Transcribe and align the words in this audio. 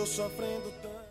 tô 0.00 0.06
sofrendo 0.06 0.72
tanto. 0.80 1.10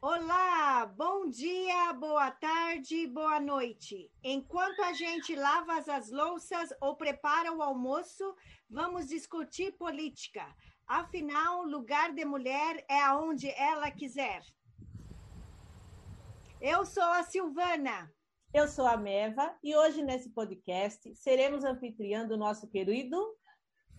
Olá, 0.00 0.86
bom 0.86 1.28
dia, 1.28 1.92
boa 1.94 2.30
tarde, 2.30 3.08
boa 3.08 3.40
noite. 3.40 4.08
Enquanto 4.22 4.80
a 4.82 4.92
gente 4.92 5.34
lava 5.34 5.78
as 5.78 6.12
louças 6.12 6.72
ou 6.80 6.94
prepara 6.94 7.52
o 7.52 7.60
almoço, 7.60 8.36
vamos 8.68 9.08
discutir 9.08 9.72
política. 9.72 10.46
Afinal, 10.86 11.64
lugar 11.64 12.14
de 12.14 12.24
mulher 12.24 12.84
é 12.88 13.02
aonde 13.02 13.50
ela 13.50 13.90
quiser. 13.90 14.42
Eu 16.60 16.86
sou 16.86 17.02
a 17.02 17.24
Silvana. 17.24 18.14
Eu 18.54 18.68
sou 18.68 18.86
a 18.86 18.96
Meva 18.96 19.52
e 19.60 19.74
hoje 19.74 20.04
nesse 20.04 20.30
podcast 20.30 21.12
seremos 21.16 21.64
anfitriã 21.64 22.24
do 22.24 22.36
nosso 22.36 22.68
querido 22.68 23.36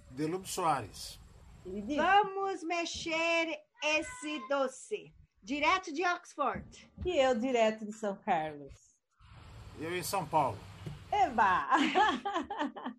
Delúbio 0.09 0.47
Soares. 0.47 1.20
Vamos 1.65 2.63
mexer 2.63 3.59
esse 3.83 4.47
doce. 4.49 5.13
Direto 5.43 5.93
de 5.93 6.03
Oxford. 6.05 6.91
E 7.05 7.17
eu 7.17 7.37
direto 7.37 7.85
de 7.85 7.93
São 7.93 8.15
Carlos. 8.15 8.73
Eu 9.79 9.95
em 9.95 10.03
São 10.03 10.25
Paulo. 10.25 10.57
Eba! 11.11 11.67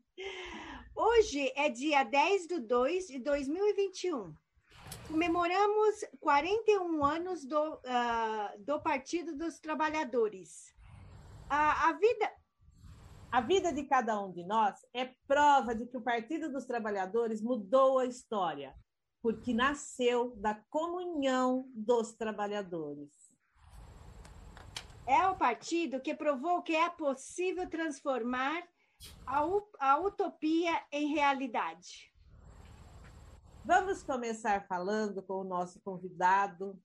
Hoje 0.95 1.53
é 1.57 1.69
dia 1.71 2.05
10 2.05 2.47
de 2.47 2.61
2 2.61 3.07
de 3.09 3.19
2021. 3.19 4.35
Comemoramos 5.09 6.05
41 6.21 7.05
anos 7.05 7.45
do, 7.45 7.75
uh, 7.75 8.59
do 8.61 8.81
Partido 8.81 9.37
dos 9.37 9.59
Trabalhadores. 9.59 10.73
A, 11.49 11.89
a, 11.89 11.93
vida. 11.95 12.33
A 13.33 13.41
vida 13.41 13.73
de 13.73 13.85
cada 13.85 14.21
um 14.21 14.31
de 14.31 14.45
nós 14.45 14.85
é 14.93 15.07
prova 15.27 15.75
de 15.75 15.87
que 15.87 15.97
o 15.97 16.03
Partido 16.03 16.53
dos 16.53 16.67
Trabalhadores 16.67 17.41
mudou 17.41 17.99
a 17.99 18.05
história 18.05 18.77
porque 19.23 19.55
nasceu 19.55 20.37
da 20.37 20.55
comunhão 20.69 21.67
dos 21.75 22.13
trabalhadores. 22.13 23.11
É 25.07 25.27
o 25.29 25.35
partido 25.35 25.99
que 25.99 26.15
provou 26.15 26.63
que 26.63 26.77
é 26.77 26.91
possível 26.91 27.67
transformar 27.71 28.69
a, 29.27 29.41
a 29.81 29.99
utopia 29.99 30.85
em 30.93 31.15
realidade. 31.15 32.13
Vamos 33.65 34.03
começar 34.03 34.67
falando 34.67 35.23
com 35.23 35.41
o 35.41 35.45
nosso 35.45 35.81
convidado, 35.81 36.79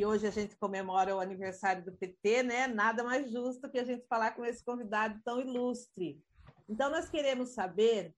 que 0.00 0.06
hoje 0.06 0.26
a 0.26 0.30
gente 0.30 0.56
comemora 0.56 1.14
o 1.14 1.20
aniversário 1.20 1.84
do 1.84 1.92
PT, 1.92 2.42
né? 2.42 2.66
Nada 2.66 3.04
mais 3.04 3.30
justo 3.30 3.68
que 3.68 3.78
a 3.78 3.84
gente 3.84 4.06
falar 4.06 4.30
com 4.30 4.42
esse 4.46 4.64
convidado 4.64 5.20
tão 5.22 5.38
ilustre. 5.38 6.18
Então, 6.66 6.90
nós 6.90 7.10
queremos 7.10 7.50
saber 7.50 8.14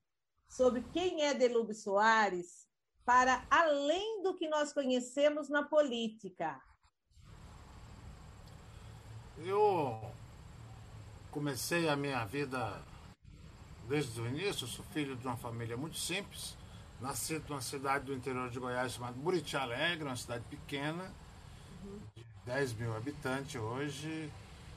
sobre 0.48 0.84
quem 0.92 1.25
é 1.25 1.34
Delube 1.34 1.75
Soares 1.75 2.69
para 3.05 3.44
além 3.50 4.22
do 4.22 4.36
que 4.36 4.48
nós 4.48 4.72
conhecemos 4.72 5.48
na 5.48 5.64
política? 5.64 6.56
Eu 9.38 10.00
comecei 11.33 11.88
a 11.88 11.97
minha 11.97 12.25
vida 12.27 12.80
desde 13.88 14.20
o 14.20 14.27
início, 14.28 14.69
sou 14.69 14.84
filho 14.92 15.16
de 15.16 15.27
uma 15.27 15.36
família 15.36 15.77
muito 15.77 15.98
simples, 15.98 16.56
nasci 17.00 17.42
numa 17.48 17.60
cidade 17.60 18.05
do 18.05 18.14
interior 18.14 18.48
de 18.50 18.60
Goiás 18.60 18.92
chamada 18.92 19.14
Buriti 19.19 19.56
Alegre, 19.56 20.05
uma 20.05 20.14
cidade 20.14 20.44
pequena, 20.44 21.12
de 22.14 22.25
10 22.47 22.75
mil 22.75 22.97
habitantes 22.97 23.61
hoje, 23.61 24.30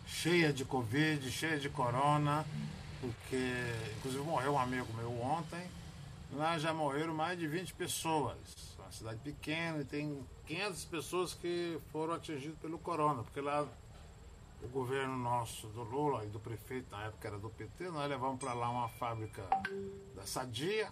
cheia 0.05 0.51
de 0.51 0.65
Covid, 0.65 1.31
cheia 1.31 1.59
de 1.59 1.69
corona, 1.69 2.45
porque 3.01 3.65
inclusive 3.97 4.23
morreu 4.23 4.53
um 4.53 4.59
amigo 4.59 4.91
meu 4.93 5.11
ontem, 5.21 5.67
Lá 6.35 6.57
já 6.57 6.73
morreram 6.73 7.13
mais 7.13 7.39
de 7.39 7.47
20 7.47 7.73
pessoas. 7.75 8.37
É 8.77 8.81
uma 8.81 8.91
cidade 8.91 9.19
pequena 9.19 9.81
e 9.81 9.85
tem 9.85 10.25
500 10.47 10.85
pessoas 10.85 11.33
que 11.33 11.79
foram 11.91 12.13
atingidas 12.13 12.57
pelo 12.59 12.77
corona, 12.77 13.23
porque 13.23 13.39
lá 13.39 13.65
o 14.61 14.67
governo 14.67 15.15
nosso, 15.15 15.67
do 15.67 15.83
Lula 15.83 16.25
e 16.25 16.27
do 16.27 16.39
prefeito, 16.39 16.91
na 16.91 17.05
época 17.05 17.27
era 17.27 17.37
do 17.37 17.49
PT, 17.49 17.89
nós 17.89 18.09
levamos 18.09 18.39
para 18.39 18.53
lá 18.53 18.69
uma 18.69 18.89
fábrica 18.89 19.43
da 20.15 20.25
Sadia 20.25 20.91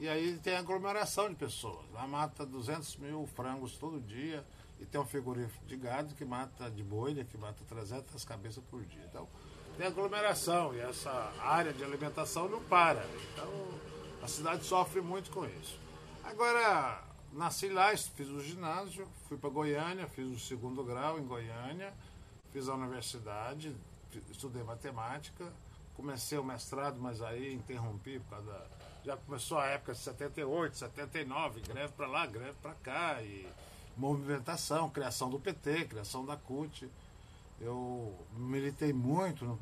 e 0.00 0.08
aí 0.08 0.38
tem 0.38 0.56
aglomeração 0.56 1.28
de 1.28 1.34
pessoas. 1.34 1.84
Lá 1.92 2.06
mata 2.06 2.46
200 2.46 2.96
mil 2.96 3.26
frangos 3.26 3.76
todo 3.76 4.00
dia 4.00 4.42
e 4.80 4.86
tem 4.86 4.98
um 4.98 5.04
frigorífico 5.04 5.62
de 5.66 5.76
gado 5.76 6.14
que 6.14 6.24
mata, 6.24 6.70
de 6.70 6.82
boi, 6.82 7.22
que 7.22 7.36
mata 7.36 7.62
300 7.68 8.24
cabeças 8.24 8.64
por 8.64 8.82
dia. 8.82 9.04
Então 9.10 9.28
tem 9.76 9.86
aglomeração 9.86 10.74
e 10.74 10.80
essa 10.80 11.10
área 11.38 11.70
de 11.74 11.84
alimentação 11.84 12.48
não 12.48 12.64
para. 12.64 13.04
Então 13.32 13.52
a 14.22 14.26
cidade 14.26 14.64
sofre 14.64 15.02
muito 15.02 15.30
com 15.30 15.44
isso. 15.44 15.78
Agora, 16.24 17.04
nasci 17.30 17.68
lá, 17.68 17.94
fiz 17.94 18.28
o 18.28 18.40
ginásio, 18.40 19.06
fui 19.28 19.36
para 19.36 19.50
Goiânia, 19.50 20.08
fiz 20.08 20.30
o 20.30 20.38
segundo 20.38 20.82
grau 20.82 21.18
em 21.18 21.26
Goiânia, 21.26 21.92
fiz 22.50 22.70
a 22.70 22.74
universidade, 22.74 23.76
estudei 24.30 24.62
matemática, 24.62 25.52
comecei 25.94 26.38
o 26.38 26.44
mestrado, 26.44 26.98
mas 26.98 27.20
aí 27.20 27.52
interrompi 27.52 28.18
por 28.20 28.30
causa 28.30 28.50
da. 28.50 28.79
Já 29.04 29.16
começou 29.16 29.58
a 29.58 29.66
época 29.66 29.94
de 29.94 29.98
78, 29.98 30.76
79, 30.76 31.60
greve 31.62 31.92
para 31.94 32.06
lá, 32.06 32.26
greve 32.26 32.54
para 32.60 32.74
cá, 32.74 33.22
e 33.22 33.48
movimentação, 33.96 34.90
criação 34.90 35.30
do 35.30 35.38
PT, 35.38 35.86
criação 35.86 36.24
da 36.24 36.36
CUT. 36.36 36.90
Eu 37.60 38.14
militei 38.36 38.92
muito 38.92 39.44
no 39.44 39.58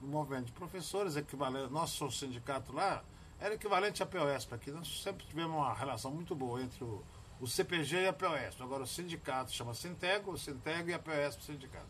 movimento 0.00 0.46
de 0.46 0.52
professores, 0.52 1.16
equivalente. 1.16 1.72
Nosso 1.72 2.10
sindicato 2.10 2.72
lá 2.72 3.02
era 3.38 3.54
equivalente 3.54 4.02
à 4.02 4.06
POS, 4.06 4.52
aqui 4.52 4.70
nós 4.70 5.02
sempre 5.02 5.26
tivemos 5.26 5.56
uma 5.56 5.74
relação 5.74 6.10
muito 6.10 6.34
boa 6.34 6.62
entre 6.62 6.82
o, 6.84 7.02
o 7.40 7.46
CPG 7.46 8.02
e 8.02 8.08
a 8.08 8.12
POS. 8.12 8.60
Agora 8.60 8.84
o 8.84 8.86
sindicato 8.86 9.50
chama 9.52 9.74
Sintego, 9.74 10.32
o 10.32 10.38
Sintego 10.38 10.90
e 10.90 10.94
a 10.94 10.98
POS 10.98 11.36
para 11.36 11.42
o 11.42 11.46
sindicato. 11.46 11.86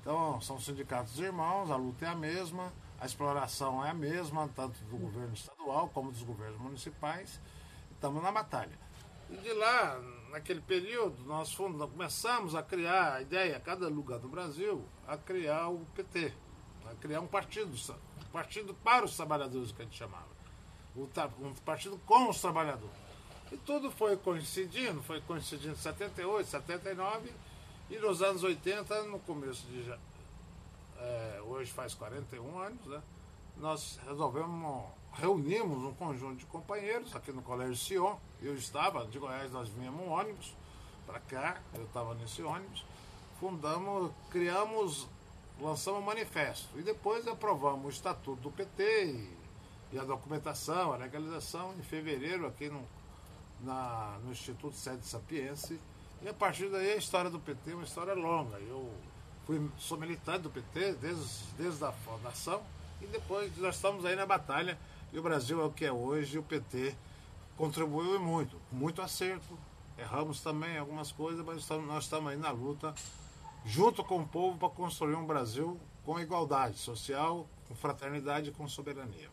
Então 0.00 0.40
são 0.40 0.60
sindicatos 0.60 1.18
irmãos, 1.18 1.70
a 1.70 1.76
luta 1.76 2.04
é 2.04 2.08
a 2.08 2.14
mesma, 2.14 2.72
a 3.00 3.06
exploração 3.06 3.84
é 3.84 3.90
a 3.90 3.94
mesma, 3.94 4.48
tanto 4.54 4.82
do 4.84 4.96
governo 4.96 5.34
estadual 5.34 5.88
como 5.88 6.10
dos 6.10 6.22
governos 6.22 6.60
municipais. 6.60 7.40
Estamos 7.92 8.22
na 8.22 8.32
batalha. 8.32 8.78
E 9.30 9.36
de 9.36 9.52
lá, 9.52 10.00
naquele 10.30 10.60
período, 10.60 11.24
nós 11.24 11.52
fomos, 11.52 11.78
começamos 11.90 12.54
a 12.54 12.62
criar 12.62 13.14
a 13.14 13.22
ideia, 13.22 13.58
cada 13.58 13.88
lugar 13.88 14.18
do 14.18 14.28
Brasil, 14.28 14.84
a 15.06 15.16
criar 15.16 15.68
o 15.68 15.84
PT, 15.94 16.32
a 16.90 16.94
criar 16.94 17.20
um 17.20 17.26
partido, 17.26 17.74
um 17.74 18.30
partido 18.30 18.74
para 18.74 19.04
os 19.04 19.16
trabalhadores 19.16 19.72
que 19.72 19.82
a 19.82 19.84
gente 19.84 19.96
chamava 19.96 20.36
um 21.40 21.52
partido 21.64 22.00
com 22.06 22.30
os 22.30 22.40
trabalhadores. 22.40 22.96
E 23.52 23.56
tudo 23.58 23.90
foi 23.90 24.16
coincidindo, 24.16 25.02
foi 25.02 25.20
coincidindo 25.20 25.74
em 25.74 25.76
78, 25.76 26.48
79 26.48 27.30
e 27.90 27.98
nos 27.98 28.22
anos 28.22 28.42
80, 28.42 29.04
no 29.04 29.18
começo 29.20 29.66
de. 29.66 29.94
É, 30.98 31.40
hoje 31.46 31.72
faz 31.72 31.94
41 31.94 32.58
anos, 32.58 32.86
né? 32.86 33.02
Nós 33.56 33.98
resolvemos, 34.06 34.84
reunimos 35.12 35.78
um 35.78 35.94
conjunto 35.94 36.36
de 36.36 36.46
companheiros 36.46 37.14
aqui 37.14 37.32
no 37.32 37.42
Colégio 37.42 37.76
Sion. 37.76 38.16
Eu 38.40 38.54
estava, 38.54 39.06
de 39.06 39.18
Goiás 39.18 39.50
nós 39.50 39.68
vinhamos 39.68 40.00
um 40.00 40.10
ônibus 40.10 40.54
para 41.06 41.20
cá, 41.20 41.60
eu 41.74 41.84
estava 41.84 42.14
nesse 42.14 42.42
ônibus. 42.42 42.84
Fundamos, 43.40 44.12
criamos, 44.30 45.08
lançamos 45.60 46.00
um 46.00 46.04
manifesto 46.04 46.78
e 46.78 46.82
depois 46.82 47.26
aprovamos 47.26 47.86
o 47.86 47.88
estatuto 47.88 48.42
do 48.42 48.50
PT 48.50 49.04
e 49.06 49.36
e 49.92 49.98
a 49.98 50.04
documentação, 50.04 50.92
a 50.92 50.96
legalização 50.96 51.74
em 51.78 51.82
fevereiro 51.82 52.46
aqui 52.46 52.68
no, 52.68 52.82
na, 53.60 54.18
no 54.24 54.32
Instituto 54.32 54.76
Sede 54.76 55.06
Sapiense. 55.06 55.80
E 56.22 56.28
a 56.28 56.34
partir 56.34 56.68
daí 56.68 56.92
a 56.92 56.96
história 56.96 57.30
do 57.30 57.38
PT 57.38 57.70
é 57.70 57.74
uma 57.74 57.84
história 57.84 58.14
longa. 58.14 58.58
Eu 58.58 58.92
fui, 59.46 59.70
sou 59.78 59.96
militante 59.96 60.40
do 60.40 60.50
PT 60.50 60.94
desde, 60.94 61.44
desde 61.56 61.84
a 61.84 61.92
fundação 61.92 62.62
e 63.00 63.06
depois 63.06 63.56
nós 63.58 63.76
estamos 63.76 64.04
aí 64.04 64.16
na 64.16 64.26
batalha 64.26 64.76
e 65.12 65.18
o 65.18 65.22
Brasil 65.22 65.60
é 65.60 65.64
o 65.64 65.70
que 65.70 65.84
é 65.84 65.92
hoje 65.92 66.36
e 66.36 66.38
o 66.38 66.42
PT 66.42 66.94
contribuiu 67.56 68.20
muito, 68.20 68.60
muito 68.70 69.00
acerto. 69.00 69.56
Erramos 69.96 70.42
também 70.42 70.76
algumas 70.76 71.10
coisas, 71.10 71.44
mas 71.44 71.58
estamos, 71.58 71.86
nós 71.86 72.04
estamos 72.04 72.30
aí 72.30 72.36
na 72.36 72.50
luta 72.50 72.92
junto 73.64 74.04
com 74.04 74.18
o 74.18 74.26
povo 74.26 74.58
para 74.58 74.68
construir 74.68 75.14
um 75.14 75.24
Brasil 75.24 75.80
com 76.04 76.20
igualdade 76.20 76.78
social, 76.78 77.48
com 77.66 77.74
fraternidade 77.74 78.50
e 78.50 78.52
com 78.52 78.68
soberania. 78.68 79.30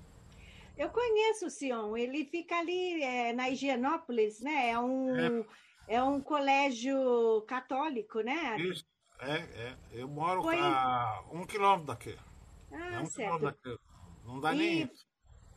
Eu 0.78 0.90
conheço 0.90 1.48
o 1.48 1.50
Sion, 1.50 1.96
ele 1.96 2.26
fica 2.26 2.58
ali 2.58 3.04
é, 3.04 3.34
na 3.34 3.50
Higienópolis, 3.50 4.40
né? 4.40 4.72
É 4.72 4.80
um, 4.80 5.16
é. 5.16 5.46
é. 5.96 6.04
um 6.04 6.20
colégio 6.20 7.44
católico, 7.48 8.22
né? 8.22 8.58
Isso, 8.60 8.84
é, 9.28 9.38
é. 9.38 9.78
Eu 9.92 10.08
moro 10.08 10.42
Foi... 10.42 10.60
a 10.60 11.24
um 11.32 11.46
quilômetro 11.46 11.88
daqui. 11.88 12.18
Ah, 12.72 12.96
é 12.96 13.00
um 13.00 13.06
certo. 13.06 13.40
Daqui. 13.40 13.78
Não 14.26 14.40
dá 14.40 14.54
e, 14.54 14.58
nem 14.58 14.82
isso. 14.84 15.06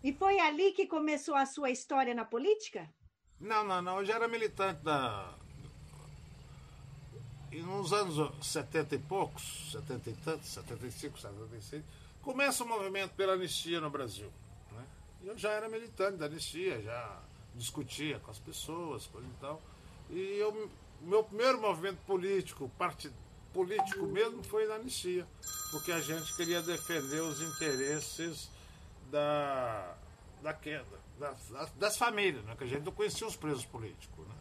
E 0.02 0.12
foi 0.12 0.38
ali 0.38 0.72
que 0.72 0.86
começou 0.86 1.34
a 1.34 1.46
sua 1.46 1.70
história 1.70 2.14
na 2.14 2.24
política? 2.24 2.88
Não, 3.40 3.64
não, 3.64 3.82
não. 3.82 3.98
Eu 3.98 4.04
já 4.04 4.14
era 4.14 4.28
militante 4.28 4.82
da. 4.82 5.34
E 7.50 7.60
nos 7.62 7.92
anos 7.92 8.46
70 8.46 8.94
e 8.94 8.98
poucos, 8.98 9.70
70 9.72 10.10
e 10.10 10.14
tantos, 10.16 10.48
75, 10.48 11.18
76, 11.18 11.84
começa 12.20 12.64
o 12.64 12.68
movimento 12.68 13.14
pela 13.14 13.32
anistia 13.32 13.80
no 13.80 13.88
Brasil 13.88 14.30
eu 15.26 15.36
já 15.36 15.50
era 15.50 15.68
militante 15.68 16.18
da 16.18 16.26
anistia, 16.26 16.80
já 16.80 17.20
discutia 17.54 18.18
com 18.20 18.30
as 18.30 18.38
pessoas, 18.38 19.06
coisa 19.06 19.26
e 19.26 19.40
tal. 19.40 19.60
E 20.08 20.38
eu, 20.38 20.70
meu 21.00 21.24
primeiro 21.24 21.60
movimento 21.60 21.98
político, 22.06 22.70
parte, 22.78 23.10
político 23.56 24.06
mesmo, 24.06 24.44
foi 24.44 24.68
na 24.68 24.74
anistia, 24.74 25.26
porque 25.70 25.90
a 25.90 25.98
gente 25.98 26.36
queria 26.36 26.60
defender 26.60 27.22
os 27.22 27.40
interesses 27.40 28.50
da, 29.10 29.94
da 30.42 30.52
queda, 30.52 30.84
das, 31.18 31.72
das 31.78 31.96
famílias, 31.96 32.44
né? 32.44 32.54
que 32.54 32.64
a 32.64 32.66
gente 32.66 32.82
não 32.82 32.92
conhecia 32.92 33.26
os 33.26 33.34
presos 33.34 33.64
políticos. 33.64 34.26
Né? 34.28 34.34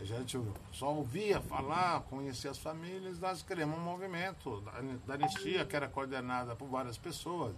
A 0.00 0.04
gente 0.04 0.40
só 0.72 0.94
ouvia 0.94 1.42
falar, 1.42 2.00
conhecia 2.04 2.50
as 2.50 2.58
famílias, 2.58 3.18
nós 3.18 3.42
criamos 3.42 3.78
um 3.78 3.82
movimento 3.82 4.62
da 5.06 5.14
anistia, 5.14 5.66
que 5.66 5.76
era 5.76 5.86
coordenada 5.86 6.56
por 6.56 6.68
várias 6.68 6.96
pessoas, 6.96 7.54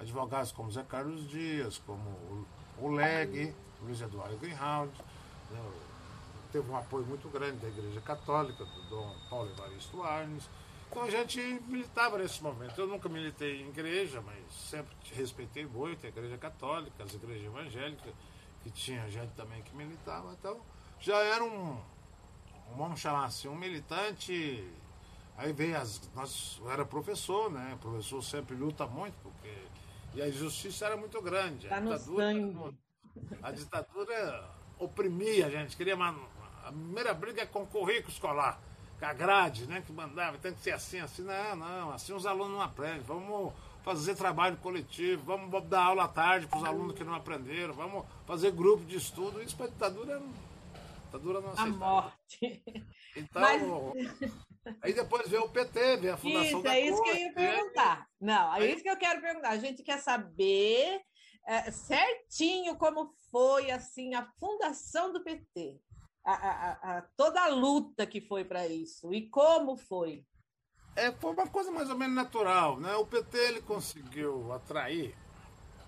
advogados 0.00 0.50
como 0.50 0.72
Zé 0.72 0.82
Carlos 0.82 1.28
Dias, 1.28 1.80
como 1.86 2.44
o 2.80 2.88
Leg, 2.88 3.54
Luiz 3.82 4.00
Eduardo 4.00 4.36
Greenhalgh, 4.38 4.90
né? 5.52 5.60
Teve 6.54 6.70
um 6.70 6.76
apoio 6.76 7.04
muito 7.04 7.28
grande 7.28 7.56
da 7.56 7.66
Igreja 7.66 8.00
Católica, 8.00 8.64
do 8.64 8.82
Dom 8.82 9.12
Paulo 9.28 9.50
Evaristo 9.50 10.00
Arnes. 10.04 10.48
Então 10.88 11.02
a 11.02 11.10
gente 11.10 11.40
militava 11.66 12.16
nesse 12.16 12.40
momento. 12.40 12.80
Eu 12.80 12.86
nunca 12.86 13.08
militei 13.08 13.60
em 13.60 13.70
igreja, 13.70 14.20
mas 14.20 14.38
sempre 14.52 14.94
respeitei 15.14 15.66
muito 15.66 16.06
a 16.06 16.08
Igreja 16.08 16.38
Católica, 16.38 17.02
as 17.02 17.12
igrejas 17.12 17.44
evangélicas, 17.46 18.14
que 18.62 18.70
tinha 18.70 19.10
gente 19.10 19.32
também 19.32 19.62
que 19.62 19.74
militava. 19.74 20.32
Então 20.38 20.60
já 21.00 21.16
era 21.24 21.42
um, 21.42 21.76
vamos 22.76 23.00
chamar 23.00 23.24
assim, 23.24 23.48
um 23.48 23.56
militante. 23.56 24.72
Aí 25.36 25.52
veio 25.52 25.76
as. 25.76 26.08
Nós, 26.14 26.60
eu 26.62 26.70
era 26.70 26.84
professor, 26.84 27.50
né? 27.50 27.72
O 27.74 27.78
professor 27.78 28.22
sempre 28.22 28.54
luta 28.54 28.86
muito, 28.86 29.16
porque. 29.20 29.52
E 30.14 30.22
a 30.22 30.28
injustiça 30.28 30.86
era 30.86 30.96
muito 30.96 31.20
grande. 31.20 31.66
Tá 31.66 31.78
a, 31.78 31.80
ditadura, 31.80 32.72
a 33.42 33.50
ditadura 33.50 34.54
oprimia 34.78 35.46
a 35.46 35.50
gente, 35.50 35.76
queria 35.76 35.96
a 36.64 36.72
primeira 36.72 37.14
briga 37.14 37.42
é 37.42 37.46
com 37.46 37.62
o 37.62 37.66
currículo 37.66 38.12
escolar, 38.12 38.60
com 38.98 39.06
a 39.06 39.12
grade, 39.12 39.66
né? 39.66 39.82
Que 39.86 39.92
mandava, 39.92 40.38
tem 40.38 40.54
que 40.54 40.60
ser 40.60 40.72
assim, 40.72 40.98
assim, 41.00 41.22
não, 41.22 41.56
não, 41.56 41.90
assim 41.92 42.12
os 42.12 42.26
alunos 42.26 42.52
não 42.52 42.62
aprendem. 42.62 43.02
Vamos 43.02 43.52
fazer 43.82 44.14
trabalho 44.14 44.56
coletivo, 44.56 45.22
vamos 45.24 45.62
dar 45.68 45.84
aula 45.84 46.04
à 46.04 46.08
tarde 46.08 46.46
para 46.46 46.58
os 46.58 46.64
alunos 46.64 46.96
que 46.96 47.04
não 47.04 47.14
aprenderam, 47.14 47.74
vamos 47.74 48.04
fazer 48.26 48.50
grupo 48.50 48.84
de 48.84 48.96
estudo. 48.96 49.42
Isso 49.42 49.56
para 49.56 49.66
a 49.66 49.68
ditadura 49.68 50.22
ditadura 51.14 51.40
não 51.40 51.52
A 51.56 51.66
morte. 51.66 52.62
Então, 53.16 53.40
Mas... 53.40 53.62
aí 54.82 54.92
depois 54.92 55.28
veio 55.28 55.44
o 55.44 55.48
PT, 55.48 55.98
veio 55.98 56.14
a 56.14 56.16
Fundação 56.16 56.44
isso, 56.44 56.62
da 56.62 56.76
é 56.76 56.80
isso 56.80 57.02
que 57.02 57.10
eu 57.10 57.16
ia 57.16 57.32
perguntar. 57.32 58.08
Não, 58.20 58.54
é 58.54 58.58
aí... 58.58 58.72
isso 58.72 58.82
que 58.82 58.90
eu 58.90 58.96
quero 58.96 59.20
perguntar. 59.20 59.50
A 59.50 59.58
gente 59.58 59.84
quer 59.84 59.98
saber 59.98 61.00
é, 61.46 61.70
certinho 61.70 62.76
como 62.76 63.14
foi 63.30 63.70
assim 63.70 64.14
a 64.14 64.26
fundação 64.40 65.12
do 65.12 65.22
PT. 65.22 65.78
A, 66.24 66.32
a, 66.32 66.98
a, 66.98 67.02
toda 67.16 67.42
a 67.42 67.48
luta 67.48 68.06
que 68.06 68.20
foi 68.20 68.44
para 68.44 68.66
isso 68.66 69.12
e 69.12 69.28
como 69.28 69.76
foi. 69.76 70.24
É, 70.96 71.12
foi 71.12 71.32
uma 71.32 71.46
coisa 71.46 71.70
mais 71.70 71.90
ou 71.90 71.98
menos 71.98 72.14
natural, 72.14 72.80
né? 72.80 72.94
O 72.96 73.04
PT 73.04 73.36
ele 73.36 73.62
conseguiu 73.62 74.52
atrair, 74.52 75.14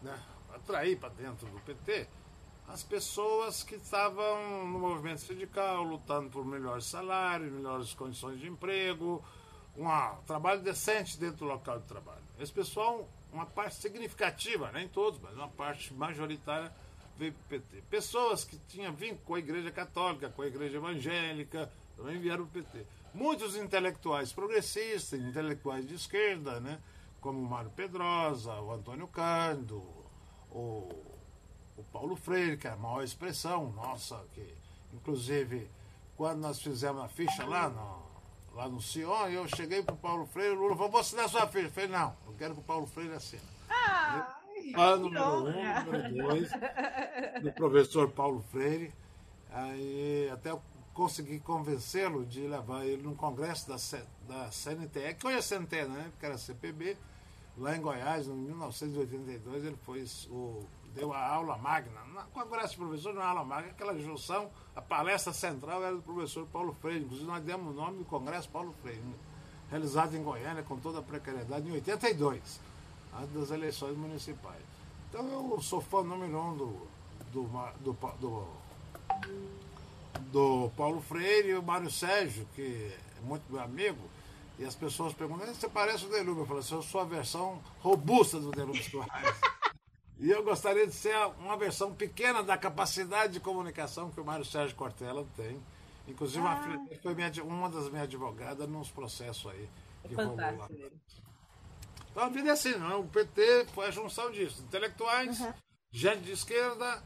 né? 0.02 0.20
Atrair 0.52 0.98
para 0.98 1.10
dentro 1.10 1.46
do 1.46 1.60
PT 1.60 2.08
as 2.68 2.82
pessoas 2.82 3.62
que 3.62 3.76
estavam 3.76 4.66
no 4.66 4.78
movimento 4.78 5.20
sindical, 5.20 5.82
lutando 5.82 6.30
por 6.30 6.44
melhores 6.44 6.86
salários, 6.86 7.52
melhores 7.52 7.94
condições 7.94 8.40
de 8.40 8.48
emprego, 8.48 9.24
um 9.76 9.86
trabalho 10.26 10.60
decente 10.62 11.18
dentro 11.18 11.38
do 11.38 11.44
local 11.44 11.78
de 11.78 11.86
trabalho. 11.86 12.22
Esse 12.38 12.52
pessoal, 12.52 13.08
uma 13.32 13.46
parte 13.46 13.76
significativa, 13.76 14.72
nem 14.72 14.88
todos, 14.88 15.20
mas 15.20 15.34
uma 15.34 15.48
parte 15.48 15.94
majoritária 15.94 16.74
PT. 17.16 17.82
Pessoas 17.90 18.44
que 18.44 18.58
tinham 18.68 18.92
vínculo 18.92 19.20
com 19.24 19.34
a 19.34 19.38
Igreja 19.38 19.70
Católica, 19.70 20.28
com 20.28 20.42
a 20.42 20.46
Igreja 20.46 20.76
Evangélica, 20.76 21.70
também 21.96 22.18
vieram 22.18 22.46
para 22.46 22.60
o 22.60 22.64
PT. 22.64 22.86
Muitos 23.14 23.56
intelectuais 23.56 24.32
progressistas, 24.32 25.20
intelectuais 25.20 25.86
de 25.86 25.94
esquerda, 25.94 26.60
né, 26.60 26.78
como 27.20 27.38
o 27.38 27.48
Mário 27.48 27.70
Pedrosa, 27.70 28.52
o 28.60 28.72
Antônio 28.72 29.08
Cândido, 29.08 29.82
o 30.50 31.16
o 31.76 31.84
Paulo 31.84 32.16
Freire, 32.16 32.56
que 32.56 32.66
é 32.66 32.70
a 32.70 32.76
maior 32.76 33.02
expressão 33.02 33.70
nossa, 33.72 34.24
que 34.32 34.54
inclusive 34.92 35.70
quando 36.16 36.40
nós 36.40 36.60
fizemos 36.60 37.04
a 37.04 37.08
ficha 37.08 37.44
lá 37.44 37.68
no, 37.68 38.56
lá 38.56 38.68
no 38.68 38.80
Sion, 38.80 39.28
eu 39.28 39.46
cheguei 39.46 39.82
para 39.82 39.94
o 39.94 39.98
Paulo 39.98 40.26
Freire, 40.26 40.56
o 40.56 40.60
Lula 40.60 40.74
falou, 40.74 40.90
vou 40.90 41.00
assinar 41.00 41.28
sua 41.28 41.46
ficha. 41.46 41.66
Eu 41.66 41.70
falei, 41.70 41.90
não, 41.90 42.16
eu 42.26 42.34
quero 42.38 42.54
que 42.54 42.60
o 42.60 42.64
Paulo 42.64 42.86
Freire 42.86 43.12
assine. 43.12 43.42
Ah, 43.68 44.35
ah 44.74 44.96
número 44.96 45.24
um, 45.24 45.40
número 45.84 46.14
dois, 46.14 46.50
do 47.42 47.52
professor 47.52 48.10
Paulo 48.10 48.42
Freire. 48.50 48.92
Aí 49.50 50.28
até 50.32 50.50
eu 50.50 50.60
consegui 50.92 51.38
convencê-lo 51.38 52.24
de 52.24 52.46
levar 52.46 52.84
ele 52.84 53.02
num 53.02 53.14
congresso 53.14 53.68
da, 53.68 53.76
da 54.26 54.50
CNTE, 54.50 55.14
que 55.14 55.26
hoje 55.26 55.38
é 55.38 55.42
CNTE, 55.42 55.84
né? 55.84 56.08
Porque 56.10 56.26
era 56.26 56.38
CPB, 56.38 56.96
lá 57.56 57.76
em 57.76 57.80
Goiás, 57.80 58.26
em 58.26 58.32
1982, 58.32 59.64
ele 59.64 59.76
foi 59.84 60.04
o 60.30 60.64
deu 60.94 61.12
a 61.12 61.28
aula 61.28 61.58
magna. 61.58 62.00
Na 62.14 62.22
Congresso 62.22 62.70
de 62.70 62.76
Professores, 62.78 63.18
na 63.18 63.26
aula 63.26 63.44
magna, 63.44 63.70
aquela 63.70 63.96
junção, 63.98 64.50
a 64.74 64.80
palestra 64.80 65.32
central 65.32 65.84
era 65.84 65.94
do 65.94 66.02
professor 66.02 66.46
Paulo 66.46 66.72
Freire. 66.72 67.04
Inclusive, 67.04 67.28
nós 67.28 67.44
demos 67.44 67.74
o 67.74 67.76
nome 67.76 67.98
do 67.98 68.04
Congresso 68.06 68.48
Paulo 68.48 68.74
Freire, 68.80 69.02
realizado 69.70 70.16
em 70.16 70.22
Goiânia 70.22 70.62
com 70.62 70.78
toda 70.78 71.00
a 71.00 71.02
precariedade 71.02 71.68
em 71.68 71.72
82, 71.72 72.38
antes 72.38 72.75
das 73.24 73.50
eleições 73.50 73.96
municipais. 73.96 74.62
Então, 75.08 75.26
eu 75.50 75.62
sou 75.62 75.80
fã 75.80 76.02
número 76.02 76.38
um 76.38 76.56
do, 76.56 76.88
do, 77.32 77.48
do, 77.80 77.96
do, 78.20 78.48
do 80.32 80.70
Paulo 80.76 81.00
Freire 81.00 81.50
e 81.50 81.54
o 81.54 81.62
Mário 81.62 81.90
Sérgio, 81.90 82.46
que 82.54 82.92
é 83.18 83.26
muito 83.26 83.42
meu 83.50 83.62
amigo. 83.62 84.02
E 84.58 84.64
as 84.64 84.74
pessoas 84.74 85.12
perguntam, 85.12 85.46
você 85.46 85.68
parece 85.68 86.06
o 86.06 86.08
Delúbio. 86.08 86.42
Eu 86.42 86.46
falo 86.46 86.60
assim, 86.60 86.74
eu 86.74 86.82
sou 86.82 87.00
a 87.00 87.04
versão 87.04 87.60
robusta 87.80 88.40
do 88.40 88.50
Delúbio 88.50 88.82
Soares. 88.82 89.36
E 90.18 90.30
eu 90.30 90.42
gostaria 90.42 90.86
de 90.86 90.94
ser 90.94 91.14
uma 91.38 91.58
versão 91.58 91.94
pequena 91.94 92.42
da 92.42 92.56
capacidade 92.56 93.34
de 93.34 93.40
comunicação 93.40 94.10
que 94.10 94.18
o 94.18 94.24
Mário 94.24 94.46
Sérgio 94.46 94.74
Cortella 94.74 95.26
tem. 95.36 95.60
Inclusive, 96.08 96.42
ah. 96.46 96.54
uma, 96.54 96.88
foi 97.02 97.14
minha, 97.14 97.30
uma 97.44 97.68
das 97.68 97.90
minhas 97.90 98.04
advogadas 98.04 98.66
nos 98.66 98.90
processos 98.90 99.50
aí. 99.50 99.68
É 100.04 100.08
fantástico. 100.08 100.72
Lá. 100.72 100.88
Então 102.16 102.24
a 102.24 102.30
vida 102.30 102.48
é 102.48 102.52
assim, 102.52 102.72
não? 102.78 102.92
É? 102.92 102.94
o 102.96 103.04
PT 103.04 103.66
foi 103.74 103.88
a 103.88 103.90
junção 103.90 104.30
disso. 104.30 104.62
Intelectuais, 104.62 105.38
uhum. 105.38 105.52
gente 105.90 106.22
de 106.22 106.32
esquerda, 106.32 107.02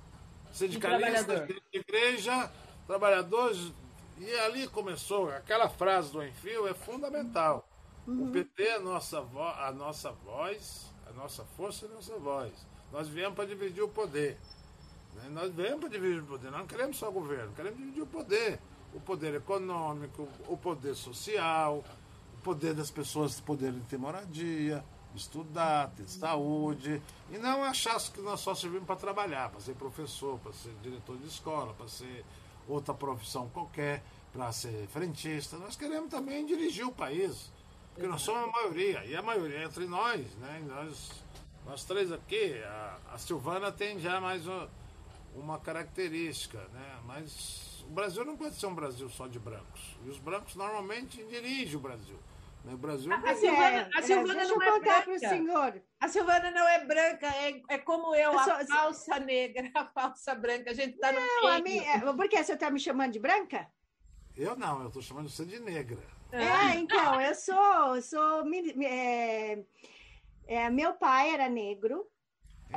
sindicalistas, 0.52 1.48
de 1.48 1.60
igreja, 1.72 2.48
trabalhadores. 2.86 3.72
E 4.18 4.32
ali 4.34 4.68
começou, 4.68 5.28
aquela 5.30 5.68
frase 5.68 6.12
do 6.12 6.22
Enfio 6.22 6.68
é 6.68 6.74
fundamental. 6.74 7.68
Uhum. 8.06 8.28
O 8.28 8.30
PT 8.30 8.62
é 8.62 8.76
a 8.76 8.78
nossa, 8.78 9.18
a 9.18 9.72
nossa 9.72 10.12
voz, 10.12 10.86
a 11.04 11.12
nossa 11.14 11.44
força 11.56 11.86
e 11.86 11.88
a 11.88 11.94
nossa 11.94 12.16
voz. 12.16 12.52
Nós 12.92 13.08
viemos 13.08 13.34
para 13.34 13.46
dividir 13.46 13.82
o 13.82 13.88
poder. 13.88 14.38
Né? 15.16 15.28
Nós 15.30 15.52
viemos 15.52 15.80
para 15.80 15.88
dividir 15.88 16.22
o 16.22 16.26
poder. 16.26 16.52
Nós 16.52 16.60
não 16.60 16.68
queremos 16.68 16.96
só 16.96 17.10
governo, 17.10 17.52
queremos 17.56 17.80
dividir 17.80 18.02
o 18.04 18.06
poder. 18.06 18.60
O 18.94 19.00
poder 19.00 19.34
econômico, 19.34 20.28
o 20.46 20.56
poder 20.56 20.94
social, 20.94 21.82
o 22.38 22.42
poder 22.42 22.74
das 22.74 22.92
pessoas 22.92 23.40
poderem 23.40 23.80
ter 23.80 23.98
moradia, 23.98 24.84
estudar, 25.14 25.90
ter 25.96 26.08
saúde. 26.08 27.00
E 27.30 27.38
não 27.38 27.62
achar 27.62 28.00
que 28.00 28.20
nós 28.20 28.40
só 28.40 28.54
servimos 28.54 28.86
para 28.86 28.96
trabalhar, 28.96 29.50
para 29.50 29.60
ser 29.60 29.74
professor, 29.74 30.38
para 30.38 30.52
ser 30.52 30.72
diretor 30.82 31.16
de 31.16 31.26
escola, 31.26 31.72
para 31.74 31.88
ser 31.88 32.24
outra 32.68 32.94
profissão 32.94 33.48
qualquer, 33.48 34.02
para 34.32 34.50
ser 34.52 34.86
frentista. 34.88 35.56
Nós 35.58 35.76
queremos 35.76 36.10
também 36.10 36.46
dirigir 36.46 36.86
o 36.86 36.92
país. 36.92 37.52
Porque 37.94 38.06
nós 38.06 38.22
somos 38.22 38.44
a 38.44 38.46
maioria, 38.46 39.04
e 39.04 39.16
a 39.16 39.22
maioria 39.22 39.58
é 39.58 39.64
entre 39.64 39.84
nós, 39.86 40.24
né? 40.36 40.62
Nós 40.66 41.10
nós 41.70 41.84
três 41.84 42.10
aqui, 42.10 42.60
a, 42.64 42.98
a 43.12 43.18
Silvana 43.18 43.70
tem 43.70 43.98
já 44.00 44.20
mais 44.20 44.46
uma, 44.46 44.68
uma 45.36 45.58
característica, 45.58 46.58
né? 46.72 46.98
Mas 47.06 47.84
o 47.86 47.92
Brasil 47.92 48.24
não 48.24 48.36
pode 48.36 48.56
ser 48.56 48.66
um 48.66 48.74
Brasil 48.74 49.08
só 49.10 49.26
de 49.26 49.38
brancos. 49.38 49.96
E 50.04 50.08
os 50.08 50.18
brancos 50.18 50.54
normalmente 50.54 51.22
dirigem 51.24 51.76
o 51.76 51.80
Brasil. 51.80 52.18
Né? 52.64 52.74
O 52.74 52.76
Brasil. 52.76 53.12
A, 53.12 53.16
a 53.16 53.34
Silvana, 53.34 53.90
a 53.94 54.02
Silvana 54.02 54.42
é, 54.42 54.46
não 54.46 54.62
é 54.62 54.80
branca. 54.80 55.18
senhor. 55.18 55.82
A 55.98 56.08
Silvana 56.08 56.50
não 56.50 56.68
é 56.68 56.84
branca, 56.84 57.26
é, 57.26 57.62
é 57.68 57.78
como 57.78 58.14
eu, 58.14 58.38
a 58.38 58.44
sou, 58.44 58.66
falsa 58.66 59.18
negra, 59.18 59.70
a 59.74 59.86
falsa 59.86 60.34
branca. 60.34 60.70
A 60.70 60.74
gente 60.74 60.94
está 60.94 61.12
no. 61.12 61.20
Não, 61.20 61.48
a 61.48 61.60
minha, 61.60 61.82
é, 61.82 62.00
por 62.00 62.28
que 62.28 62.42
você 62.42 62.54
está 62.54 62.70
me 62.70 62.80
chamando 62.80 63.12
de 63.12 63.18
branca? 63.18 63.68
Eu 64.36 64.56
não, 64.56 64.80
eu 64.82 64.88
estou 64.88 65.02
chamando 65.02 65.28
você 65.28 65.44
de 65.44 65.58
negra. 65.58 65.98
É, 66.32 66.76
então, 66.76 67.20
eu 67.20 67.34
sou, 67.34 68.00
sou 68.02 68.44
é, 68.84 69.64
é, 70.46 70.70
meu 70.70 70.94
pai 70.94 71.30
era 71.34 71.48
negro 71.48 72.08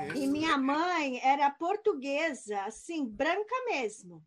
Isso. 0.08 0.24
e 0.24 0.28
minha 0.28 0.58
mãe 0.58 1.20
era 1.24 1.52
portuguesa, 1.52 2.62
assim, 2.64 3.06
branca 3.06 3.56
mesmo. 3.68 4.26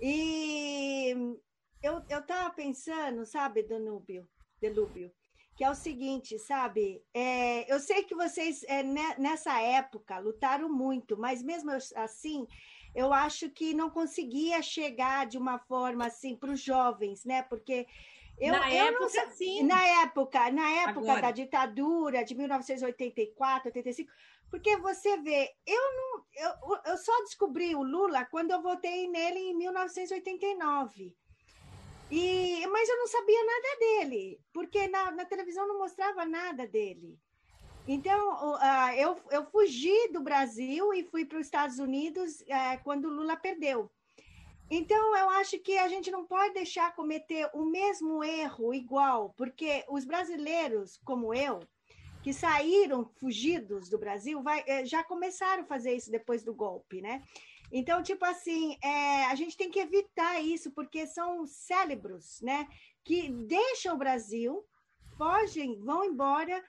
E 0.00 1.36
eu, 1.82 2.02
eu 2.08 2.22
tava 2.22 2.50
pensando, 2.50 3.26
sabe, 3.26 3.64
Danúbio, 3.64 4.28
Delúbio, 4.60 5.12
que 5.56 5.64
é 5.64 5.70
o 5.70 5.74
seguinte, 5.74 6.38
sabe? 6.38 7.02
É, 7.14 7.72
eu 7.72 7.80
sei 7.80 8.02
que 8.04 8.14
vocês, 8.14 8.62
é, 8.64 8.82
nessa 9.18 9.60
época, 9.60 10.18
lutaram 10.18 10.68
muito, 10.68 11.16
mas 11.16 11.42
mesmo 11.42 11.70
assim, 11.94 12.46
eu 12.94 13.12
acho 13.12 13.50
que 13.50 13.74
não 13.74 13.90
conseguia 13.90 14.62
chegar 14.62 15.26
de 15.26 15.38
uma 15.38 15.58
forma 15.58 16.06
assim 16.06 16.36
para 16.36 16.50
os 16.50 16.60
jovens, 16.60 17.24
né? 17.24 17.42
Porque 17.42 17.86
eu, 18.38 18.52
na 18.52 18.72
eu 18.72 18.86
época, 18.86 19.24
não, 19.24 19.30
sim. 19.30 19.62
Na 19.62 19.82
época, 20.02 20.50
na 20.50 20.68
época 20.68 21.00
Agora. 21.00 21.22
da 21.22 21.30
ditadura 21.30 22.22
de 22.22 22.34
1984, 22.34 23.68
85, 23.68 24.12
porque 24.50 24.76
você 24.76 25.16
vê, 25.18 25.54
eu 25.66 25.82
não, 25.94 26.24
eu, 26.34 26.80
eu 26.86 26.96
só 26.98 27.12
descobri 27.22 27.74
o 27.74 27.82
Lula 27.82 28.26
quando 28.26 28.50
eu 28.50 28.62
votei 28.62 29.08
nele 29.08 29.38
em 29.38 29.54
1989. 29.56 31.14
E, 32.10 32.66
mas 32.68 32.88
eu 32.88 32.98
não 32.98 33.06
sabia 33.08 33.44
nada 33.44 33.78
dele, 33.78 34.40
porque 34.52 34.86
na, 34.88 35.10
na 35.10 35.24
televisão 35.24 35.66
não 35.66 35.78
mostrava 35.78 36.24
nada 36.24 36.66
dele. 36.66 37.18
Então, 37.88 38.54
uh, 38.54 38.94
eu, 38.96 39.20
eu 39.30 39.44
fugi 39.46 40.08
do 40.12 40.20
Brasil 40.20 40.92
e 40.92 41.04
fui 41.04 41.24
para 41.24 41.38
os 41.38 41.46
Estados 41.46 41.78
Unidos 41.78 42.40
uh, 42.40 42.82
quando 42.82 43.08
Lula 43.08 43.36
perdeu. 43.36 43.90
Então, 44.68 45.16
eu 45.16 45.30
acho 45.30 45.58
que 45.60 45.78
a 45.78 45.88
gente 45.88 46.10
não 46.10 46.26
pode 46.26 46.54
deixar 46.54 46.94
cometer 46.96 47.48
o 47.54 47.64
mesmo 47.64 48.24
erro 48.24 48.74
igual, 48.74 49.32
porque 49.36 49.84
os 49.88 50.04
brasileiros, 50.04 50.98
como 51.04 51.32
eu, 51.32 51.60
que 52.26 52.32
saíram 52.32 53.04
fugidos 53.20 53.88
do 53.88 53.96
Brasil, 53.96 54.42
vai, 54.42 54.64
eh, 54.66 54.84
já 54.84 55.04
começaram 55.04 55.62
a 55.62 55.66
fazer 55.66 55.94
isso 55.94 56.10
depois 56.10 56.42
do 56.42 56.52
golpe, 56.52 57.00
né? 57.00 57.22
Então, 57.72 58.02
tipo 58.02 58.24
assim, 58.24 58.76
é, 58.82 59.24
a 59.26 59.34
gente 59.34 59.56
tem 59.56 59.70
que 59.70 59.80
evitar 59.80 60.40
isso, 60.40 60.70
porque 60.70 61.06
são 61.06 61.46
cérebros, 61.46 62.40
né? 62.40 62.68
Que 63.04 63.30
deixam 63.30 63.94
o 63.94 63.98
Brasil, 63.98 64.64
fogem, 65.16 65.78
vão 65.80 66.04
embora 66.04 66.62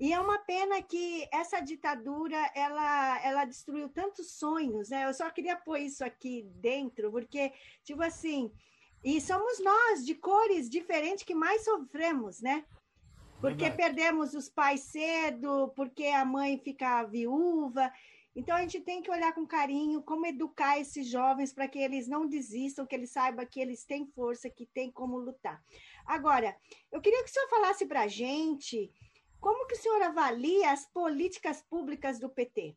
e 0.00 0.14
é 0.14 0.18
uma 0.18 0.38
pena 0.38 0.80
que 0.80 1.28
essa 1.30 1.60
ditadura 1.60 2.50
ela, 2.54 3.22
ela 3.22 3.44
destruiu 3.44 3.86
tantos 3.90 4.38
sonhos, 4.38 4.88
né? 4.88 5.04
Eu 5.04 5.12
só 5.12 5.28
queria 5.28 5.56
pôr 5.56 5.76
isso 5.76 6.02
aqui 6.02 6.48
dentro, 6.54 7.10
porque, 7.10 7.52
tipo 7.84 8.02
assim, 8.02 8.50
e 9.04 9.20
somos 9.20 9.62
nós, 9.62 10.06
de 10.06 10.14
cores 10.14 10.70
diferentes, 10.70 11.22
que 11.22 11.34
mais 11.34 11.64
sofremos, 11.64 12.40
né? 12.40 12.64
Porque 13.42 13.64
Verdade. 13.64 13.76
perdemos 13.76 14.32
os 14.32 14.48
pais 14.48 14.80
cedo, 14.84 15.70
porque 15.76 16.06
a 16.06 16.24
mãe 16.24 16.58
fica 16.58 17.04
viúva. 17.04 17.92
Então 18.34 18.56
a 18.56 18.60
gente 18.60 18.80
tem 18.80 19.02
que 19.02 19.10
olhar 19.10 19.34
com 19.34 19.46
carinho 19.46 20.02
como 20.02 20.26
educar 20.26 20.78
esses 20.78 21.08
jovens 21.08 21.52
para 21.52 21.66
que 21.66 21.78
eles 21.78 22.06
não 22.06 22.28
desistam, 22.28 22.86
que 22.86 22.94
eles 22.94 23.10
saibam 23.10 23.44
que 23.44 23.60
eles 23.60 23.84
têm 23.84 24.06
força, 24.06 24.48
que 24.48 24.66
tem 24.66 24.90
como 24.90 25.18
lutar. 25.18 25.62
Agora, 26.06 26.56
eu 26.92 27.00
queria 27.00 27.22
que 27.24 27.30
o 27.30 27.32
senhor 27.32 27.48
falasse 27.48 27.86
para 27.86 28.02
a 28.02 28.08
gente 28.08 28.92
como 29.40 29.66
que 29.66 29.74
o 29.74 29.78
senhor 29.78 30.02
avalia 30.02 30.70
as 30.70 30.86
políticas 30.86 31.62
públicas 31.62 32.20
do 32.20 32.28
PT, 32.28 32.76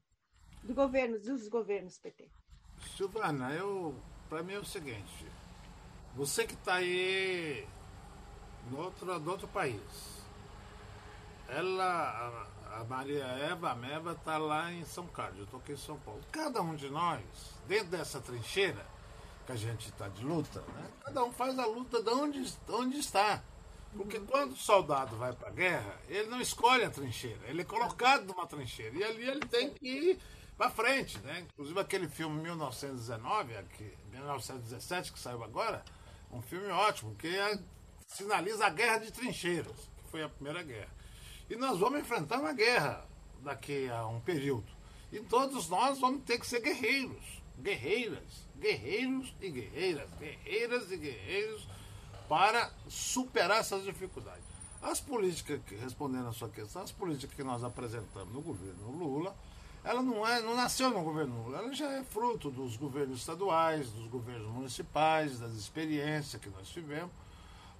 do 0.64 0.74
governo, 0.74 1.20
dos 1.20 1.48
governos 1.48 2.00
PT? 2.00 2.30
Silvana, 2.96 3.54
eu 3.54 3.94
para 4.30 4.42
mim 4.42 4.54
é 4.54 4.60
o 4.60 4.66
seguinte: 4.66 5.26
você 6.16 6.48
que 6.48 6.54
está 6.54 6.76
aí 6.76 7.68
no 8.72 8.80
outro, 8.80 9.20
no 9.20 9.32
outro 9.32 9.48
país, 9.48 10.26
ela, 11.48 12.48
a, 12.80 12.84
Maria 12.84 13.26
Eva, 13.26 13.72
a 13.72 13.76
Meva, 13.76 14.14
está 14.14 14.38
lá 14.38 14.72
em 14.72 14.86
São 14.86 15.08
Carlos, 15.08 15.38
eu 15.38 15.44
estou 15.46 15.60
aqui 15.60 15.74
em 15.74 15.78
São 15.78 15.98
Paulo. 16.00 16.22
Cada 16.32 16.62
um 16.62 16.76
de 16.76 16.90
nós, 16.90 17.22
dentro 17.68 17.88
dessa 17.88 18.20
trincheira 18.20 18.86
que 19.46 19.52
a 19.52 19.56
gente 19.56 19.90
está 19.90 20.08
de 20.08 20.24
luta, 20.24 20.62
né? 20.62 20.90
cada 21.04 21.24
um 21.24 21.32
faz 21.32 21.60
a 21.60 21.66
luta 21.66 22.02
de 22.02 22.10
onde, 22.10 22.54
onde 22.70 22.98
está. 22.98 23.44
Porque 23.96 24.20
quando 24.22 24.54
o 24.54 24.56
soldado 24.56 25.16
vai 25.18 25.34
para 25.34 25.50
a 25.50 25.52
guerra, 25.52 26.00
ele 26.08 26.28
não 26.30 26.42
escolhe 26.42 26.84
a 26.84 26.90
trincheira, 26.90 27.42
ele 27.48 27.62
é 27.62 27.66
colocado 27.66 28.26
numa 28.26 28.48
trincheira. 28.48 28.96
E 28.96 29.04
ali 29.04 29.30
ele 29.30 29.46
tem 29.46 29.70
que 29.72 29.88
ir 29.88 30.20
para 30.58 30.70
frente. 30.72 31.20
Né? 31.20 31.42
Inclusive 31.42 31.80
aquele 31.80 32.08
filme 32.08 32.42
1919, 32.42 33.56
aqui, 33.58 33.96
1917, 34.10 35.14
que 35.14 35.20
saiu 35.20 35.44
agora, 35.44 35.84
um 36.32 36.42
filme 36.42 36.70
ótimo, 36.70 37.14
que 37.16 37.28
é, 37.28 37.60
sinaliza 38.08 38.66
a 38.66 38.70
guerra 38.72 38.98
de 38.98 39.12
trincheiras, 39.12 39.76
que 40.02 40.10
foi 40.10 40.24
a 40.24 40.30
primeira 40.30 40.64
guerra. 40.64 41.03
E 41.54 41.56
nós 41.56 41.78
vamos 41.78 42.00
enfrentar 42.00 42.40
uma 42.40 42.52
guerra 42.52 43.06
daqui 43.44 43.88
a 43.88 44.08
um 44.08 44.20
período. 44.20 44.66
E 45.12 45.20
todos 45.20 45.70
nós 45.70 46.00
vamos 46.00 46.24
ter 46.24 46.40
que 46.40 46.48
ser 46.48 46.62
guerreiros, 46.62 47.44
guerreiras, 47.60 48.48
guerreiros 48.58 49.36
e 49.40 49.52
guerreiras, 49.52 50.10
guerreiras 50.20 50.92
e 50.92 50.98
guerreiros 50.98 51.68
para 52.28 52.72
superar 52.90 53.60
essas 53.60 53.84
dificuldades. 53.84 54.44
As 54.82 55.00
políticas, 55.00 55.62
que, 55.68 55.76
respondendo 55.76 56.28
a 56.28 56.32
sua 56.32 56.50
questão, 56.50 56.82
as 56.82 56.92
políticas 56.92 57.36
que 57.36 57.44
nós 57.44 57.64
apresentamos 57.64 58.34
no 58.34 58.42
governo 58.42 58.90
Lula, 58.90 59.36
ela 59.84 60.02
não, 60.02 60.28
é, 60.28 60.42
não 60.42 60.56
nasceu 60.56 60.90
no 60.90 61.04
governo 61.04 61.44
Lula, 61.44 61.60
ela 61.60 61.72
já 61.72 61.92
é 61.92 62.04
fruto 62.04 62.50
dos 62.50 62.76
governos 62.78 63.20
estaduais, 63.20 63.92
dos 63.92 64.08
governos 64.08 64.52
municipais, 64.52 65.38
das 65.38 65.52
experiências 65.52 66.42
que 66.42 66.50
nós 66.50 66.68
tivemos, 66.70 67.12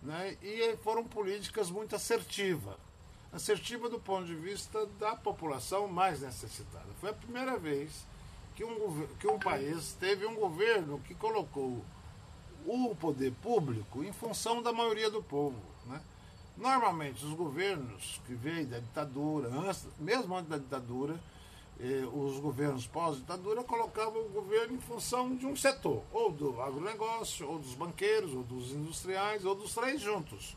né? 0.04 0.38
e 0.44 0.78
foram 0.84 1.04
políticas 1.04 1.72
muito 1.72 1.96
assertivas. 1.96 2.76
Assertiva 3.34 3.90
do 3.90 4.00
ponto 4.00 4.26
de 4.26 4.36
vista 4.36 4.86
da 5.00 5.16
população 5.16 5.88
mais 5.88 6.22
necessitada. 6.22 6.86
Foi 7.02 7.10
a 7.10 7.14
primeira 7.14 7.58
vez 7.58 8.06
que 8.56 8.64
um, 8.64 9.08
que 9.20 9.28
um 9.28 9.40
país 9.40 9.94
teve 10.00 10.26
um 10.26 10.36
governo 10.36 11.00
que 11.00 11.16
colocou 11.16 11.84
o 12.66 12.96
poder 12.96 13.34
público 13.42 14.04
em 14.04 14.14
função 14.14 14.62
da 14.62 14.72
maioria 14.72 15.10
do 15.10 15.22
povo. 15.24 15.60
Né? 15.88 16.00
Normalmente, 16.56 17.26
os 17.26 17.34
governos 17.34 18.22
que 18.28 18.36
veio 18.36 18.68
da 18.68 18.78
ditadura, 18.78 19.50
antes, 19.50 19.88
mesmo 20.00 20.36
antes 20.36 20.50
da 20.50 20.58
ditadura, 20.58 21.20
eh, 21.80 22.06
os 22.14 22.40
governos 22.40 22.86
pós-ditadura 22.86 23.64
colocavam 23.64 24.22
o 24.22 24.30
governo 24.30 24.76
em 24.76 24.80
função 24.80 25.36
de 25.36 25.48
um 25.48 25.56
setor, 25.56 26.04
ou 26.12 26.32
do 26.32 26.62
agronegócio, 26.62 27.50
ou 27.50 27.58
dos 27.58 27.74
banqueiros, 27.74 28.32
ou 28.34 28.44
dos 28.44 28.72
industriais, 28.72 29.44
ou 29.44 29.56
dos 29.56 29.74
três 29.74 30.00
juntos. 30.00 30.56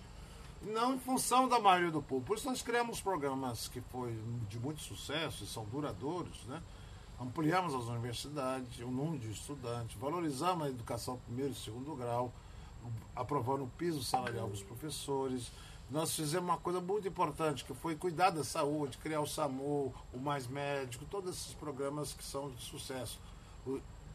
Não 0.66 0.94
em 0.94 0.98
função 0.98 1.48
da 1.48 1.60
maioria 1.60 1.92
do 1.92 2.02
povo. 2.02 2.24
Por 2.24 2.36
isso 2.36 2.48
nós 2.48 2.60
criamos 2.60 3.00
programas 3.00 3.68
que 3.68 3.80
foi 3.80 4.12
de 4.48 4.58
muito 4.58 4.80
sucesso 4.80 5.44
e 5.44 5.46
são 5.46 5.64
duradouros, 5.66 6.44
né? 6.46 6.60
ampliamos 7.20 7.74
as 7.74 7.84
universidades, 7.84 8.80
o 8.80 8.90
número 8.90 9.18
de 9.18 9.30
estudantes, 9.30 9.96
valorizamos 9.96 10.66
a 10.66 10.68
educação 10.68 11.18
primeiro 11.18 11.52
e 11.52 11.54
segundo 11.54 11.94
grau, 11.94 12.32
aprovando 13.14 13.64
o 13.64 13.68
piso 13.68 14.02
salarial 14.02 14.48
dos 14.48 14.62
professores. 14.62 15.50
Nós 15.88 16.14
fizemos 16.14 16.48
uma 16.48 16.58
coisa 16.58 16.80
muito 16.80 17.06
importante, 17.06 17.64
que 17.64 17.72
foi 17.72 17.94
cuidar 17.94 18.30
da 18.30 18.42
saúde, 18.42 18.98
criar 18.98 19.20
o 19.20 19.26
SAMU, 19.26 19.94
o 20.12 20.18
Mais 20.18 20.46
Médico, 20.46 21.04
todos 21.04 21.30
esses 21.30 21.54
programas 21.54 22.12
que 22.12 22.24
são 22.24 22.50
de 22.50 22.62
sucesso. 22.62 23.20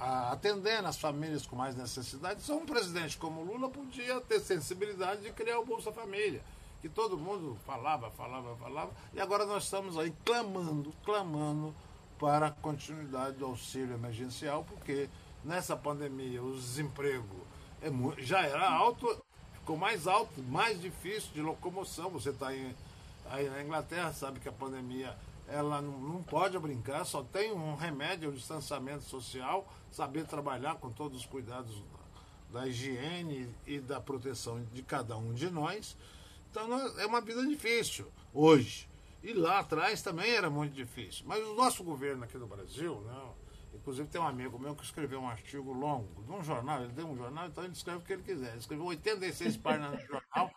Atendendo 0.03 0.88
as 0.88 0.98
famílias 0.98 1.46
com 1.46 1.55
mais 1.55 1.75
necessidade, 1.75 2.41
só 2.41 2.58
um 2.58 2.65
presidente 2.65 3.17
como 3.17 3.43
Lula 3.43 3.70
podia 3.70 4.20
ter 4.22 4.39
sensibilidade 4.39 5.22
de 5.22 5.31
criar 5.31 5.60
o 5.60 5.65
Bolsa 5.65 5.91
Família, 5.91 6.41
que 6.81 6.89
todo 6.89 7.15
mundo 7.15 7.55
falava, 7.67 8.10
falava, 8.10 8.55
falava, 8.55 8.89
e 9.13 9.22
agora 9.22 9.46
nós 9.46 9.65
estamos 9.65 10.00
aí 10.00 10.12
clamando, 10.25 10.91
clamando 11.05 11.72
para 12.20 12.48
a 12.48 12.51
continuidade 12.51 13.38
do 13.38 13.46
auxílio 13.46 13.93
emergencial, 13.93 14.65
porque 14.67 15.08
nessa 15.43 15.77
pandemia 15.77 16.41
o 16.41 16.55
desemprego 16.55 17.46
é 17.79 17.91
muito, 17.91 18.24
já 18.24 18.41
era 18.41 18.67
alto, 18.67 19.24
ficou 19.53 19.77
mais 19.77 20.08
alto, 20.08 20.41
mais 20.41 20.81
difícil 20.81 21.29
de 21.31 21.41
locomoção. 21.41 22.10
Você 22.10 22.31
está 22.31 22.48
aí 22.48 22.75
na 23.50 23.62
Inglaterra, 23.62 24.12
sabe 24.13 24.39
que 24.39 24.50
a 24.50 24.51
pandemia 24.51 25.15
ela 25.51 25.81
não, 25.81 26.00
não 26.00 26.24
pode 26.24 26.58
brincar, 26.58 27.05
só 27.05 27.24
tem 27.24 27.51
um 27.51 27.75
remédio, 27.75 28.29
o 28.29 28.34
distanciamento 28.34 29.03
social, 29.03 29.72
saber 29.89 30.25
trabalhar 30.25 30.75
com 30.75 30.91
todos 30.91 31.20
os 31.20 31.25
cuidados 31.25 31.84
da, 32.51 32.62
da 32.62 32.67
higiene 32.67 33.53
e 33.65 33.79
da 33.79 34.00
proteção 34.00 34.63
de 34.74 34.81
cada 34.81 35.17
um 35.17 35.34
de 35.34 35.50
nós. 35.50 35.98
Então 36.50 36.89
é 37.00 37.05
uma 37.05 37.22
vida 37.22 37.46
difícil 37.46 38.12
hoje. 38.34 38.89
E 39.24 39.34
lá 39.34 39.60
atrás 39.60 40.01
também 40.01 40.31
era 40.31 40.50
muito 40.50 40.74
difícil. 40.74 41.25
Mas 41.27 41.46
o 41.46 41.53
nosso 41.53 41.84
governo 41.84 42.24
aqui 42.24 42.38
do 42.38 42.48
Brasil, 42.48 43.01
né, 43.01 43.29
inclusive 43.74 44.08
tem 44.08 44.20
um 44.20 44.27
amigo 44.27 44.58
meu 44.58 44.75
que 44.75 44.84
escreveu 44.84 45.20
um 45.20 45.29
artigo 45.29 45.72
longo 45.72 46.24
de 46.24 46.31
um 46.31 46.43
jornal, 46.43 46.84
ele 46.84 46.93
tem 46.93 47.05
um 47.05 47.15
jornal, 47.15 47.48
então 47.48 47.63
ele 47.63 47.74
escreve 47.74 48.00
o 48.00 48.01
que 48.01 48.13
ele 48.13 48.24
quiser. 48.24 48.50
Ele 48.50 48.60
escreveu 48.60 48.86
86 48.86 49.58
páginas 49.58 49.91
no 49.91 50.08
jornal 50.08 50.51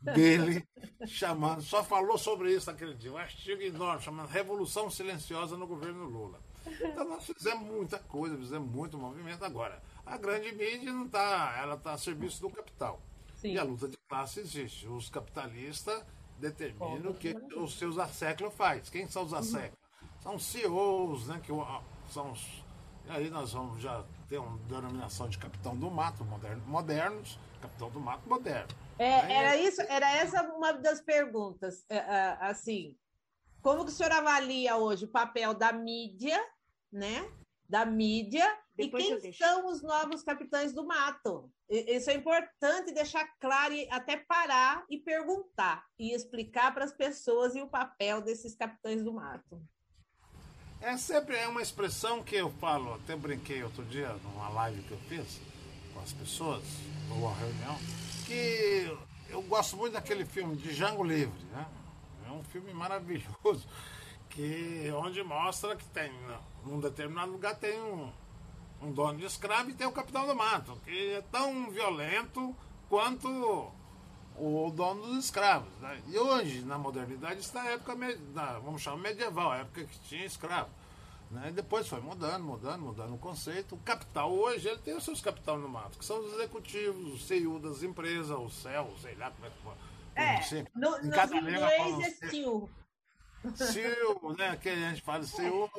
dele, 0.00 0.66
chamando, 1.06 1.62
só 1.62 1.84
falou 1.84 2.16
sobre 2.16 2.54
isso 2.54 2.70
naquele 2.70 2.94
dia, 2.94 3.12
um 3.12 3.16
artigo 3.16 3.62
enorme, 3.62 4.02
chamado 4.02 4.28
Revolução 4.28 4.90
Silenciosa 4.90 5.56
no 5.56 5.66
Governo 5.66 6.04
Lula. 6.04 6.40
Então 6.66 7.08
nós 7.08 7.26
fizemos 7.26 7.66
muita 7.66 7.98
coisa, 7.98 8.36
fizemos 8.36 8.70
muito 8.70 8.98
movimento. 8.98 9.44
Agora, 9.44 9.82
a 10.04 10.16
grande 10.16 10.52
mídia 10.52 10.92
não 10.92 11.06
está, 11.06 11.56
ela 11.58 11.74
está 11.74 11.92
a 11.92 11.98
serviço 11.98 12.40
do 12.40 12.50
capital. 12.50 13.00
Sim. 13.36 13.52
E 13.52 13.58
a 13.58 13.62
luta 13.62 13.88
de 13.88 13.96
classe 14.08 14.40
existe. 14.40 14.86
Os 14.86 15.08
capitalistas 15.08 16.02
determina 16.38 17.10
o 17.10 17.14
que 17.14 17.34
os 17.56 17.78
seus 17.78 17.98
asseclos 17.98 18.54
faz. 18.54 18.90
Quem 18.90 19.08
são 19.08 19.24
os 19.24 19.32
asseclos? 19.32 19.78
São 20.22 20.38
CEOs, 20.38 21.28
né? 21.28 21.40
Que 21.42 21.50
são 22.12 22.32
os, 22.32 22.62
e 23.06 23.10
aí 23.10 23.30
nós 23.30 23.52
vamos 23.52 23.80
já 23.82 24.04
ter 24.28 24.38
uma 24.38 24.56
denominação 24.68 25.28
de 25.28 25.38
capitão 25.38 25.76
do 25.76 25.90
mato 25.90 26.24
moderno, 26.24 26.62
modernos, 26.66 27.38
capitão 27.60 27.90
do 27.90 28.00
mato 28.00 28.28
moderno. 28.28 28.68
É, 28.98 29.22
né? 29.22 29.34
era 29.34 29.56
isso, 29.56 29.80
era 29.82 30.10
essa 30.16 30.42
uma 30.54 30.72
das 30.72 31.00
perguntas. 31.00 31.84
É, 31.88 31.96
é, 31.96 32.38
assim, 32.40 32.96
como 33.62 33.84
que 33.84 33.90
o 33.90 33.94
senhor 33.94 34.12
avalia 34.12 34.76
hoje 34.76 35.04
o 35.04 35.08
papel 35.08 35.54
da 35.54 35.72
mídia, 35.72 36.38
né? 36.92 37.30
da 37.70 37.86
mídia 37.86 38.44
Depois 38.74 39.04
e 39.04 39.20
quem 39.20 39.32
são 39.32 39.68
os 39.68 39.80
novos 39.80 40.24
capitães 40.24 40.72
do 40.72 40.84
mato. 40.84 41.48
Isso 41.68 42.10
é 42.10 42.14
importante 42.14 42.92
deixar 42.92 43.24
claro 43.38 43.72
e 43.72 43.88
até 43.90 44.16
parar 44.16 44.84
e 44.90 44.98
perguntar 44.98 45.86
e 45.96 46.12
explicar 46.12 46.74
para 46.74 46.84
as 46.84 46.92
pessoas 46.92 47.54
e 47.54 47.62
o 47.62 47.68
papel 47.68 48.20
desses 48.20 48.56
capitães 48.56 49.04
do 49.04 49.12
mato. 49.12 49.62
É 50.80 50.96
sempre 50.96 51.36
é 51.36 51.46
uma 51.46 51.62
expressão 51.62 52.24
que 52.24 52.34
eu 52.34 52.50
falo, 52.54 52.94
até 52.94 53.14
brinquei 53.14 53.62
outro 53.62 53.84
dia 53.84 54.08
numa 54.14 54.48
live 54.48 54.82
que 54.82 54.90
eu 54.90 54.98
fiz 55.08 55.38
com 56.00 56.04
as 56.04 56.12
pessoas, 56.12 56.64
numa 57.08 57.34
reunião, 57.34 57.76
que 58.26 58.96
eu 59.28 59.42
gosto 59.42 59.76
muito 59.76 59.92
daquele 59.92 60.24
filme 60.24 60.56
de 60.56 60.74
Django 60.74 61.04
Livre, 61.04 61.44
né? 61.52 61.66
É 62.26 62.32
um 62.32 62.42
filme 62.44 62.72
maravilhoso, 62.72 63.66
que 64.30 64.90
onde 64.96 65.22
mostra 65.22 65.76
que 65.76 65.84
tem, 65.86 66.10
num 66.64 66.80
determinado 66.80 67.32
lugar 67.32 67.54
tem 67.56 67.78
um, 67.80 68.10
um 68.80 68.92
dono 68.92 69.18
de 69.18 69.26
escravo 69.26 69.70
e 69.70 69.74
tem 69.74 69.86
o 69.86 69.92
capitão 69.92 70.26
do 70.26 70.34
mato, 70.34 70.78
que 70.84 71.12
é 71.12 71.22
tão 71.30 71.70
violento 71.70 72.54
quanto 72.88 73.28
o 74.36 74.70
dono 74.74 75.02
dos 75.02 75.24
escravos. 75.24 75.68
Né? 75.80 76.02
E 76.08 76.18
hoje, 76.18 76.62
na 76.62 76.78
modernidade, 76.78 77.40
está 77.40 77.62
a 77.62 77.72
época, 77.72 77.94
vamos 78.64 78.80
chamar 78.80 79.02
medieval, 79.02 79.50
a 79.50 79.58
época 79.58 79.84
que 79.84 79.98
tinha 80.00 80.24
escravo. 80.24 80.70
Né? 81.30 81.52
Depois 81.54 81.86
foi 81.86 82.00
mudando, 82.00 82.42
mudando, 82.42 82.82
mudando 82.82 83.14
o 83.14 83.18
conceito. 83.18 83.76
O 83.76 83.78
capital 83.78 84.32
hoje, 84.32 84.68
ele 84.68 84.78
tem 84.78 84.96
os 84.96 85.04
seus 85.04 85.20
capital 85.20 85.58
no 85.58 85.68
mato, 85.68 85.98
que 85.98 86.04
são 86.04 86.18
os 86.18 86.34
executivos, 86.34 87.14
os 87.14 87.26
CEO 87.26 87.60
das 87.60 87.82
empresas, 87.82 88.36
o 88.36 88.50
céu, 88.50 88.92
sei 89.00 89.14
lá 89.14 89.30
como 89.30 89.46
é 89.46 89.50
que 89.50 89.90
é, 90.14 90.64
no, 90.74 90.98
em 90.98 91.10
cada 91.10 91.36
inglês 91.36 92.22
é 92.22 92.28
CEO. 92.28 92.68
CEO, 93.54 94.36
né? 94.36 94.56
Que 94.56 94.68
a 94.68 94.74
gente 94.74 95.02
fala 95.02 95.22
CEO. 95.22 95.70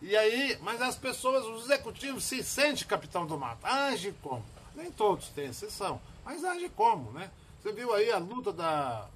E 0.00 0.16
aí, 0.16 0.58
mas 0.62 0.80
as 0.80 0.96
pessoas, 0.96 1.44
os 1.44 1.64
executivos 1.64 2.24
se 2.24 2.42
sentem 2.42 2.86
capitão 2.86 3.26
do 3.26 3.38
mato. 3.38 3.64
Age 3.66 4.12
como? 4.22 4.44
Nem 4.74 4.90
todos 4.90 5.28
têm 5.28 5.46
exceção, 5.46 6.00
mas 6.24 6.44
age 6.44 6.68
como, 6.70 7.12
né? 7.12 7.30
Você 7.60 7.72
viu 7.72 7.94
aí 7.94 8.10
a 8.10 8.18
luta 8.18 8.52
da, 8.52 9.08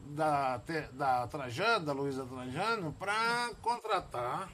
da, 0.00 0.60
da 0.92 1.26
Trajano, 1.28 1.86
da 1.86 1.92
Luísa 1.92 2.26
Trajano, 2.26 2.92
para 2.98 3.50
contratar 3.62 4.50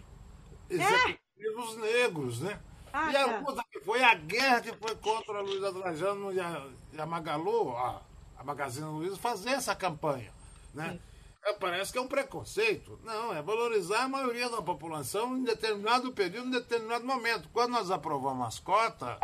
executivos 0.71 1.77
é? 1.77 1.81
negros, 1.81 2.41
né? 2.41 2.61
Ah, 2.93 3.13
e 3.13 3.17
a 3.17 3.25
tá. 3.25 3.39
luta 3.41 3.65
que 3.71 3.81
foi 3.81 4.03
a 4.03 4.15
guerra 4.15 4.61
que 4.61 4.73
foi 4.73 4.95
contra 4.97 5.39
a 5.39 5.43
Luísa 5.43 5.73
Trajano 5.73 6.33
e 6.33 6.41
a, 6.41 6.67
e 6.93 7.01
a 7.01 7.07
Magalu, 7.07 7.77
a, 7.77 8.03
a 8.37 8.45
Magazine 8.45 8.87
Luiza, 8.87 9.17
fazer 9.17 9.51
essa 9.51 9.75
campanha, 9.75 10.33
né? 10.75 10.99
É, 11.45 11.53
parece 11.53 11.93
que 11.93 11.99
é 11.99 12.01
um 12.01 12.09
preconceito. 12.09 12.99
Não, 13.05 13.35
é 13.35 13.41
valorizar 13.41 14.05
a 14.05 14.09
maioria 14.09 14.51
da 14.51 14.61
população 14.61 15.37
em 15.37 15.45
determinado 15.45 16.13
período, 16.13 16.49
em 16.49 16.51
determinado 16.51 17.07
momento. 17.07 17.49
Quando 17.53 17.73
nós 17.73 17.91
aprovamos 17.91 18.47
as 18.47 18.59
cotas, 18.59 19.19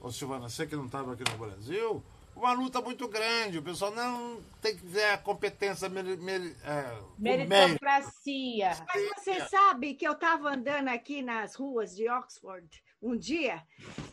ô 0.00 0.10
Silvana, 0.12 0.48
você 0.48 0.66
que 0.66 0.76
não 0.76 0.86
estava 0.86 1.12
aqui 1.12 1.24
no 1.30 1.38
Brasil, 1.38 2.04
uma 2.36 2.52
luta 2.52 2.80
muito 2.80 3.08
grande. 3.08 3.58
O 3.58 3.62
pessoal 3.62 3.90
não 3.90 4.40
tem 4.60 4.76
que 4.76 4.86
ver 4.86 5.10
a 5.10 5.18
competência 5.18 5.88
meri, 5.88 6.16
meri, 6.18 6.54
é, 6.62 6.98
meritocracia. 7.18 8.70
Mas 8.86 9.08
você 9.14 9.40
sabe 9.48 9.94
que 9.94 10.06
eu 10.06 10.12
estava 10.12 10.50
andando 10.50 10.88
aqui 10.88 11.22
nas 11.22 11.54
ruas 11.54 11.96
de 11.96 12.08
Oxford 12.08 12.84
um 13.02 13.16
dia, 13.16 13.62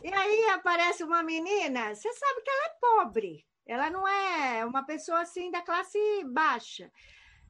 e 0.02 0.12
aí 0.12 0.50
aparece 0.50 1.02
uma 1.02 1.22
menina, 1.22 1.94
você 1.94 2.12
sabe 2.12 2.42
que 2.42 2.50
ela 2.50 2.66
é 2.66 2.76
pobre. 2.80 3.46
Ela 3.66 3.90
não 3.90 4.06
é 4.06 4.64
uma 4.64 4.84
pessoa 4.84 5.20
assim 5.20 5.50
da 5.50 5.62
classe 5.62 5.98
baixa. 6.26 6.92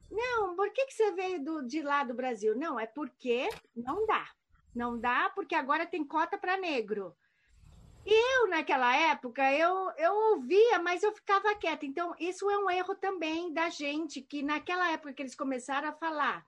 Não, 0.09 0.55
por 0.55 0.71
que, 0.71 0.85
que 0.85 0.93
você 0.93 1.11
veio 1.11 1.43
do, 1.43 1.61
de 1.67 1.81
lá 1.81 2.03
do 2.03 2.13
Brasil? 2.13 2.55
Não, 2.55 2.79
é 2.79 2.87
porque 2.87 3.49
não 3.75 4.05
dá. 4.05 4.29
Não 4.73 4.97
dá 4.97 5.29
porque 5.35 5.55
agora 5.55 5.85
tem 5.85 6.05
cota 6.05 6.37
para 6.37 6.57
negro. 6.57 7.15
Eu, 8.05 8.47
naquela 8.49 8.95
época, 8.95 9.51
eu, 9.51 9.89
eu 9.97 10.13
ouvia, 10.31 10.77
mas 10.79 11.01
eu 11.01 11.11
ficava 11.11 11.55
quieta. 11.55 11.85
Então, 11.85 12.13
isso 12.19 12.49
é 12.49 12.57
um 12.57 12.69
erro 12.69 12.93
também 12.95 13.51
da 13.51 13.69
gente, 13.69 14.21
que 14.21 14.43
naquela 14.43 14.91
época 14.91 15.13
que 15.13 15.23
eles 15.23 15.35
começaram 15.35 15.89
a 15.89 15.93
falar, 15.93 16.45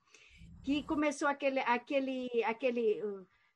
que 0.63 0.83
começou 0.83 1.27
aquele, 1.27 1.59
aquele, 1.61 2.29
aquele, 2.43 3.01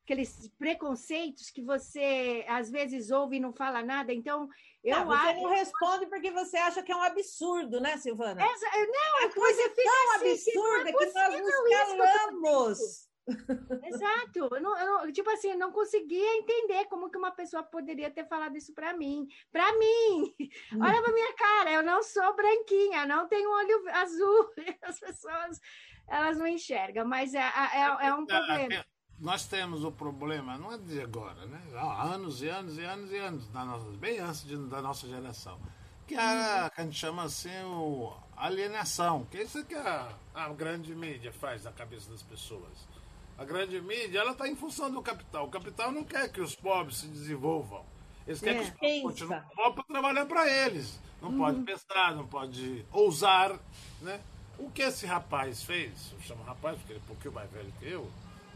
aqueles 0.04 0.50
preconceitos 0.58 1.52
que 1.52 1.62
você 1.62 2.44
às 2.48 2.72
vezes 2.72 3.12
ouve 3.12 3.38
e 3.38 3.40
não 3.40 3.54
fala 3.54 3.84
nada. 3.84 4.12
Então, 4.12 4.50
eu 4.84 4.98
não, 4.98 5.06
você 5.06 5.28
acho... 5.28 5.42
não 5.42 5.50
responde 5.52 6.06
porque 6.08 6.32
você 6.32 6.58
acha 6.58 6.82
que 6.82 6.92
é 6.92 6.96
um 6.96 7.04
absurdo, 7.04 7.80
né, 7.80 7.98
Silvana? 7.98 8.42
Essa, 8.42 8.66
não, 8.78 9.28
a 9.28 9.32
coisa 9.32 9.62
é 9.62 9.70
tão 9.70 10.16
assim, 10.16 10.32
absurda 10.32 10.92
que, 10.92 11.04
é 11.04 11.08
que 11.08 11.14
nós 11.14 11.98
nos 11.98 12.14
calamos. 12.14 13.11
Exato. 13.28 14.50
Eu 14.52 14.62
não, 14.62 14.78
eu 14.78 14.86
não, 14.86 15.12
tipo 15.12 15.30
assim, 15.30 15.52
eu 15.52 15.58
não 15.58 15.72
conseguia 15.72 16.38
entender 16.38 16.86
como 16.86 17.10
que 17.10 17.18
uma 17.18 17.32
pessoa 17.32 17.64
poderia 17.64 18.10
ter 18.10 18.28
falado 18.28 18.56
isso 18.56 18.74
para 18.74 18.96
mim. 18.96 19.28
Para 19.52 19.72
mim! 19.78 20.34
Olha 20.80 21.02
pra 21.02 21.14
minha 21.14 21.34
cara, 21.36 21.72
eu 21.72 21.84
não 21.84 22.02
sou 22.04 22.36
branquinha, 22.36 23.06
não 23.06 23.28
tenho 23.28 23.50
olho 23.50 23.84
azul. 23.94 24.52
As 24.82 25.00
pessoas, 25.00 25.60
elas 26.08 26.38
não 26.38 26.48
enxergam, 26.48 27.06
mas 27.06 27.34
é, 27.34 27.40
é, 27.40 28.08
é 28.08 28.14
um 28.14 28.26
problema. 28.26 28.86
Nós 29.20 29.46
temos 29.46 29.84
o 29.84 29.92
problema, 29.92 30.58
não 30.58 30.74
é 30.74 30.80
de 30.80 31.00
agora, 31.00 31.46
né? 31.46 31.62
Há 31.76 32.06
anos 32.06 32.42
e 32.42 32.50
anos 32.50 32.76
e 32.80 32.84
anos 32.84 33.12
e 33.12 33.18
anos, 33.18 33.48
da 33.50 33.64
nossa, 33.64 33.86
bem 33.98 34.18
antes 34.18 34.44
de, 34.44 34.58
da 34.68 34.82
nossa 34.82 35.08
geração. 35.08 35.60
Que, 36.08 36.16
é, 36.16 36.70
que 36.72 36.82
a 36.82 36.84
gente 36.84 36.98
chama 36.98 37.24
assim 37.24 37.64
o 37.66 38.12
alienação, 38.36 39.24
que 39.26 39.38
é 39.38 39.44
isso 39.44 39.64
que 39.64 39.76
a, 39.76 40.12
a 40.34 40.50
grande 40.50 40.96
mídia 40.96 41.32
faz 41.32 41.64
na 41.64 41.72
cabeça 41.72 42.10
das 42.10 42.24
pessoas 42.24 42.88
a 43.38 43.46
grande 43.46 43.82
mídia, 43.82 44.20
ela 44.20 44.32
está 44.32 44.48
em 44.48 44.56
função 44.56 44.92
do 44.92 45.02
capital. 45.02 45.48
O 45.48 45.50
capital 45.50 45.92
não 45.92 46.04
quer 46.04 46.32
que 46.32 46.42
os 46.42 46.56
pobres 46.56 46.98
se 46.98 47.08
desenvolvam. 47.08 47.84
Eles 48.28 48.40
querem 48.40 48.60
é, 48.60 48.64
que 48.64 48.70
os 48.70 48.78
pobres 48.78 49.02
continuem 49.02 49.42
pobres 49.56 49.74
para 49.76 49.84
trabalhar 49.86 50.26
para 50.26 50.48
eles. 50.66 51.00
Não 51.22 51.30
uhum. 51.30 51.38
pode 51.38 51.62
pensar, 51.64 52.16
não 52.16 52.28
pode 52.28 52.86
ousar. 52.92 53.60
Né? 54.02 54.20
O 54.58 54.70
que 54.70 54.82
esse 54.82 55.06
rapaz 55.06 55.64
fez, 55.64 56.12
eu 56.14 56.22
chamo 56.22 56.44
rapaz 56.44 56.78
porque 56.78 56.94
ele 56.94 57.00
é 57.00 57.04
um 57.04 57.08
pouquinho 57.08 57.34
mais 57.34 57.50
velho 57.52 57.74
que 57.80 57.88
eu, 57.88 58.12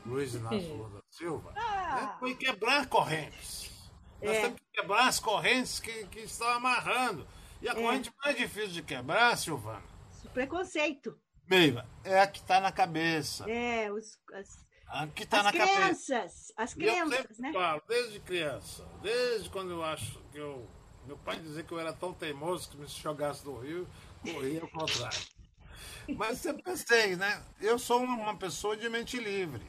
Luiz 0.06 0.34
Inácio 0.36 0.76
Lula 0.76 0.90
da 0.90 1.02
Silva, 1.10 1.52
ah. 1.56 1.96
né? 1.96 2.16
foi 2.20 2.36
quebrar 2.36 2.88
correntes. 2.88 3.72
Nós 4.22 4.38
é. 4.38 4.42
temos 4.42 4.60
que 4.60 4.82
quebrar 4.82 5.08
as 5.08 5.20
correntes 5.20 5.80
que, 5.80 6.06
que 6.08 6.20
estão 6.22 6.48
amarrando. 6.50 7.28
E 7.62 7.70
a 7.70 7.72
é. 7.72 7.76
corrente 7.76 8.12
mais 8.24 8.38
difícil 8.38 8.72
de 8.72 8.84
quebrar, 8.84 9.38
Silvana? 9.38 9.84
Preconceito. 10.34 11.18
Meiva, 11.48 11.88
é 12.04 12.20
a 12.20 12.28
que 12.28 12.40
está 12.40 12.60
na 12.60 12.72
cabeça. 12.72 13.50
É, 13.50 13.92
os, 13.92 14.20
as, 14.34 14.65
que 15.14 15.26
tá 15.26 15.40
as 15.40 15.44
na 15.46 15.52
crianças, 15.52 16.08
cabeça. 16.08 16.54
As 16.58 16.74
crianças, 16.74 17.40
né? 17.40 17.52
Falo, 17.52 17.82
desde 17.88 18.20
criança, 18.20 18.86
desde 19.02 19.50
quando 19.50 19.72
eu 19.72 19.84
acho 19.84 20.20
que 20.32 20.38
eu. 20.38 20.68
Meu 21.06 21.18
pai 21.18 21.40
dizia 21.40 21.62
que 21.62 21.72
eu 21.72 21.80
era 21.80 21.94
tão 21.94 22.14
teimoso 22.14 22.70
que 22.70 22.78
me 22.78 22.88
jogasse 22.88 23.46
no 23.46 23.60
rio, 23.60 23.88
corria 24.24 24.62
ao 24.62 24.68
contrário. 24.68 25.20
Mas 26.16 26.40
sempre 26.40 26.64
pensei, 26.64 27.16
né? 27.16 27.44
Eu 27.62 27.78
sou 27.78 28.02
uma 28.02 28.36
pessoa 28.36 28.76
de 28.76 28.90
mente 28.90 29.18
livre. 29.20 29.62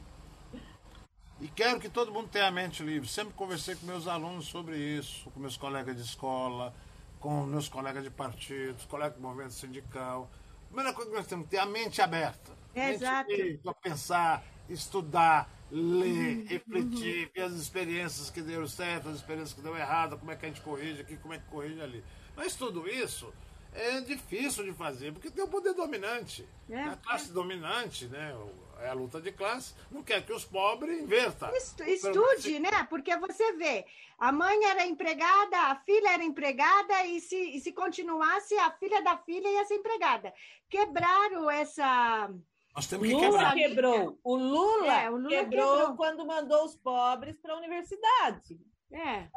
E 1.39 1.47
quero 1.47 1.79
que 1.79 1.89
todo 1.89 2.11
mundo 2.11 2.29
tenha 2.29 2.47
a 2.47 2.51
mente 2.51 2.81
livre. 2.81 3.07
Sempre 3.07 3.33
conversei 3.35 3.75
com 3.75 3.85
meus 3.85 4.07
alunos 4.07 4.47
sobre 4.47 4.77
isso, 4.77 5.29
com 5.29 5.39
meus 5.39 5.55
colegas 5.55 5.95
de 5.95 6.01
escola, 6.01 6.73
com 7.19 7.43
meus 7.43 7.69
colegas 7.69 8.03
de 8.03 8.09
partidos, 8.09 8.85
colegas 8.85 9.15
do 9.15 9.21
movimento 9.21 9.53
sindical. 9.53 10.29
A 10.63 10.67
primeira 10.67 10.93
coisa 10.93 11.11
que 11.11 11.17
nós 11.17 11.27
temos 11.27 11.45
que 11.45 11.51
ter 11.51 11.57
é 11.57 11.61
a 11.61 11.65
mente 11.65 12.01
aberta. 12.01 12.51
Exato. 12.73 13.29
Para 13.63 13.73
pensar, 13.75 14.43
estudar, 14.69 15.49
ler, 15.71 16.45
refletir, 16.45 17.29
ver 17.33 17.41
as 17.41 17.53
experiências 17.53 18.29
que 18.29 18.41
deram 18.41 18.67
certo, 18.67 19.09
as 19.09 19.15
experiências 19.15 19.53
que 19.53 19.61
deu 19.61 19.75
errado, 19.75 20.17
como 20.17 20.31
é 20.31 20.35
que 20.35 20.45
a 20.45 20.49
gente 20.49 20.61
corrige 20.61 21.01
aqui, 21.01 21.17
como 21.17 21.33
é 21.33 21.39
que 21.39 21.45
corrige 21.45 21.81
ali. 21.81 22.03
Mas 22.35 22.55
tudo 22.55 22.87
isso 22.87 23.33
é 23.73 24.01
difícil 24.01 24.63
de 24.63 24.73
fazer, 24.73 25.11
porque 25.11 25.29
tem 25.29 25.43
o 25.43 25.47
poder 25.47 25.73
dominante. 25.73 26.47
É, 26.69 26.81
a 26.83 26.95
classe 26.95 27.29
é. 27.29 27.33
dominante, 27.33 28.05
né? 28.05 28.35
É 28.79 28.89
a 28.89 28.93
luta 28.93 29.19
de 29.19 29.31
classe, 29.31 29.73
não 29.89 30.03
quer 30.03 30.23
que 30.23 30.31
os 30.31 30.45
pobres 30.45 31.01
invertam. 31.01 31.51
Estude, 31.55 32.59
né? 32.59 32.83
Porque 32.87 33.17
você 33.17 33.53
vê, 33.53 33.85
a 34.19 34.31
mãe 34.31 34.65
era 34.65 34.85
empregada, 34.85 35.57
a 35.57 35.75
filha 35.77 36.13
era 36.13 36.23
empregada, 36.23 37.05
e 37.05 37.19
se, 37.19 37.35
e 37.35 37.59
se 37.59 37.71
continuasse, 37.71 38.55
a 38.57 38.71
filha 38.71 39.01
da 39.01 39.17
filha 39.17 39.47
ia 39.47 39.65
ser 39.65 39.75
empregada. 39.75 40.31
Quebraram 40.69 41.49
essa 41.49 42.29
nós 42.77 42.85
temos 42.85 43.07
que 43.07 43.13
Lula 43.15 43.27
quebrar. 43.31 43.55
quebrou. 43.55 44.19
O 44.23 44.35
Lula, 44.35 45.01
é, 45.01 45.09
o 45.09 45.17
Lula 45.17 45.29
quebrou, 45.29 45.77
quebrou, 45.77 45.95
quando 45.95 46.27
mandou 46.27 46.63
os 46.63 46.75
pobres 46.75 47.35
para 47.39 47.55
a 47.55 47.57
universidade. 47.57 48.59
É. 48.91 49.27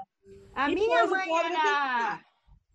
A 0.55 0.71
e 0.71 0.75
minha 0.75 1.07
mãe 1.07 1.27
era. 1.47 2.23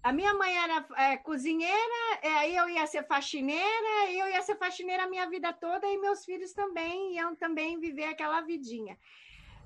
A 0.01 0.11
minha 0.11 0.33
mãe 0.33 0.57
era 0.57 0.87
é, 0.97 1.17
cozinheira, 1.17 2.19
é, 2.21 2.29
aí 2.29 2.55
eu 2.55 2.67
ia 2.67 2.87
ser 2.87 3.05
faxineira, 3.05 4.09
e 4.09 4.17
eu 4.17 4.27
ia 4.27 4.41
ser 4.41 4.55
faxineira 4.55 5.03
a 5.03 5.07
minha 5.07 5.29
vida 5.29 5.53
toda, 5.53 5.85
e 5.85 5.97
meus 5.97 6.25
filhos 6.25 6.51
também 6.51 7.15
iam 7.15 7.35
também 7.35 7.79
viver 7.79 8.05
aquela 8.05 8.41
vidinha. 8.41 8.97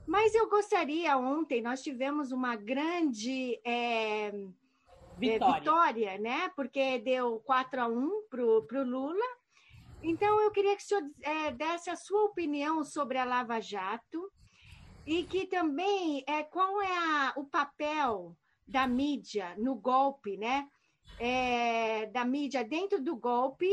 Mas 0.05 0.35
eu 0.35 0.49
gostaria, 0.49 1.17
ontem 1.17 1.61
nós 1.61 1.81
tivemos 1.81 2.33
uma 2.33 2.57
grande 2.57 3.57
é, 3.63 4.31
vitória. 5.17 5.55
É, 5.55 5.59
vitória, 5.59 6.17
né? 6.17 6.51
Porque 6.57 6.99
deu 6.99 7.39
4 7.45 7.81
a 7.81 7.87
1 7.87 8.23
para 8.29 8.43
o 8.43 8.83
Lula, 8.83 9.38
então, 10.01 10.39
eu 10.41 10.51
queria 10.51 10.75
que 10.75 10.83
o 10.83 10.85
senhor 10.85 11.03
é, 11.21 11.51
desse 11.51 11.89
a 11.89 11.95
sua 11.95 12.23
opinião 12.25 12.83
sobre 12.83 13.17
a 13.17 13.25
Lava 13.25 13.59
Jato 13.59 14.31
E 15.05 15.23
que 15.23 15.45
também 15.45 16.23
é 16.27 16.43
qual 16.43 16.81
é 16.81 16.97
a, 16.97 17.33
o 17.35 17.45
papel 17.45 18.35
da 18.67 18.87
mídia 18.87 19.55
no 19.57 19.75
golpe, 19.75 20.37
né? 20.37 20.67
É, 21.19 22.05
da 22.07 22.23
mídia 22.23 22.63
dentro 22.63 23.01
do 23.01 23.15
golpe 23.15 23.67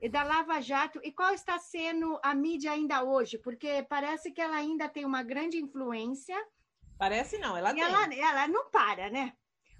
e 0.00 0.08
da 0.08 0.22
Lava 0.22 0.60
Jato 0.60 1.00
e 1.02 1.12
qual 1.12 1.32
está 1.32 1.58
sendo 1.58 2.18
a 2.22 2.34
mídia 2.34 2.72
ainda 2.72 3.04
hoje? 3.04 3.38
Porque 3.38 3.86
parece 3.88 4.32
que 4.32 4.40
ela 4.40 4.56
ainda 4.56 4.88
tem 4.88 5.04
uma 5.04 5.22
grande 5.22 5.58
influência. 5.58 6.36
Parece 6.98 7.38
não, 7.38 7.56
ela 7.56 7.72
tem. 7.72 7.82
Ela, 7.82 8.14
ela 8.14 8.48
não 8.48 8.70
para, 8.70 9.08
né? 9.08 9.32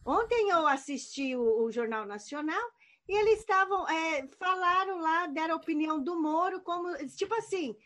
Ontem 0.04 0.50
eu 0.50 0.66
assisti 0.66 1.36
o, 1.36 1.64
o 1.64 1.70
Jornal 1.70 2.06
Nacional 2.06 2.62
e 3.10 3.12
eles 3.12 3.40
estavam 3.40 3.88
é, 3.88 4.24
falaram 4.38 5.00
lá, 5.00 5.26
deram 5.26 5.54
a 5.54 5.56
opinião 5.56 6.00
do 6.00 6.14
Moro 6.14 6.60
como 6.60 6.96
tipo 7.08 7.34
assim, 7.34 7.76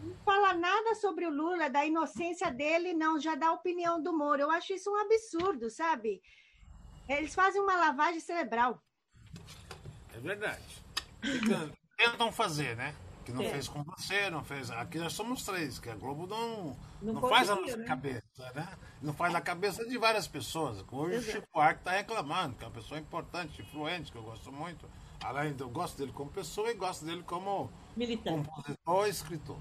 não 0.00 0.14
fala 0.24 0.54
nada 0.54 0.94
sobre 0.94 1.26
o 1.26 1.30
Lula, 1.30 1.68
da 1.68 1.84
inocência 1.84 2.48
dele, 2.48 2.94
não, 2.94 3.18
já 3.18 3.34
dá 3.34 3.48
a 3.48 3.54
opinião 3.54 4.00
do 4.00 4.16
Moro. 4.16 4.40
Eu 4.40 4.50
acho 4.52 4.72
isso 4.72 4.92
um 4.92 4.96
absurdo, 4.96 5.68
sabe? 5.68 6.22
Eles 7.08 7.34
fazem 7.34 7.60
uma 7.60 7.74
lavagem 7.74 8.20
cerebral. 8.20 8.80
É 10.14 10.20
verdade. 10.20 10.62
tentam 11.96 12.30
fazer, 12.30 12.76
né? 12.76 12.94
Que 13.24 13.32
não 13.32 13.42
é. 13.42 13.50
fez 13.50 13.66
com 13.66 13.82
você, 13.82 14.30
não 14.30 14.44
fez. 14.44 14.70
Aqui 14.70 14.98
nós 14.98 15.14
somos 15.14 15.42
três, 15.42 15.80
que 15.80 15.90
a 15.90 15.96
Globo 15.96 16.28
não, 16.28 16.76
não, 17.02 17.14
não 17.14 17.28
faz 17.28 17.50
a 17.50 17.56
nossa 17.56 17.76
né? 17.76 17.84
cabeça, 17.84 18.22
né? 18.54 18.68
Não 19.02 19.12
faz 19.12 19.34
a 19.34 19.40
cabeça 19.40 19.84
de 19.86 19.98
várias 19.98 20.26
pessoas. 20.26 20.84
Hoje 20.90 21.16
Exato. 21.16 21.28
o 21.28 21.40
Chico 21.40 21.60
Arque 21.60 21.80
está 21.80 21.92
reclamando, 21.92 22.56
que 22.56 22.64
é 22.64 22.66
uma 22.66 22.72
pessoa 22.72 22.98
importante, 22.98 23.62
influente, 23.62 24.12
que 24.12 24.18
eu 24.18 24.22
gosto 24.22 24.52
muito. 24.52 24.88
Além 25.22 25.54
eu 25.58 25.68
gosto 25.68 25.98
dele 25.98 26.12
como 26.12 26.30
pessoa 26.30 26.70
e 26.70 26.74
gosto 26.74 27.04
dele 27.04 27.22
como 27.24 27.70
Militante. 27.96 28.48
compositor 28.48 29.06
e 29.06 29.10
escritor. 29.10 29.58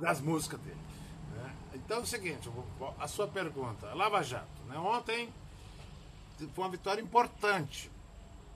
Das 0.00 0.20
músicas 0.20 0.60
dele. 0.60 0.80
Né? 1.34 1.56
Então 1.74 1.98
é 1.98 2.00
o 2.00 2.06
seguinte, 2.06 2.48
a 2.98 3.08
sua 3.08 3.26
pergunta, 3.28 3.92
Lava 3.94 4.22
Jato, 4.22 4.62
né? 4.66 4.78
Ontem 4.78 5.32
foi 6.54 6.64
uma 6.64 6.70
vitória 6.70 7.00
importante 7.00 7.90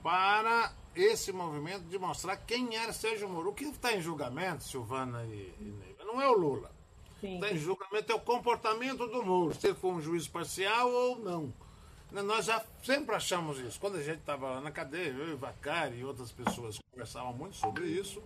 para 0.01 0.73
esse 0.95 1.31
movimento 1.31 1.83
de 1.85 1.99
mostrar 1.99 2.37
quem 2.37 2.75
era 2.75 2.93
Sérgio 2.93 3.29
Moro. 3.29 3.49
O 3.49 3.53
que 3.53 3.65
está 3.65 3.93
em 3.93 4.01
julgamento, 4.01 4.63
Silvana 4.63 5.23
e, 5.25 5.53
e 5.59 5.63
Neiva, 5.63 6.03
não 6.05 6.21
é 6.21 6.27
o 6.29 6.33
Lula. 6.33 6.74
Está 7.25 7.51
em 7.51 7.57
julgamento 7.57 8.11
é 8.11 8.15
o 8.15 8.19
comportamento 8.19 9.07
do 9.07 9.23
Moro, 9.23 9.53
se 9.53 9.67
ele 9.67 9.75
for 9.75 9.93
um 9.93 10.01
juiz 10.01 10.27
parcial 10.27 10.91
ou 10.91 11.19
não. 11.19 11.53
Nós 12.11 12.45
já 12.45 12.63
sempre 12.83 13.13
achamos 13.15 13.59
isso. 13.59 13.79
Quando 13.79 13.97
a 13.97 14.03
gente 14.03 14.19
estava 14.19 14.51
lá 14.51 14.61
na 14.61 14.71
cadeia, 14.71 15.09
eu 15.09 15.33
e 15.33 15.35
Vacari 15.35 15.97
e 15.99 16.05
outras 16.05 16.31
pessoas 16.31 16.79
conversavam 16.91 17.33
muito 17.33 17.57
sobre 17.57 17.85
isso. 17.85 18.21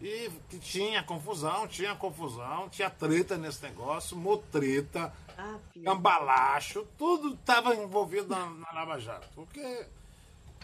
E 0.00 0.30
que 0.48 0.60
tinha 0.60 1.02
confusão, 1.02 1.66
tinha 1.66 1.96
confusão, 1.96 2.68
tinha 2.68 2.88
treta 2.88 3.36
nesse 3.36 3.60
negócio, 3.64 4.16
motreta, 4.16 5.12
ah, 5.36 5.58
cambalacho, 5.82 6.86
tudo 6.96 7.34
estava 7.34 7.74
envolvido 7.74 8.28
na, 8.28 8.46
na 8.46 8.72
Lava 8.72 9.00
Jato. 9.00 9.26
Porque 9.34 9.86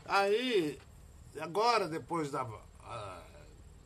aí 0.04 0.78
Agora, 1.40 1.88
depois 1.88 2.30
da, 2.30 2.46
a, 2.84 3.22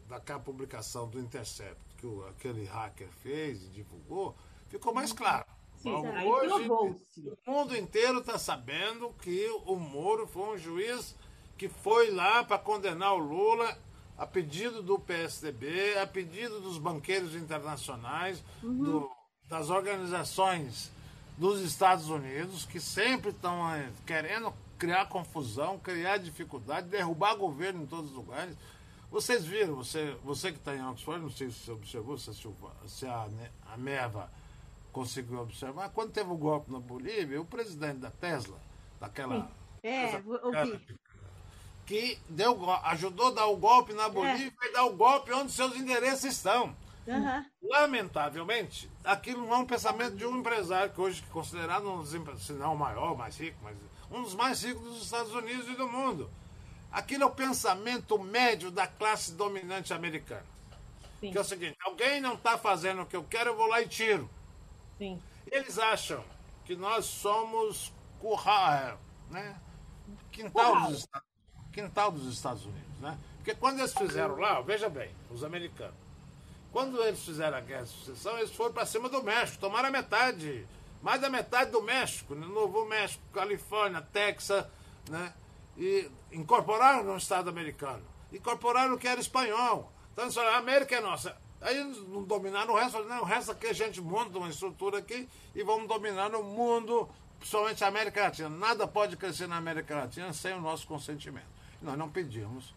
da 0.09 0.39
publicação 0.39 1.09
do 1.09 1.19
Intercept, 1.19 1.81
que 1.99 2.07
o, 2.07 2.27
aquele 2.27 2.65
hacker 2.65 3.09
fez 3.23 3.63
e 3.63 3.69
divulgou, 3.69 4.35
ficou 4.69 4.95
mais 4.95 5.13
claro. 5.13 5.45
Sim, 5.77 5.93
hoje, 5.93 6.69
o 6.69 7.51
mundo 7.51 7.77
inteiro 7.77 8.19
está 8.19 8.37
sabendo 8.39 9.15
que 9.23 9.49
o 9.65 9.77
Moro 9.77 10.27
foi 10.27 10.55
um 10.55 10.59
juiz 10.59 11.15
que 11.57 11.69
foi 11.69 12.11
lá 12.11 12.43
para 12.43 12.59
condenar 12.59 13.15
o 13.15 13.19
Lula 13.19 13.79
a 14.17 14.27
pedido 14.27 14.83
do 14.83 14.99
PSDB, 14.99 15.97
a 15.99 16.07
pedido 16.07 16.61
dos 16.61 16.79
banqueiros 16.79 17.37
internacionais, 17.37 18.43
uhum. 18.63 18.83
do, 18.83 19.11
das 19.49 19.71
organizações 19.71 20.91
dos 21.37 21.61
Estados 21.61 22.09
Unidos, 22.09 22.65
que 22.65 22.81
sempre 22.81 23.31
estão 23.31 23.73
eh, 23.73 23.89
querendo 24.05 24.53
criar 24.77 25.07
confusão, 25.07 25.79
criar 25.79 26.17
dificuldade, 26.17 26.89
derrubar 26.89 27.37
governo 27.37 27.83
em 27.85 27.87
todos 27.87 28.11
os 28.11 28.17
lugares. 28.17 28.57
Vocês 29.11 29.45
viram, 29.45 29.75
você, 29.75 30.17
você 30.23 30.53
que 30.53 30.59
está 30.59 30.75
em 30.75 30.87
Oxford, 30.87 31.23
não 31.23 31.31
sei 31.31 31.51
se 31.51 31.61
você 31.61 31.71
observou, 31.73 32.19
se 32.19 32.31
a, 32.31 32.35
se 32.87 33.07
a, 33.07 33.29
a 33.73 33.77
Meva 33.77 34.31
conseguiu 34.93 35.41
observar, 35.41 35.89
quando 35.91 36.13
teve 36.13 36.31
o 36.31 36.37
golpe 36.37 36.71
na 36.71 36.79
Bolívia, 36.79 37.41
o 37.41 37.45
presidente 37.45 37.99
da 37.99 38.11
Tesla, 38.11 38.59
daquela. 39.01 39.51
É, 39.83 40.23
ouvi. 40.43 40.99
Que 41.87 42.19
deu, 42.29 42.71
ajudou 42.85 43.29
a 43.29 43.31
dar 43.31 43.47
o 43.47 43.57
golpe 43.57 43.95
na 43.95 44.11
Bolívia 44.11 44.53
é. 44.63 44.67
e 44.67 44.73
dar 44.73 44.85
o 44.85 44.97
golpe 44.97 45.33
onde 45.33 45.53
seus 45.53 45.75
endereços 45.75 46.25
estão. 46.25 46.77
Uhum. 47.07 47.45
Lamentavelmente, 47.63 48.91
aquilo 49.03 49.47
não 49.47 49.55
é 49.55 49.57
um 49.59 49.65
pensamento 49.65 50.15
de 50.15 50.27
um 50.27 50.41
empresário 50.41 50.93
que 50.93 51.01
hoje 51.01 51.25
é 51.27 51.33
considerado 51.33 51.89
um 51.89 52.03
dos 52.03 52.43
se 52.43 52.53
não 52.53 52.75
o 52.75 52.79
maior, 52.79 53.17
mais 53.17 53.39
rico, 53.41 53.57
mas 53.63 53.79
um 54.11 54.23
dos 54.23 54.35
mais 54.35 54.63
ricos 54.63 54.83
dos 54.83 55.03
Estados 55.03 55.33
Unidos 55.33 55.67
e 55.69 55.75
do 55.75 55.89
mundo. 55.89 56.31
Aquilo 56.91 57.25
é 57.25 57.27
o 57.27 57.31
pensamento 57.31 58.19
médio 58.19 58.71
da 58.71 58.87
classe 58.87 59.33
dominante 59.33 59.93
americana. 59.93 60.47
Sim. 61.21 61.31
Que 61.33 61.39
é 61.39 61.41
o 61.41 61.45
seguinte: 61.45 61.77
alguém 61.85 62.21
não 62.21 62.35
está 62.35 62.57
fazendo 62.57 63.03
o 63.03 63.07
que 63.07 63.17
eu 63.17 63.25
quero, 63.25 63.51
eu 63.51 63.57
vou 63.57 63.67
lá 63.67 63.81
e 63.83 63.89
tiro. 63.89 64.29
Sim. 64.97 65.21
Eles 65.51 65.79
acham 65.79 66.25
que 66.65 66.75
nós 66.77 67.05
somos 67.05 67.93
curral, 68.21 68.99
né? 69.31 69.57
Quintal 70.33 70.89
dos, 70.89 71.09
quintal 71.73 72.11
dos 72.11 72.33
Estados 72.33 72.65
Unidos, 72.65 73.01
né? 73.01 73.19
Porque 73.37 73.55
quando 73.55 73.79
eles 73.79 73.93
fizeram 73.93 74.37
lá, 74.37 74.61
veja 74.61 74.89
bem, 74.89 75.11
os 75.31 75.45
americanos, 75.45 75.95
quando 76.73 77.03
eles 77.03 77.23
fizeram 77.25 77.57
a 77.57 77.61
guerra 77.61 77.83
de 77.83 77.91
sucessão, 77.91 78.37
eles 78.39 78.53
foram 78.53 78.73
para 78.73 78.87
cima 78.87 79.09
do 79.09 79.23
México, 79.23 79.59
tomaram 79.59 79.89
a 79.89 79.93
metade 79.93 80.67
mais 81.03 81.21
da 81.21 81.31
metade 81.31 81.71
do 81.71 81.83
México, 81.83 82.35
né? 82.35 82.47
Novo 82.47 82.85
México, 82.87 83.23
Califórnia, 83.33 84.03
Texas, 84.03 84.67
né? 85.09 85.33
E 85.79 86.11
incorporaram 86.33 87.05
no 87.05 87.17
Estado 87.17 87.49
americano. 87.49 88.03
Incorporaram 88.33 88.95
o 88.95 88.99
que 88.99 89.09
era 89.09 89.21
espanhol. 89.21 89.91
Então, 90.13 90.25
eles 90.25 90.35
falaram, 90.35 90.57
a 90.57 90.59
América 90.59 90.97
é 90.97 91.01
nossa. 91.01 91.37
Aí 91.61 91.83
não 91.83 92.25
dominaram 92.25 92.75
o 92.75 92.77
resto, 92.77 92.93
falaram, 92.93 93.17
não, 93.17 93.23
o 93.23 93.25
resto 93.25 93.53
aqui 93.53 93.69
a 93.69 93.73
gente 93.73 94.01
monta 94.01 94.37
uma 94.39 94.49
estrutura 94.49 94.99
aqui 94.99 95.29
e 95.55 95.63
vamos 95.63 95.89
dominar 95.89 96.35
o 96.35 96.43
mundo, 96.43 97.09
principalmente 97.39 97.83
a 97.83 97.89
América 97.89 98.23
Latina. 98.23 98.49
Nada 98.49 98.87
pode 98.87 99.17
crescer 99.17 99.47
na 99.47 99.57
América 99.57 99.95
Latina 99.95 100.33
sem 100.33 100.53
o 100.55 100.61
nosso 100.61 100.87
consentimento. 100.87 101.47
Nós 101.81 101.97
não 101.97 102.11
pedimos, 102.11 102.75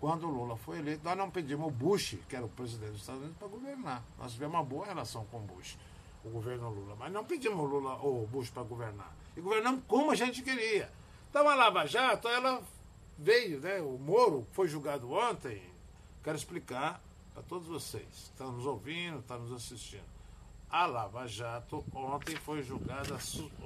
quando 0.00 0.26
o 0.26 0.30
Lula 0.30 0.56
foi 0.56 0.78
eleito, 0.78 1.04
nós 1.04 1.16
não 1.16 1.30
pedimos 1.30 1.68
o 1.68 1.70
Bush, 1.70 2.16
que 2.28 2.34
era 2.34 2.44
o 2.44 2.48
presidente 2.48 2.92
dos 2.92 3.00
Estados 3.00 3.20
Unidos, 3.20 3.38
para 3.38 3.48
governar. 3.48 4.02
Nós 4.18 4.32
tivemos 4.32 4.54
uma 4.54 4.64
boa 4.64 4.86
relação 4.86 5.24
com 5.26 5.38
o 5.38 5.42
Bush 5.42 5.76
o 6.24 6.30
governo 6.30 6.70
Lula. 6.70 6.96
Mas 6.98 7.12
não 7.12 7.24
pedimos 7.24 7.58
o 7.58 7.64
Lula 7.64 7.96
ou 7.96 8.24
o 8.24 8.26
Bush 8.26 8.50
para 8.50 8.62
governar. 8.62 9.14
E 9.36 9.40
governamos 9.40 9.82
como 9.86 10.10
a 10.10 10.14
gente 10.14 10.42
queria. 10.42 10.90
Então 11.34 11.48
a 11.48 11.56
Lava 11.56 11.84
Jato, 11.84 12.28
ela 12.28 12.62
veio, 13.18 13.58
né? 13.58 13.80
O 13.80 13.98
Moro 13.98 14.46
foi 14.52 14.68
julgado 14.68 15.10
ontem. 15.10 15.60
Quero 16.22 16.36
explicar 16.36 17.02
para 17.32 17.42
todos 17.42 17.66
vocês. 17.66 18.06
Estão 18.06 18.52
nos 18.52 18.64
ouvindo, 18.64 19.18
estão 19.18 19.40
nos 19.40 19.52
assistindo. 19.52 20.04
A 20.70 20.86
Lava 20.86 21.26
Jato 21.26 21.84
ontem 21.92 22.36
foi 22.36 22.62
julgada, 22.62 23.18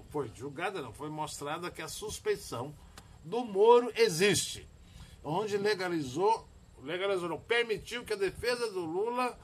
foi 0.09 0.31
julgada 0.35 0.81
não, 0.81 0.95
foi 0.95 1.11
mostrada 1.11 1.71
que 1.71 1.83
a 1.83 1.89
suspeição 1.89 2.75
do 3.23 3.45
Moro 3.45 3.93
existe. 3.97 4.67
Onde 5.23 5.59
legalizou, 5.59 6.49
legalizou, 6.83 7.29
não, 7.29 7.39
permitiu 7.39 8.03
que 8.03 8.15
a 8.15 8.17
defesa 8.17 8.73
do 8.73 8.81
Lula 8.81 9.39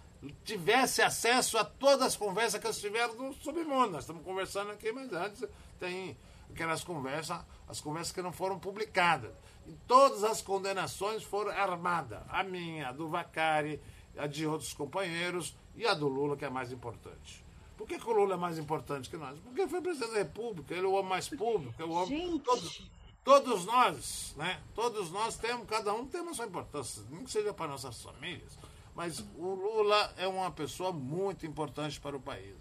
tivesse 0.47 1.03
acesso 1.03 1.59
a 1.59 1.65
todas 1.65 2.07
as 2.07 2.17
conversas 2.17 2.59
que 2.59 2.67
eles 2.67 2.81
tiveram 2.81 3.15
no 3.17 3.35
submundo. 3.35 3.91
Nós 3.91 4.05
estamos 4.05 4.25
conversando 4.25 4.71
aqui, 4.71 4.91
mas 4.93 5.13
antes 5.13 5.45
tem 5.79 6.17
aquelas 6.51 6.85
conversas, 6.85 7.41
as 7.67 7.81
conversas 7.81 8.13
que 8.13 8.23
não 8.23 8.33
foram 8.33 8.59
publicadas. 8.59 9.33
E 9.67 9.73
todas 9.87 10.23
as 10.25 10.43
condenações 10.43 11.23
foram 11.23 11.51
armadas. 11.51 12.23
A 12.29 12.43
minha, 12.43 12.89
a 12.89 12.93
do 12.93 13.09
Vacari, 13.09 13.81
a 14.17 14.27
de 14.27 14.47
outros 14.47 14.73
companheiros 14.73 15.57
e 15.75 15.87
a 15.87 15.95
do 15.95 16.09
Lula, 16.09 16.37
que 16.37 16.45
é 16.45 16.51
mais 16.51 16.71
importante. 16.71 17.45
Por 17.77 17.89
que, 17.89 17.99
que 17.99 18.09
o 18.09 18.13
Lula 18.13 18.35
é 18.35 18.37
mais 18.37 18.59
importante 18.59 19.11
que 19.11 19.17
nós? 19.17 19.39
Porque 19.41 19.63
ele 19.63 19.71
foi 19.71 19.81
presidente 19.81 20.13
da 20.13 20.19
República, 20.19 20.75
ele 20.75 20.87
é 20.87 20.89
o 20.89 20.93
homem 20.93 21.11
mais 21.11 21.29
público, 21.29 21.75
é 21.79 21.85
o 21.85 21.91
homem. 21.91 22.39
Todos, 22.39 22.91
todos 23.25 23.65
nós, 23.65 24.35
né? 24.37 24.61
Todos 24.75 25.11
nós 25.11 25.37
temos, 25.37 25.67
cada 25.67 25.93
um 25.93 26.07
tem 26.07 26.21
a 26.21 26.35
sua 26.35 26.47
importância, 26.47 27.03
nem 27.11 27.25
que 27.25 27.31
seja 27.31 27.53
para 27.53 27.69
nossas 27.69 28.01
famílias. 28.01 28.57
Mas 28.95 29.19
o 29.37 29.55
Lula 29.55 30.15
é 30.17 30.29
uma 30.29 30.53
pessoa 30.53 30.93
muito 30.93 31.45
importante 31.45 32.01
para 32.01 32.17
o 32.17 32.21
país. 32.21 32.55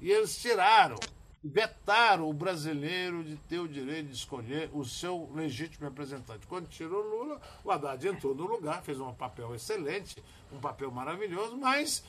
E 0.00 0.10
eles 0.10 0.36
tiraram, 0.40 0.96
vetaram 1.42 2.28
o 2.28 2.32
brasileiro 2.32 3.24
de 3.24 3.36
ter 3.36 3.58
o 3.58 3.68
direito 3.68 4.08
de 4.08 4.14
escolher 4.14 4.70
o 4.72 4.84
seu 4.84 5.30
legítimo 5.34 5.84
representante. 5.84 6.46
Quando 6.46 6.68
tirou 6.68 7.02
Lula, 7.02 7.40
o 7.64 7.70
Haddad 7.70 8.06
entrou 8.06 8.34
no 8.34 8.46
lugar, 8.46 8.82
fez 8.82 9.00
um 9.00 9.12
papel 9.12 9.54
excelente, 9.54 10.22
um 10.52 10.60
papel 10.60 10.90
maravilhoso, 10.90 11.56
mas. 11.56 12.04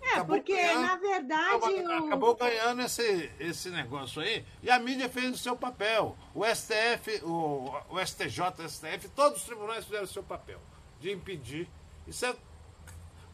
É, 0.00 0.22
porque 0.22 0.54
ganhando, 0.54 0.82
na 0.82 0.96
verdade. 0.96 1.54
Acabou, 1.56 2.06
acabou, 2.06 2.36
ganhando 2.36 2.82
esse, 2.82 3.30
esse 3.40 3.70
negócio 3.70 4.22
aí, 4.22 4.44
e 4.62 4.70
a 4.70 4.78
mídia 4.78 5.08
fez 5.08 5.34
o 5.34 5.38
seu 5.38 5.56
papel. 5.56 6.16
O 6.34 6.44
STF, 6.44 7.22
o, 7.24 7.74
o 7.90 8.06
STJ, 8.06 8.40
o 8.64 8.68
STF, 8.68 9.08
todos 9.14 9.40
os 9.40 9.44
tribunais 9.44 9.84
fizeram 9.84 10.04
o 10.04 10.08
seu 10.08 10.22
papel 10.22 10.60
de 11.00 11.10
impedir 11.10 11.68
isso 12.06 12.24
é. 12.24 12.34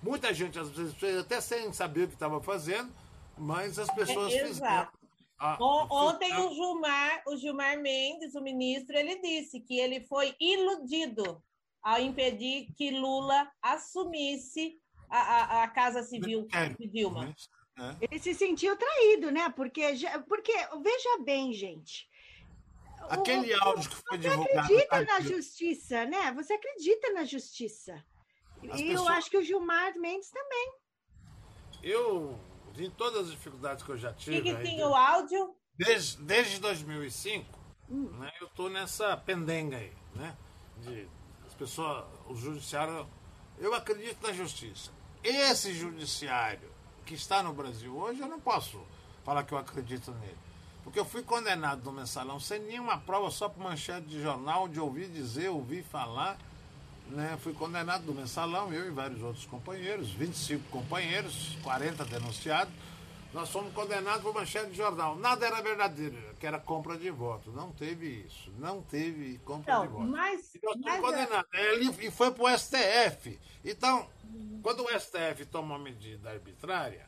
Muita 0.03 0.33
gente, 0.35 0.59
às 0.59 0.69
vezes, 0.71 0.97
até 1.21 1.41
sem 1.41 1.73
saber 1.73 2.05
o 2.05 2.09
que 2.09 2.15
estava 2.15 2.41
fazendo, 2.41 2.93
Mas 3.43 3.77
as 3.77 3.93
pessoas 3.93 4.33
é, 4.33 4.47
fizeram. 4.47 4.89
Ah, 5.37 5.59
Ontem 5.61 6.33
o 6.37 6.55
Gilmar, 6.55 7.23
o 7.27 7.37
Gilmar 7.37 7.81
Mendes, 7.81 8.37
o 8.37 8.41
ministro, 8.41 8.97
ele 8.97 9.17
disse 9.21 9.59
que 9.59 9.77
ele 9.81 10.01
foi 10.07 10.37
iludido 10.39 11.43
ao 11.83 11.99
impedir 11.99 12.69
que 12.77 12.93
Lula 12.93 13.51
assumisse 13.61 14.79
a, 15.11 15.19
a, 15.19 15.63
a 15.65 15.69
Casa 15.69 16.05
Civil 16.05 16.47
de 16.79 16.87
Dilma. 16.87 17.35
É. 17.77 17.97
Ele 18.03 18.21
se 18.21 18.33
sentiu 18.35 18.77
traído, 18.77 19.33
né? 19.33 19.49
Porque, 19.51 19.83
porque 20.29 20.53
veja 20.81 21.25
bem, 21.25 21.53
gente. 21.53 22.09
Aquele 23.09 23.53
o, 23.53 23.65
áudio 23.65 23.91
que 23.91 23.97
foi 23.97 24.19
você 24.19 24.29
divulgado. 24.29 24.69
Você 24.69 24.75
acredita 24.75 25.05
na 25.05 25.21
justiça, 25.21 26.05
né? 26.07 26.33
Você 26.33 26.53
acredita 26.53 27.13
na 27.15 27.25
justiça. 27.25 28.05
As 28.71 28.79
e 28.79 28.85
pessoas... 28.85 28.95
eu 28.95 29.09
acho 29.09 29.31
que 29.31 29.39
o 29.39 29.43
Gilmar 29.43 29.99
Mendes 29.99 30.31
também. 30.31 30.73
Eu, 31.83 32.39
em 32.81 32.91
todas 32.91 33.27
as 33.27 33.31
dificuldades 33.31 33.85
que 33.85 33.91
eu 33.91 33.99
já 33.99 34.13
tive. 34.13 34.39
E 34.39 34.43
que 34.43 34.55
tem 34.63 34.83
o 34.83 34.95
áudio? 34.95 35.55
Desde, 35.77 36.23
desde 36.23 36.61
2005, 36.61 37.59
hum. 37.89 38.11
né, 38.19 38.31
eu 38.41 38.47
estou 38.47 38.71
nessa 38.71 39.17
pendenga 39.17 39.77
aí, 39.77 39.93
né? 40.15 40.37
De 40.79 41.09
as 41.47 41.55
pessoas, 41.55 42.05
o 42.27 42.35
judiciário. 42.35 43.07
Eu 43.59 43.75
acredito 43.75 44.27
na 44.27 44.33
justiça. 44.33 44.91
Esse 45.23 45.73
judiciário 45.75 46.71
que 47.05 47.15
está 47.15 47.43
no 47.43 47.53
Brasil 47.53 47.97
hoje, 47.97 48.21
eu 48.21 48.29
não 48.29 48.41
posso 48.41 48.81
falar 49.25 49.45
que 49.45 49.53
eu 49.53 49.59
acredito 49.59 50.11
nele. 50.13 50.39
Porque 50.83 50.99
eu 50.99 51.05
fui 51.05 51.23
condenado 51.23 51.85
no 51.85 51.93
mensalão 51.93 52.41
sem 52.41 52.59
nenhuma 52.61 52.99
prova, 52.99 53.31
só 53.31 53.49
por 53.49 53.63
manchete 53.63 54.07
de 54.07 54.21
jornal, 54.21 54.67
de 54.67 54.81
ouvir 54.81 55.09
dizer, 55.09 55.49
ouvir 55.49 55.85
falar. 55.85 56.37
Né? 57.13 57.39
Fui 57.43 57.53
condenado 57.53 58.05
no 58.05 58.15
mensalão, 58.15 58.73
eu 58.73 58.87
e 58.87 58.91
vários 58.91 59.23
outros 59.23 59.45
companheiros, 59.45 60.11
25 60.11 60.71
companheiros, 60.71 61.57
40 61.63 62.05
denunciados. 62.07 62.73
Nós 63.35 63.49
fomos 63.51 63.73
condenados 63.73 64.23
por 64.23 64.35
manchete 64.35 64.71
de 64.71 64.77
jornal. 64.77 65.17
Nada 65.17 65.47
era 65.47 65.61
verdadeiro, 65.63 66.17
que 66.39 66.47
era 66.47 66.59
compra 66.59 66.99
de 66.99 67.11
voto. 67.11 67.51
Não 67.51 67.73
teve 67.73 68.07
isso. 68.27 68.51
Não 68.59 68.83
teve 68.83 69.39
compra 69.39 69.73
então, 69.73 69.87
de 69.87 69.93
voto. 69.93 70.05
Mas, 70.05 70.55
e 70.55 70.61
nós 70.63 70.77
mas 70.77 70.97
fomos 70.97 71.11
condenados. 71.11 71.51
É... 71.55 71.75
E 72.07 72.11
foi 72.11 72.31
para 72.31 72.45
o 72.45 72.59
STF. 72.59 73.39
Então, 73.65 74.07
quando 74.63 74.85
o 74.85 75.01
STF 75.01 75.47
toma 75.51 75.77
uma 75.77 75.79
medida 75.79 76.31
arbitrária, 76.31 77.07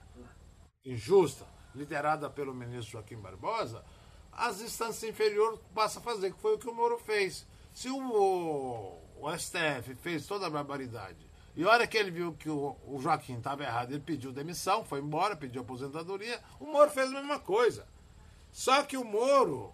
injusta, 0.85 1.47
liderada 1.75 2.31
pelo 2.31 2.55
ministro 2.55 2.93
Joaquim 2.93 3.17
Barbosa, 3.17 3.85
as 4.33 4.61
instâncias 4.61 5.11
inferiores 5.11 5.61
passam 5.75 6.01
a 6.01 6.05
fazer, 6.05 6.33
que 6.33 6.41
foi 6.41 6.55
o 6.55 6.59
que 6.59 6.69
o 6.69 6.75
Moro 6.75 6.99
fez. 6.99 7.47
Se 7.73 7.91
o, 7.91 8.99
o 9.17 9.31
STF 9.37 9.95
fez 9.97 10.27
toda 10.27 10.47
a 10.47 10.51
barbaridade, 10.51 11.27
e 11.57 11.63
a 11.63 11.69
hora 11.71 11.87
que 11.87 11.97
ele 11.97 12.11
viu 12.11 12.33
que 12.33 12.51
o, 12.51 12.77
o 12.85 12.99
Joaquim 13.01 13.37
estava 13.39 13.63
errado, 13.63 13.93
ele 13.93 14.01
pediu 14.01 14.33
demissão, 14.33 14.85
foi 14.85 14.99
embora, 14.99 15.37
pediu 15.37 15.63
aposentadoria, 15.63 16.41
o 16.59 16.67
Moro 16.67 16.91
fez 16.91 17.09
a 17.09 17.13
mesma 17.13 17.39
coisa. 17.39 17.87
Só 18.51 18.83
que 18.83 18.97
o 18.97 19.05
Moro, 19.05 19.73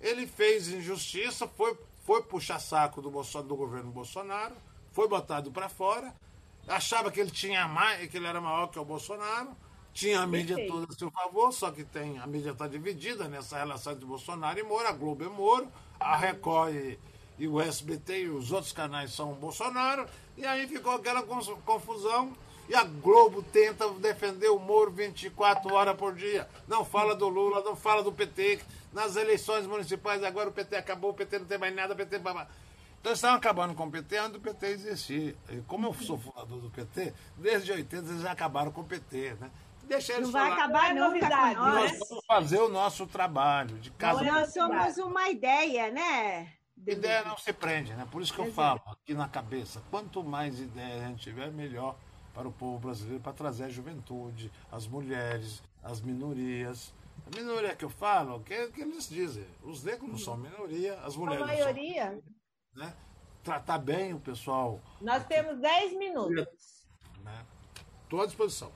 ele 0.00 0.26
fez 0.26 0.68
injustiça, 0.68 1.48
foi, 1.48 1.76
foi 2.04 2.22
puxar 2.22 2.60
saco 2.60 3.02
do, 3.02 3.10
do 3.10 3.56
governo 3.56 3.90
Bolsonaro, 3.90 4.54
foi 4.92 5.08
botado 5.08 5.50
para 5.50 5.68
fora, 5.68 6.14
achava 6.68 7.10
que 7.10 7.20
ele 7.20 7.30
tinha 7.30 7.66
mais, 7.66 8.08
que 8.08 8.16
ele 8.16 8.26
era 8.26 8.40
maior 8.40 8.68
que 8.68 8.78
o 8.78 8.84
Bolsonaro, 8.84 9.50
tinha 9.92 10.20
a 10.20 10.26
mídia 10.26 10.56
toda 10.68 10.86
a 10.92 10.96
seu 10.96 11.10
favor, 11.10 11.52
só 11.52 11.70
que 11.72 11.82
tem, 11.82 12.18
a 12.18 12.26
mídia 12.26 12.50
está 12.50 12.68
dividida 12.68 13.26
nessa 13.28 13.58
relação 13.58 13.94
entre 13.94 14.04
Bolsonaro 14.04 14.58
e 14.58 14.62
Moro, 14.62 14.86
a 14.86 14.92
Globo 14.92 15.24
é 15.24 15.28
Moro, 15.28 15.72
a 15.98 16.16
Record 16.16 16.74
e, 16.74 16.98
e 17.38 17.46
o 17.46 17.60
SBT 17.60 18.22
e 18.22 18.28
os 18.28 18.52
outros 18.52 18.72
canais 18.72 19.12
são 19.12 19.34
Bolsonaro, 19.34 20.06
e 20.36 20.44
aí 20.44 20.66
ficou 20.66 20.92
aquela 20.92 21.22
confusão. 21.22 22.32
E 22.68 22.74
a 22.74 22.82
Globo 22.82 23.44
tenta 23.44 23.88
defender 23.90 24.48
o 24.48 24.58
Moro 24.58 24.90
24 24.90 25.72
horas 25.72 25.96
por 25.96 26.14
dia. 26.14 26.48
Não 26.66 26.84
fala 26.84 27.14
do 27.14 27.28
Lula, 27.28 27.62
não 27.62 27.76
fala 27.76 28.02
do 28.02 28.10
PT. 28.10 28.58
Nas 28.92 29.14
eleições 29.14 29.66
municipais 29.66 30.24
agora 30.24 30.48
o 30.48 30.52
PT 30.52 30.74
acabou, 30.74 31.10
o 31.10 31.14
PT 31.14 31.38
não 31.38 31.46
tem 31.46 31.58
mais 31.58 31.74
nada, 31.74 31.94
o 31.94 31.96
PT. 31.96 32.16
Então 32.16 33.12
eles 33.12 33.18
estavam 33.18 33.36
acabando 33.36 33.72
com 33.72 33.84
o 33.84 33.90
PT 33.90 34.16
antes 34.16 34.32
do 34.32 34.40
PT 34.40 34.66
existir. 34.66 35.36
E 35.48 35.58
como 35.68 35.86
eu 35.86 35.94
sou 35.94 36.18
fundador 36.18 36.60
do 36.60 36.68
PT, 36.70 37.14
desde 37.36 37.70
80 37.70 38.10
eles 38.10 38.22
já 38.22 38.32
acabaram 38.32 38.72
com 38.72 38.80
o 38.80 38.84
PT, 38.84 39.36
né? 39.40 39.48
Deixa 39.84 40.14
eles 40.14 40.24
não 40.24 40.32
vai 40.32 40.50
falar. 40.50 40.64
acabar 40.64 40.94
não, 40.94 41.06
novidade. 41.06 41.54
Nós. 41.54 41.92
nós 41.92 42.08
vamos 42.08 42.24
fazer 42.26 42.58
o 42.58 42.68
nosso 42.68 43.06
trabalho 43.06 43.78
de 43.78 43.92
casa. 43.92 44.24
Nós 44.24 44.52
somos 44.52 44.98
uma 44.98 45.28
ideia, 45.28 45.92
né? 45.92 46.55
Ideia 46.86 47.24
não 47.24 47.38
se 47.38 47.52
prende, 47.52 47.94
né? 47.94 48.06
Por 48.10 48.22
isso 48.22 48.32
que 48.34 48.40
eu 48.40 48.52
falo 48.52 48.80
aqui 48.86 49.14
na 49.14 49.28
cabeça, 49.28 49.82
quanto 49.90 50.22
mais 50.22 50.60
ideia 50.60 51.04
a 51.04 51.08
gente 51.08 51.22
tiver, 51.22 51.50
melhor 51.50 51.96
para 52.34 52.46
o 52.46 52.52
povo 52.52 52.78
brasileiro, 52.78 53.22
para 53.22 53.32
trazer 53.32 53.64
a 53.64 53.68
juventude, 53.68 54.52
as 54.70 54.86
mulheres, 54.86 55.62
as 55.82 56.00
minorias. 56.00 56.92
A 57.26 57.34
minoria 57.34 57.74
que 57.74 57.84
eu 57.84 57.88
falo, 57.88 58.40
que, 58.40 58.68
que 58.68 58.82
eles 58.82 59.08
dizem, 59.08 59.46
os 59.62 59.82
negros 59.82 60.10
não 60.10 60.18
são 60.18 60.36
minoria, 60.36 61.00
as 61.00 61.16
mulheres 61.16 61.42
a 61.42 61.46
maioria. 61.46 62.10
São, 62.10 62.84
né? 62.84 62.94
Tratar 63.42 63.78
bem 63.78 64.12
o 64.12 64.20
pessoal. 64.20 64.80
Nós 65.00 65.22
aqui. 65.22 65.28
temos 65.28 65.58
10 65.58 65.96
minutos. 65.96 66.86
Estou 68.02 68.18
né? 68.18 68.24
à 68.24 68.26
disposição. 68.26 68.72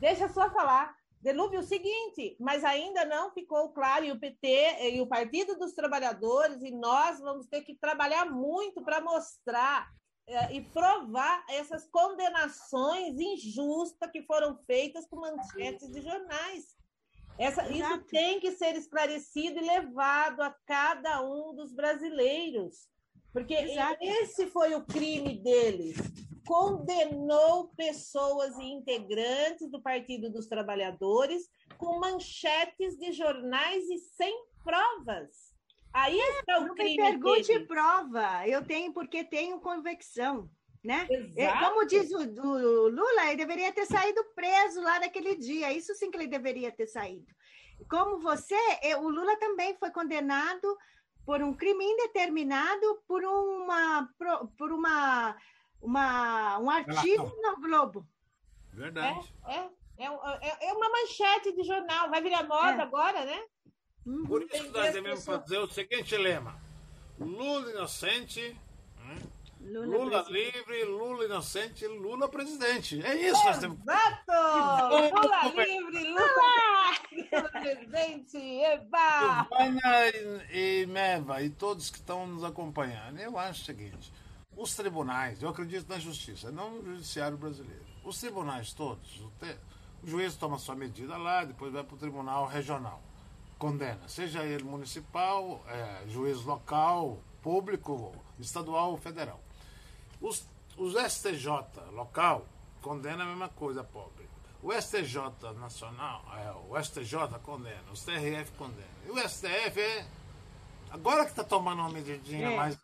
Deixa 0.00 0.28
só 0.28 0.50
falar. 0.50 0.94
Delúbio, 1.24 1.60
o 1.60 1.62
seguinte, 1.62 2.36
mas 2.38 2.62
ainda 2.62 3.06
não 3.06 3.32
ficou 3.32 3.70
claro, 3.70 4.04
e 4.04 4.12
o 4.12 4.20
PT 4.20 4.90
e 4.92 5.00
o 5.00 5.06
Partido 5.06 5.58
dos 5.58 5.72
Trabalhadores, 5.72 6.62
e 6.62 6.70
nós 6.70 7.18
vamos 7.18 7.46
ter 7.46 7.62
que 7.62 7.74
trabalhar 7.74 8.26
muito 8.26 8.84
para 8.84 9.00
mostrar 9.00 9.90
é, 10.26 10.54
e 10.54 10.60
provar 10.60 11.42
essas 11.48 11.86
condenações 11.86 13.18
injustas 13.18 14.10
que 14.10 14.20
foram 14.24 14.58
feitas 14.66 15.06
com 15.06 15.16
manchetes 15.16 15.90
de 15.90 16.02
jornais. 16.02 16.76
Essa, 17.38 17.70
isso 17.70 17.98
tem 18.10 18.38
que 18.38 18.52
ser 18.52 18.76
esclarecido 18.76 19.58
e 19.58 19.66
levado 19.66 20.42
a 20.42 20.54
cada 20.66 21.22
um 21.22 21.54
dos 21.54 21.72
brasileiros, 21.72 22.86
porque 23.32 23.54
Exato. 23.54 23.96
esse 24.02 24.46
foi 24.48 24.74
o 24.74 24.84
crime 24.84 25.38
deles 25.38 25.96
condenou 26.46 27.68
pessoas 27.76 28.56
e 28.58 28.64
integrantes 28.64 29.70
do 29.70 29.80
Partido 29.80 30.30
dos 30.30 30.46
Trabalhadores 30.46 31.48
com 31.78 31.98
manchetes 31.98 32.96
de 32.96 33.12
jornais 33.12 33.84
e 33.88 33.98
sem 33.98 34.46
provas. 34.62 35.54
Aí 35.92 36.18
é, 36.18 36.40
está 36.40 36.58
o 36.58 36.74
crime 36.74 36.96
pergunte 36.96 37.46
dele. 37.46 37.66
prova. 37.66 38.46
Eu 38.48 38.64
tenho 38.64 38.92
porque 38.92 39.22
tenho 39.24 39.60
convicção. 39.60 40.50
Né? 40.82 41.08
É, 41.36 41.50
como 41.60 41.86
diz 41.86 42.10
o, 42.10 42.18
o, 42.18 42.88
Lula, 42.88 43.28
ele 43.28 43.36
deveria 43.36 43.72
ter 43.72 43.86
saído 43.86 44.22
preso 44.34 44.82
lá 44.82 45.00
naquele 45.00 45.34
dia. 45.34 45.72
Isso 45.72 45.94
sim 45.94 46.10
que 46.10 46.16
ele 46.18 46.26
deveria 46.26 46.70
ter 46.70 46.86
saído. 46.86 47.26
Como 47.88 48.18
você, 48.18 48.58
é, 48.82 48.94
o 48.96 49.08
Lula 49.08 49.34
também 49.38 49.74
foi 49.76 49.90
condenado 49.90 50.76
por 51.24 51.42
um 51.42 51.54
crime 51.54 51.84
indeterminado 51.84 53.02
por 53.08 53.24
uma, 53.24 54.08
por 54.58 54.72
uma 54.72 55.34
uma, 55.84 56.58
um 56.58 56.70
artigo 56.70 57.30
no 57.42 57.60
Globo. 57.60 58.06
Verdade. 58.72 59.32
É, 59.46 59.56
é, 59.56 60.06
é, 60.06 60.68
é, 60.68 60.72
uma 60.72 60.88
manchete 60.88 61.52
de 61.52 61.62
jornal, 61.62 62.10
vai 62.10 62.22
virar 62.22 62.42
moda 62.44 62.82
é. 62.82 62.82
agora, 62.82 63.24
né? 63.24 63.40
Uhum. 64.04 64.26
Por 64.26 64.42
isso 64.42 64.64
que 64.64 64.68
nós 64.70 64.92
devemos 64.92 65.24
fazer 65.24 65.58
o 65.58 65.68
seguinte 65.68 66.16
lema: 66.16 66.58
Lula 67.18 67.70
inocente, 67.70 68.56
né? 68.98 69.22
Lula, 69.60 69.86
Lula 69.86 70.26
livre, 70.28 70.84
Lula 70.84 71.24
inocente, 71.24 71.86
Lula 71.86 72.28
presidente. 72.28 73.00
É 73.02 73.14
isso 73.14 73.40
que 73.40 73.46
nós 73.46 73.58
temos. 73.58 73.78
Exato! 73.80 75.14
Lula 75.14 75.66
livre, 75.66 76.04
Lula, 76.04 77.30
Lula 77.32 77.48
presidente, 77.50 78.36
eba! 78.36 79.46
Giovana 79.50 80.08
e, 80.52 80.82
e 80.82 80.86
Meva 80.86 81.40
e 81.42 81.48
todos 81.48 81.88
que 81.88 81.96
estão 81.96 82.26
nos 82.26 82.44
acompanhando, 82.44 83.18
eu 83.20 83.38
acho 83.38 83.62
o 83.62 83.64
seguinte: 83.64 84.12
os 84.56 84.74
tribunais, 84.74 85.42
eu 85.42 85.48
acredito 85.48 85.88
na 85.88 85.98
justiça, 85.98 86.50
não 86.50 86.70
no 86.70 86.84
judiciário 86.84 87.36
brasileiro. 87.36 87.84
Os 88.04 88.18
tribunais 88.18 88.72
todos, 88.72 89.20
o, 89.20 89.30
te, 89.40 89.56
o 90.02 90.06
juiz 90.06 90.36
toma 90.36 90.58
sua 90.58 90.74
medida 90.74 91.16
lá, 91.16 91.44
depois 91.44 91.72
vai 91.72 91.82
para 91.82 91.94
o 91.94 91.98
tribunal 91.98 92.46
regional, 92.46 93.02
condena, 93.58 94.08
seja 94.08 94.44
ele 94.44 94.64
municipal, 94.64 95.64
é, 95.66 96.04
juiz 96.08 96.42
local, 96.44 97.18
público, 97.42 98.14
estadual 98.38 98.92
ou 98.92 98.96
federal. 98.96 99.40
Os, 100.20 100.48
os 100.76 100.94
STJ 100.94 101.48
local 101.92 102.46
condena 102.80 103.24
a 103.24 103.26
mesma 103.26 103.48
coisa, 103.48 103.82
pobre. 103.82 104.28
O 104.62 104.72
STJ 104.72 105.18
nacional, 105.58 106.24
é, 106.38 106.50
o 106.70 106.82
STJ 106.82 107.38
condena, 107.42 107.84
o 107.90 107.94
TRF 107.94 108.52
condena. 108.56 108.88
E 109.06 109.10
o 109.10 109.28
STF 109.28 109.78
é. 109.78 110.06
Agora 110.90 111.24
que 111.24 111.32
está 111.32 111.44
tomando 111.44 111.80
uma 111.80 111.90
medidinha 111.90 112.48
é. 112.48 112.56
mais 112.56 112.78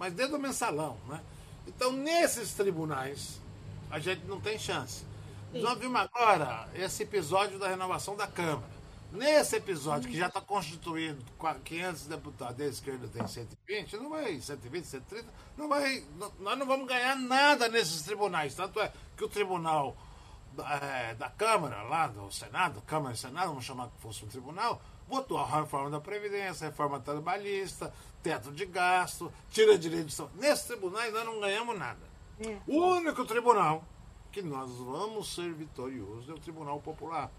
mas 0.00 0.14
dentro 0.14 0.32
do 0.32 0.38
mensalão, 0.38 0.96
né? 1.06 1.20
Então, 1.66 1.92
nesses 1.92 2.54
tribunais, 2.54 3.38
a 3.90 3.98
gente 3.98 4.24
não 4.24 4.40
tem 4.40 4.58
chance. 4.58 5.04
Sim. 5.52 5.60
Nós 5.60 5.78
vimos 5.78 6.00
agora 6.00 6.66
esse 6.74 7.02
episódio 7.02 7.58
da 7.58 7.68
renovação 7.68 8.16
da 8.16 8.26
Câmara. 8.26 8.80
Nesse 9.12 9.56
episódio, 9.56 10.08
que 10.08 10.16
já 10.16 10.28
está 10.28 10.40
constituído 10.40 11.22
500 11.64 12.06
deputados, 12.06 12.60
a 12.62 12.64
esquerda 12.64 13.08
tem 13.08 13.26
120, 13.26 13.98
não 13.98 14.08
vai 14.08 14.40
120, 14.40 14.84
130, 14.86 15.28
não 15.58 15.68
vai, 15.68 16.02
nós 16.38 16.58
não 16.58 16.64
vamos 16.64 16.88
ganhar 16.88 17.16
nada 17.16 17.68
nesses 17.68 18.00
tribunais. 18.00 18.54
Tanto 18.54 18.80
é 18.80 18.90
que 19.18 19.24
o 19.24 19.28
tribunal 19.28 19.94
é, 20.80 21.14
da 21.14 21.28
Câmara, 21.28 21.82
lá 21.82 22.06
do 22.06 22.32
Senado, 22.32 22.80
Câmara 22.86 23.14
e 23.14 23.18
Senado, 23.18 23.48
vamos 23.48 23.66
chamar 23.66 23.88
que 23.88 24.00
fosse 24.00 24.24
um 24.24 24.28
tribunal, 24.28 24.80
votou 25.06 25.36
a 25.38 25.44
reforma 25.44 25.90
da 25.90 26.00
Previdência, 26.00 26.68
reforma 26.68 27.00
trabalhista, 27.00 27.92
teto 28.22 28.52
de 28.52 28.66
gasto, 28.66 29.32
tira 29.50 29.78
direito 29.78 30.06
de 30.06 30.14
saúde. 30.14 30.34
Nesse 30.38 30.68
tribunal 30.68 31.10
nós 31.10 31.24
não 31.24 31.40
ganhamos 31.40 31.78
nada. 31.78 32.00
É. 32.40 32.58
O 32.66 32.78
único 32.78 33.24
tribunal 33.24 33.84
que 34.32 34.42
nós 34.42 34.70
vamos 34.76 35.34
ser 35.34 35.52
vitoriosos 35.52 36.28
é 36.28 36.32
o 36.32 36.38
Tribunal 36.38 36.80
Popular, 36.80 37.30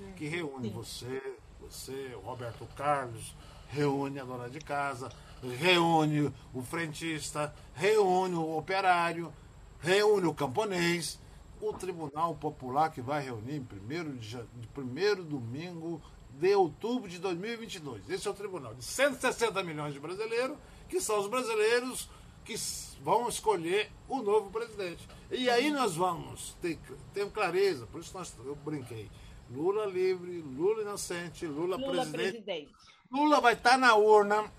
é. 0.00 0.12
que 0.12 0.26
reúne 0.26 0.68
Sim. 0.68 0.74
você, 0.74 1.34
você, 1.60 2.16
o 2.16 2.20
Roberto 2.20 2.66
Carlos, 2.76 3.34
reúne 3.68 4.18
a 4.18 4.24
dona 4.24 4.48
de 4.48 4.60
casa, 4.60 5.10
reúne 5.58 6.32
o 6.54 6.62
frentista, 6.62 7.54
reúne 7.74 8.36
o 8.36 8.56
operário, 8.56 9.32
reúne 9.80 10.26
o 10.26 10.34
camponês. 10.34 11.18
O 11.60 11.72
Tribunal 11.72 12.36
Popular 12.36 12.88
que 12.90 13.00
vai 13.00 13.20
reunir 13.20 13.56
em 13.56 13.64
primeiro, 13.64 14.16
de, 14.16 14.38
primeiro 14.72 15.24
domingo 15.24 16.00
de 16.38 16.54
outubro 16.54 17.08
de 17.08 17.18
2022. 17.18 18.08
Esse 18.08 18.28
é 18.28 18.30
o 18.30 18.34
tribunal 18.34 18.74
de 18.74 18.84
160 18.84 19.62
milhões 19.64 19.92
de 19.92 20.00
brasileiros, 20.00 20.56
que 20.88 21.00
são 21.00 21.18
os 21.18 21.26
brasileiros 21.26 22.08
que 22.44 22.54
vão 23.02 23.28
escolher 23.28 23.90
o 24.08 24.22
novo 24.22 24.50
presidente. 24.50 25.06
E 25.30 25.50
aí 25.50 25.70
nós 25.70 25.96
vamos 25.96 26.56
ter, 26.62 26.78
ter 27.12 27.28
clareza, 27.30 27.86
por 27.86 28.00
isso 28.00 28.16
nós, 28.16 28.32
eu 28.44 28.54
brinquei. 28.54 29.10
Lula 29.50 29.86
livre, 29.86 30.40
Lula 30.40 30.82
inocente, 30.82 31.46
Lula, 31.46 31.76
Lula 31.76 32.06
presidente. 32.06 32.42
presidente. 32.42 32.72
Lula 33.10 33.40
vai 33.40 33.54
estar 33.54 33.76
na 33.76 33.96
urna, 33.96 34.50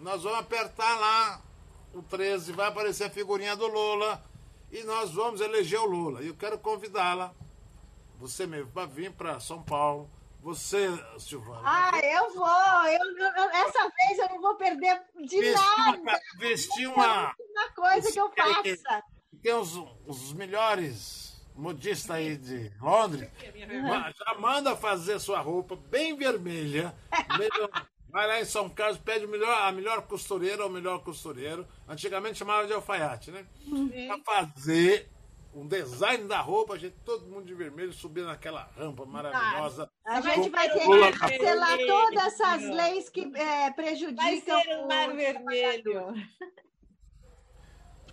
nós 0.00 0.22
vamos 0.24 0.38
apertar 0.40 0.98
lá 0.98 1.40
o 1.94 2.02
13, 2.02 2.52
vai 2.52 2.66
aparecer 2.66 3.04
a 3.04 3.10
figurinha 3.10 3.56
do 3.56 3.66
Lula 3.66 4.22
e 4.70 4.82
nós 4.82 5.12
vamos 5.12 5.40
eleger 5.40 5.80
o 5.80 5.86
Lula. 5.86 6.22
E 6.22 6.26
eu 6.26 6.34
quero 6.34 6.58
convidá-la, 6.58 7.32
você 8.18 8.46
mesmo, 8.46 8.70
para 8.72 8.86
vir 8.86 9.12
para 9.12 9.40
São 9.40 9.62
Paulo 9.62 10.10
você, 10.44 10.88
Silvana. 11.18 11.62
Ah, 11.64 11.98
eu 12.02 12.34
vou. 12.34 12.46
Eu, 12.86 13.16
eu, 13.16 13.50
essa 13.50 13.82
vez 13.88 14.18
eu 14.18 14.28
não 14.28 14.42
vou 14.42 14.54
perder 14.56 15.00
de 15.24 15.40
vestir 15.40 15.54
nada. 15.54 15.98
Uma, 15.98 16.20
vestir 16.38 16.86
uma. 16.86 17.34
Uma 17.50 17.68
coisa 17.74 18.12
que 18.12 18.20
eu 18.20 18.30
faça. 18.30 19.02
Tem 19.42 19.54
os, 19.54 19.74
os 20.06 20.34
melhores 20.34 21.42
modistas 21.54 22.10
aí 22.10 22.36
de 22.36 22.70
Londres. 22.78 23.26
Já 24.18 24.34
manda 24.38 24.76
fazer 24.76 25.18
sua 25.18 25.40
roupa 25.40 25.76
bem 25.76 26.14
vermelha. 26.14 26.94
Vai 28.10 28.28
lá 28.28 28.40
em 28.40 28.44
São 28.44 28.68
Carlos, 28.68 28.98
pede 28.98 29.26
melhor, 29.26 29.50
a 29.62 29.72
melhor 29.72 30.02
costureira 30.02 30.62
ou 30.62 30.68
o 30.68 30.72
melhor 30.72 31.02
costureiro. 31.02 31.66
Antigamente 31.88 32.38
chamava 32.38 32.66
de 32.66 32.72
alfaiate, 32.72 33.30
né? 33.30 33.46
Para 34.06 34.20
fazer 34.22 35.10
um 35.54 35.66
design 35.66 36.26
da 36.26 36.40
roupa, 36.40 36.74
a 36.74 36.78
gente, 36.78 36.96
todo 37.04 37.26
mundo 37.26 37.44
de 37.44 37.54
vermelho, 37.54 37.92
subindo 37.92 38.26
naquela 38.26 38.68
rampa 38.76 39.06
maravilhosa. 39.06 39.88
A 40.04 40.20
gente 40.20 40.50
vai 40.50 40.68
ter 40.68 40.80
que 40.80 41.18
cancelar 41.18 41.78
todas 41.86 42.24
essas 42.24 42.62
leis 42.62 43.08
que 43.08 43.20
é, 43.36 43.70
prejudicam. 43.70 44.16
Vai 44.16 44.40
ser 44.40 44.78
um 44.78 44.88
mar 44.88 45.14
vermelho. 45.14 46.12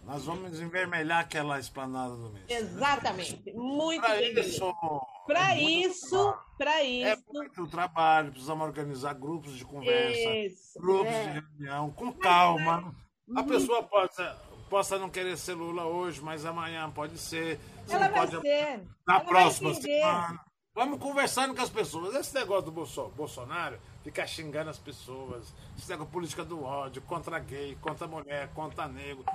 Nós 0.03 0.25
vamos 0.25 0.59
envermelhar 0.59 1.19
aquela 1.19 1.59
esplanada 1.59 2.15
do 2.15 2.31
mês. 2.31 2.45
Exatamente. 2.49 3.53
Muito 3.53 4.01
Para 4.01 4.21
isso, 4.21 4.73
para 5.27 5.55
é 5.55 5.61
isso, 5.61 6.37
para 6.57 6.83
isso. 6.83 7.07
É 7.07 7.33
muito 7.33 7.67
trabalho, 7.67 8.31
precisamos 8.31 8.65
organizar 8.65 9.13
grupos 9.13 9.53
de 9.53 9.63
conversa, 9.63 10.35
isso, 10.35 10.79
grupos 10.79 11.13
é. 11.13 11.23
de 11.23 11.39
reunião, 11.39 11.91
com 11.91 12.11
calma. 12.11 12.95
A 13.35 13.43
pessoa 13.43 13.83
pode 13.83 14.13
possa 14.71 14.97
não 14.97 15.09
querer 15.09 15.37
ser 15.37 15.53
Lula 15.53 15.85
hoje, 15.85 16.21
mas 16.21 16.45
amanhã 16.45 16.89
pode 16.89 17.17
ser. 17.17 17.59
Ela 17.89 18.07
vai 18.07 18.25
pode... 18.25 18.39
ser. 18.39 18.81
Na 19.05 19.15
Ela 19.15 19.25
próxima 19.25 19.73
semana. 19.73 20.39
Vamos 20.73 20.97
conversando 21.01 21.53
com 21.53 21.61
as 21.61 21.69
pessoas. 21.69 22.15
Esse 22.15 22.33
negócio 22.33 22.71
do 22.71 22.71
Bolsonaro, 22.71 23.77
ficar 24.01 24.25
xingando 24.25 24.69
as 24.69 24.79
pessoas, 24.79 25.53
esse 25.77 25.89
negócio 25.89 26.13
política 26.13 26.45
do 26.45 26.63
ódio, 26.63 27.01
contra 27.01 27.37
gay, 27.39 27.77
contra 27.81 28.07
mulher, 28.07 28.47
contra 28.53 28.87
negro. 28.87 29.25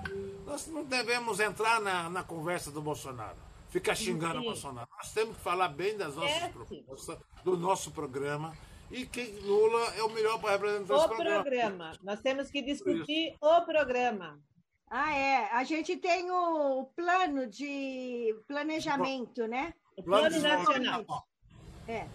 Nós 0.46 0.66
não 0.68 0.82
devemos 0.82 1.38
entrar 1.38 1.82
na, 1.82 2.08
na 2.08 2.22
conversa 2.22 2.70
do 2.70 2.80
Bolsonaro. 2.80 3.36
Ficar 3.68 3.94
xingando 3.94 4.40
o 4.40 4.44
Bolsonaro. 4.44 4.88
Nós 4.96 5.12
temos 5.12 5.36
que 5.36 5.42
falar 5.42 5.68
bem 5.68 5.98
das 5.98 6.16
nossas 6.16 6.44
é, 6.44 6.48
propostas, 6.48 7.18
do 7.44 7.58
nosso 7.58 7.90
programa. 7.90 8.56
E 8.90 9.04
que 9.04 9.38
Lula 9.42 9.92
é 9.96 10.02
o 10.02 10.08
melhor 10.08 10.40
para 10.40 10.52
representar 10.52 10.94
o 10.94 10.96
esse 10.96 11.08
programa. 11.08 11.42
programa. 11.42 11.92
Nós 12.02 12.20
temos 12.20 12.50
que 12.50 12.62
discutir 12.62 13.36
o 13.38 13.60
programa. 13.66 14.40
Ah, 14.88 15.14
é. 15.14 15.50
A 15.52 15.64
gente 15.64 15.96
tem 15.96 16.30
o 16.30 16.86
plano 16.94 17.46
de 17.46 18.34
planejamento, 18.46 19.46
né? 19.46 19.74
O 19.96 20.02
plano 20.02 20.40
nacional. 20.40 21.04
É. 21.88 22.06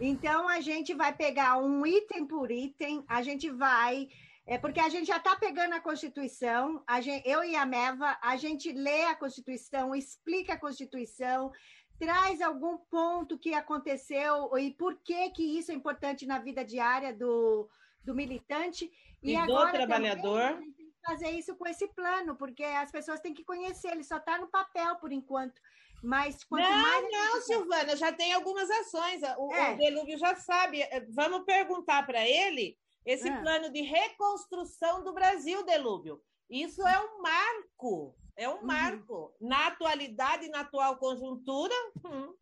Então 0.00 0.48
a 0.48 0.60
gente 0.60 0.92
vai 0.94 1.14
pegar 1.14 1.56
um 1.58 1.86
item 1.86 2.26
por 2.26 2.50
item, 2.50 3.04
a 3.08 3.22
gente 3.22 3.50
vai. 3.50 4.08
É 4.46 4.58
porque 4.58 4.78
a 4.78 4.88
gente 4.88 5.06
já 5.06 5.16
está 5.16 5.34
pegando 5.36 5.74
a 5.74 5.80
Constituição, 5.80 6.82
a 6.86 7.00
gente, 7.00 7.28
eu 7.28 7.42
e 7.42 7.56
a 7.56 7.66
Meva, 7.66 8.16
a 8.22 8.36
gente 8.36 8.70
lê 8.72 9.04
a 9.04 9.14
Constituição, 9.14 9.94
explica 9.94 10.52
a 10.52 10.58
Constituição, 10.58 11.50
traz 11.98 12.40
algum 12.40 12.76
ponto 12.76 13.38
que 13.38 13.54
aconteceu 13.54 14.56
e 14.56 14.70
por 14.72 14.96
que, 15.02 15.30
que 15.30 15.58
isso 15.58 15.72
é 15.72 15.74
importante 15.74 16.26
na 16.26 16.38
vida 16.38 16.64
diária 16.64 17.12
do, 17.12 17.68
do 18.04 18.14
militante. 18.14 18.90
E, 19.20 19.32
e 19.32 19.36
agora, 19.36 19.72
do 19.72 19.78
trabalhador. 19.78 20.52
Também, 20.52 20.75
fazer 21.06 21.30
isso 21.30 21.54
com 21.54 21.66
esse 21.66 21.86
plano, 21.88 22.34
porque 22.36 22.64
as 22.64 22.90
pessoas 22.90 23.20
têm 23.20 23.32
que 23.32 23.44
conhecer, 23.44 23.92
ele 23.92 24.04
só 24.04 24.16
está 24.16 24.38
no 24.38 24.48
papel 24.48 24.96
por 24.96 25.12
enquanto. 25.12 25.60
Mas 26.02 26.44
quanto 26.44 26.62
não, 26.62 26.82
mais. 26.82 27.10
Não, 27.10 27.40
Silvana, 27.42 27.96
já 27.96 28.12
tem 28.12 28.32
algumas 28.32 28.70
ações. 28.70 29.22
O, 29.38 29.52
é. 29.52 29.72
o 29.72 29.76
Delúbio 29.76 30.18
já 30.18 30.36
sabe. 30.36 30.82
É, 30.82 31.00
vamos 31.08 31.44
perguntar 31.44 32.04
para 32.04 32.26
ele 32.26 32.76
esse 33.04 33.28
é. 33.28 33.40
plano 33.40 33.72
de 33.72 33.80
reconstrução 33.82 35.02
do 35.02 35.12
Brasil, 35.12 35.64
Delúbio. 35.64 36.20
Isso 36.50 36.86
é 36.86 37.00
um 37.00 37.22
marco. 37.22 38.14
É 38.36 38.48
um 38.48 38.56
uhum. 38.56 38.66
marco. 38.66 39.34
Na 39.40 39.68
atualidade, 39.68 40.48
na 40.48 40.60
atual 40.60 40.96
conjuntura. 40.96 41.74
Hum. 42.04 42.34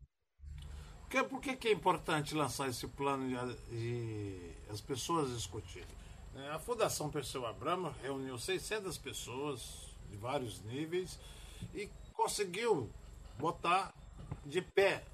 Por 1.29 1.39
que, 1.39 1.55
que 1.55 1.69
é 1.69 1.71
importante 1.71 2.35
lançar 2.35 2.67
esse 2.67 2.87
plano 2.87 3.25
e 3.71 4.51
as 4.69 4.81
pessoas 4.81 5.33
discutirem? 5.33 6.04
É, 6.35 6.49
a 6.49 6.59
Fundação 6.59 7.09
Perseu 7.09 7.45
Abramo 7.45 7.95
reuniu 8.03 8.37
600 8.37 8.97
pessoas 8.97 9.95
de 10.09 10.17
vários 10.17 10.61
níveis 10.63 11.17
e 11.73 11.89
conseguiu 12.13 12.91
botar 13.39 13.93
de 14.45 14.61
pé 14.61 15.05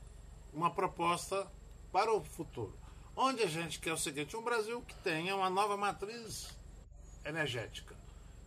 uma 0.51 0.71
proposta 0.71 1.47
para 1.91 2.11
o 2.11 2.23
futuro. 2.23 2.75
Onde 3.15 3.43
a 3.43 3.47
gente 3.47 3.79
quer 3.79 3.93
o 3.93 3.97
seguinte: 3.97 4.35
um 4.35 4.41
Brasil 4.41 4.81
que 4.81 4.95
tenha 4.95 5.35
uma 5.35 5.49
nova 5.49 5.77
matriz 5.77 6.57
energética, 7.23 7.95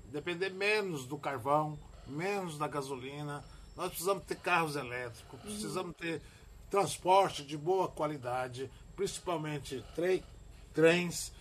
depender 0.07 0.51
menos 0.51 1.07
do 1.07 1.17
carvão, 1.17 1.79
menos 2.09 2.59
da 2.59 2.67
gasolina. 2.67 3.45
Nós 3.77 3.89
precisamos 3.89 4.25
ter 4.25 4.37
carros 4.37 4.75
elétricos, 4.75 5.41
precisamos 5.41 5.95
ter 5.97 6.21
transporte 6.69 7.45
de 7.45 7.57
boa 7.57 7.87
qualidade, 7.87 8.69
principalmente 8.97 9.85
trens 10.75 11.33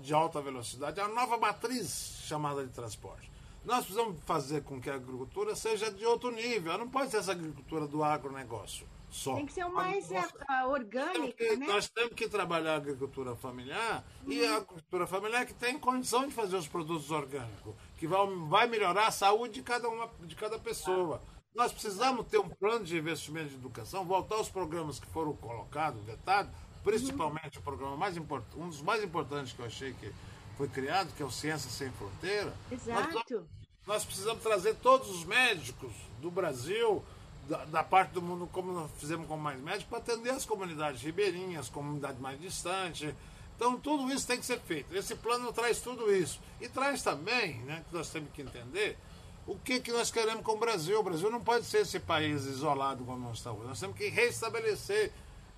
de 0.00 0.14
alta 0.14 0.40
velocidade, 0.40 1.00
a 1.00 1.08
nova 1.08 1.36
matriz 1.36 2.22
chamada 2.26 2.64
de 2.64 2.72
transporte. 2.72 3.30
Nós 3.64 3.84
precisamos 3.84 4.22
fazer 4.24 4.62
com 4.62 4.80
que 4.80 4.90
a 4.90 4.94
agricultura 4.94 5.56
seja 5.56 5.90
de 5.90 6.04
outro 6.04 6.30
nível. 6.30 6.72
Ela 6.72 6.84
não 6.84 6.90
pode 6.90 7.10
ser 7.10 7.16
essa 7.16 7.32
agricultura 7.32 7.86
do 7.86 8.04
agronegócio 8.04 8.86
só. 9.14 9.36
Tem 9.36 9.46
que 9.46 9.52
ser 9.52 9.66
mais 9.68 10.10
uh, 10.10 10.68
orgânica, 10.68 11.32
que, 11.32 11.56
né? 11.56 11.66
Nós 11.66 11.88
temos 11.88 12.14
que 12.14 12.28
trabalhar 12.28 12.72
a 12.72 12.76
agricultura 12.76 13.34
familiar 13.36 14.04
uhum. 14.24 14.32
e 14.32 14.44
a 14.44 14.56
agricultura 14.56 15.06
familiar 15.06 15.46
que 15.46 15.54
tem 15.54 15.78
condição 15.78 16.26
de 16.26 16.34
fazer 16.34 16.56
os 16.56 16.66
produtos 16.66 17.10
orgânicos, 17.10 17.74
que 17.96 18.06
vai, 18.06 18.26
vai 18.48 18.66
melhorar 18.66 19.06
a 19.06 19.12
saúde 19.12 19.54
de 19.54 19.62
cada, 19.62 19.88
uma, 19.88 20.10
de 20.20 20.34
cada 20.34 20.58
pessoa. 20.58 21.22
Nós 21.54 21.72
precisamos 21.72 22.26
ter 22.26 22.38
um 22.38 22.48
plano 22.48 22.84
de 22.84 22.98
investimento 22.98 23.50
de 23.50 23.54
educação, 23.54 24.04
voltar 24.04 24.34
aos 24.34 24.48
programas 24.48 24.98
que 24.98 25.06
foram 25.06 25.32
colocados, 25.36 26.04
vetados, 26.04 26.52
principalmente 26.84 27.58
o 27.58 27.62
programa 27.62 27.96
mais 27.96 28.16
importante, 28.16 28.56
um 28.56 28.68
dos 28.68 28.82
mais 28.82 29.02
importantes 29.02 29.52
que 29.52 29.60
eu 29.60 29.66
achei 29.66 29.94
que 29.94 30.12
foi 30.56 30.68
criado, 30.68 31.12
que 31.16 31.22
é 31.22 31.26
o 31.26 31.30
Ciência 31.30 31.70
Sem 31.70 31.90
Fronteira. 31.92 32.54
Exato. 32.70 33.14
Nós, 33.14 33.42
nós 33.86 34.04
precisamos 34.04 34.42
trazer 34.42 34.74
todos 34.76 35.08
os 35.08 35.24
médicos 35.24 35.92
do 36.20 36.30
Brasil, 36.30 37.02
da, 37.48 37.64
da, 37.64 37.82
parte 37.82 38.10
do 38.12 38.22
mundo, 38.22 38.48
como 38.52 38.72
nós 38.72 38.90
fizemos 38.98 39.26
com 39.26 39.36
mais 39.36 39.60
médicos, 39.60 39.86
para 39.86 39.98
atender 39.98 40.30
as 40.30 40.44
comunidades 40.44 41.02
ribeirinhas, 41.02 41.68
comunidades 41.68 42.20
mais 42.20 42.40
distantes. 42.40 43.14
Então, 43.56 43.78
tudo 43.78 44.12
isso 44.12 44.26
tem 44.26 44.38
que 44.38 44.46
ser 44.46 44.60
feito. 44.60 44.94
Esse 44.94 45.14
plano 45.14 45.52
traz 45.52 45.80
tudo 45.80 46.14
isso. 46.14 46.40
E 46.60 46.68
traz 46.68 47.02
também, 47.02 47.58
né, 47.62 47.84
que 47.88 47.94
nós 47.96 48.08
temos 48.10 48.30
que 48.32 48.42
entender, 48.42 48.98
o 49.46 49.56
que, 49.58 49.80
que 49.80 49.92
nós 49.92 50.10
queremos 50.10 50.42
com 50.42 50.52
o 50.52 50.58
Brasil. 50.58 50.98
O 50.98 51.02
Brasil 51.02 51.30
não 51.30 51.40
pode 51.40 51.64
ser 51.66 51.82
esse 51.82 52.00
país 52.00 52.44
isolado 52.46 53.04
como 53.04 53.18
nós 53.18 53.38
estamos. 53.38 53.66
Nós 53.66 53.78
temos 53.78 53.96
que 53.96 54.08
restabelecer 54.08 55.12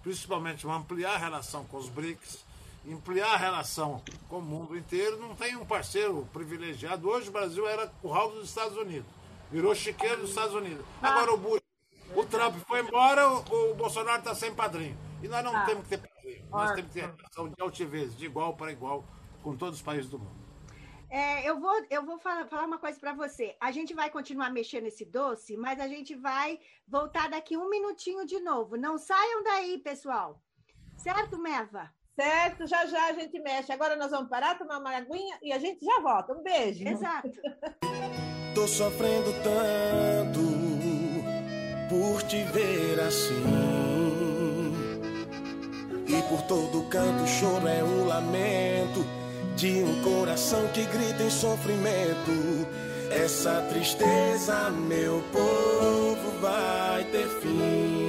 principalmente 0.07 0.65
ampliar 0.69 1.15
a 1.15 1.19
relação 1.19 1.65
com 1.65 1.79
os 1.79 1.89
BRICS, 1.89 2.45
ampliar 2.89 3.35
a 3.35 3.37
relação 3.37 4.01
com 4.29 4.39
o 4.39 4.41
mundo 4.41 4.79
inteiro. 4.79 5.19
Não 5.19 5.35
tem 5.35 5.57
um 5.57 5.67
parceiro 5.67 6.29
privilegiado. 6.33 7.09
Hoje 7.09 7.29
o 7.29 7.33
Brasil 7.33 7.67
era 7.67 7.89
curral 8.01 8.31
dos 8.31 8.49
Estados 8.49 8.79
Unidos, 8.79 9.09
virou 9.51 9.75
chiqueiro 9.75 10.21
dos 10.21 10.31
Estados 10.31 10.55
Unidos. 10.55 10.87
Agora 11.03 11.35
o 11.35 11.37
Bush, 11.37 11.61
O 12.15 12.25
Trump 12.25 12.55
foi 12.69 12.83
embora, 12.83 13.29
o, 13.29 13.73
o 13.73 13.75
Bolsonaro 13.75 14.21
está 14.21 14.33
sem 14.33 14.55
padrinho. 14.55 14.97
E 15.21 15.27
nós 15.27 15.43
não 15.43 15.57
ah. 15.57 15.65
temos 15.65 15.83
que 15.83 15.89
ter 15.89 15.99
padrinho. 15.99 16.47
Nós 16.51 16.73
temos 16.77 16.93
que 16.93 17.01
ter 17.01 17.13
relação 17.17 17.49
de 17.49 17.61
altivez, 17.61 18.17
de 18.17 18.27
igual 18.27 18.55
para 18.55 18.71
igual, 18.71 19.05
com 19.43 19.57
todos 19.57 19.81
os 19.81 19.83
países 19.83 20.09
do 20.09 20.21
mundo. 20.21 20.46
É, 21.09 21.49
eu 21.49 21.61
vou, 21.61 21.73
eu 21.89 22.05
vou 22.05 22.19
falar, 22.19 22.47
falar 22.47 22.67
uma 22.67 22.79
coisa 22.79 22.99
para 22.99 23.13
você. 23.13 23.57
A 23.61 23.71
gente 23.71 23.95
vai 23.95 24.11
continuar 24.11 24.51
mexendo 24.51 24.85
nesse 24.85 25.05
doce, 25.05 25.57
mas 25.57 25.79
a 25.81 25.87
gente 25.87 26.15
vai 26.15 26.59
voltar 26.87 27.31
daqui 27.31 27.57
um 27.57 27.71
minutinho 27.71 28.27
de 28.27 28.41
novo. 28.41 28.77
Não 28.77 28.99
saiam 28.99 29.43
daí, 29.45 29.79
pessoal. 29.79 30.43
Certo, 30.97 31.39
Meva? 31.39 31.91
Certo, 32.19 32.67
já 32.67 32.87
já 32.87 33.09
a 33.09 33.13
gente 33.13 33.39
mexe. 33.41 33.71
Agora 33.73 33.95
nós 33.95 34.11
vamos 34.11 34.29
parar, 34.29 34.59
tomar 34.59 34.79
uma 34.79 34.97
aguinha 34.97 35.39
e 35.43 35.53
a 35.53 35.59
gente 35.59 35.85
já 35.85 36.01
volta. 36.01 36.33
Um 36.33 36.43
beijo. 36.43 36.87
Exato. 36.87 37.31
Tô 38.55 38.67
sofrendo 38.67 39.33
tanto 39.45 40.41
por 41.91 42.23
te 42.23 42.43
ver 42.45 42.99
assim. 43.01 43.45
E 46.09 46.23
por 46.29 46.43
todo 46.43 46.89
canto 46.89 47.23
o 47.23 47.27
choro 47.27 47.69
é 47.69 47.85
um 47.85 48.07
lamento 48.07 49.26
de 49.57 49.83
um 49.83 50.03
coração 50.03 50.69
que 50.69 50.85
grita 50.85 51.23
em 51.23 51.31
sofrimento. 51.31 52.69
Essa 53.11 53.63
tristeza, 53.71 54.71
meu 54.71 55.23
povo, 55.33 56.39
vai 56.41 57.05
ter 57.05 57.27
fim. 57.41 58.06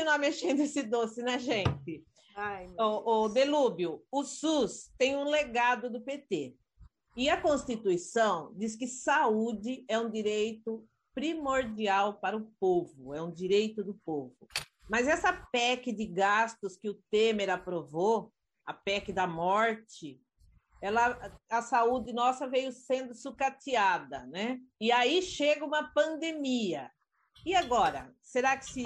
Continuar 0.00 0.18
mexendo 0.18 0.60
esse 0.60 0.82
doce, 0.82 1.22
né, 1.22 1.38
gente? 1.38 2.04
Ai, 2.34 2.68
o, 2.78 3.24
o 3.24 3.28
Delúbio, 3.28 4.02
o 4.10 4.24
SUS 4.24 4.90
tem 4.96 5.16
um 5.16 5.24
legado 5.24 5.90
do 5.90 6.00
PT. 6.00 6.56
E 7.16 7.28
a 7.28 7.40
Constituição 7.40 8.54
diz 8.56 8.76
que 8.76 8.86
saúde 8.86 9.84
é 9.88 9.98
um 9.98 10.10
direito 10.10 10.86
primordial 11.12 12.14
para 12.14 12.36
o 12.36 12.50
povo, 12.58 13.12
é 13.12 13.20
um 13.20 13.30
direito 13.30 13.84
do 13.84 13.94
povo. 14.04 14.34
Mas 14.88 15.06
essa 15.06 15.32
PEC 15.32 15.92
de 15.92 16.06
gastos 16.06 16.76
que 16.76 16.88
o 16.88 16.98
Temer 17.10 17.50
aprovou, 17.50 18.32
a 18.64 18.72
PEC 18.72 19.12
da 19.12 19.26
morte, 19.26 20.20
ela, 20.80 21.38
a 21.50 21.60
saúde 21.60 22.12
nossa 22.12 22.48
veio 22.48 22.72
sendo 22.72 23.12
sucateada, 23.12 24.24
né? 24.26 24.60
E 24.80 24.90
aí 24.90 25.20
chega 25.20 25.64
uma 25.64 25.92
pandemia. 25.92 26.90
E 27.44 27.54
agora? 27.54 28.14
Será 28.22 28.56
que 28.56 28.66
se 28.66 28.84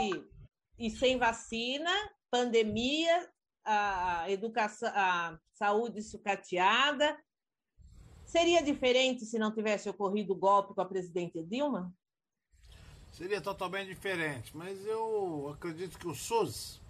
e 0.79 0.91
sem 0.91 1.19
vacina, 1.19 1.91
pandemia, 2.31 3.31
a 3.65 4.31
educação, 4.31 4.91
a 4.95 5.39
saúde 5.53 6.03
sucateada. 6.03 7.19
Seria 8.25 8.63
diferente 8.63 9.25
se 9.25 9.39
não 9.39 9.55
tivesse 9.55 9.89
ocorrido 9.89 10.33
o 10.33 10.37
golpe 10.37 10.75
com 10.75 10.81
a 10.81 10.87
presidente 10.87 11.43
Dilma? 11.43 11.95
Seria 13.13 13.41
totalmente 13.41 13.89
diferente, 13.89 14.57
mas 14.57 14.85
eu 14.85 15.51
acredito 15.55 15.99
que 15.99 16.09
o 16.09 16.15
SUS, 16.15 16.83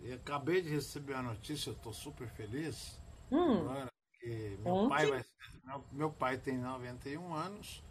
e 0.00 0.12
acabei 0.12 0.62
de 0.62 0.70
receber 0.70 1.14
a 1.14 1.22
notícia, 1.22 1.70
eu 1.70 1.74
estou 1.74 1.92
super 1.92 2.26
feliz. 2.30 2.98
Hum. 3.30 3.60
Agora, 3.60 3.92
que 4.18 4.56
meu 4.62 4.88
pai, 4.88 5.06
vai, 5.06 5.24
meu, 5.64 5.84
meu 5.92 6.10
pai 6.10 6.38
tem 6.38 6.56
91 6.56 7.34
anos, 7.34 7.84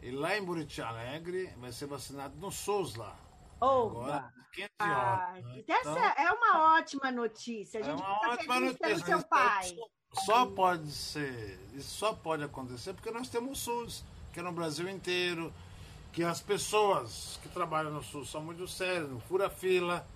e 0.00 0.10
lá 0.10 0.36
em 0.36 0.42
Buriti 0.42 0.80
Alegre 0.80 1.48
vai 1.58 1.72
ser 1.72 1.86
vacinado 1.86 2.34
no 2.38 2.50
SUS 2.50 2.94
lá. 2.94 3.18
Agora, 3.62 4.32
ah, 4.78 5.34
né? 5.34 5.54
Então, 5.56 5.76
essa 5.76 6.20
é 6.20 6.30
uma 6.32 6.76
ótima 6.76 7.10
notícia. 7.10 7.78
A 7.78 7.82
é 7.82 7.84
gente 7.84 8.02
é 8.02 8.04
uma 8.04 8.32
ótima 8.32 8.60
notícia. 8.60 8.98
Seu 8.98 9.22
pai. 9.22 9.76
Só 10.26 10.46
pode 10.46 10.90
ser, 10.90 11.58
isso 11.72 11.96
só 11.96 12.12
pode 12.12 12.44
acontecer 12.44 12.92
porque 12.92 13.10
nós 13.10 13.28
temos 13.28 13.52
o 13.52 13.62
SUS, 13.62 14.04
que 14.32 14.40
é 14.40 14.42
no 14.42 14.52
Brasil 14.52 14.86
inteiro, 14.88 15.52
que 16.12 16.22
as 16.22 16.40
pessoas 16.40 17.38
que 17.42 17.48
trabalham 17.48 17.90
no 17.90 18.02
SUS 18.02 18.30
são 18.30 18.42
muito 18.42 18.68
sérias, 18.68 19.08
não 19.08 19.20
fura 19.20 19.48
fila, 19.48 20.06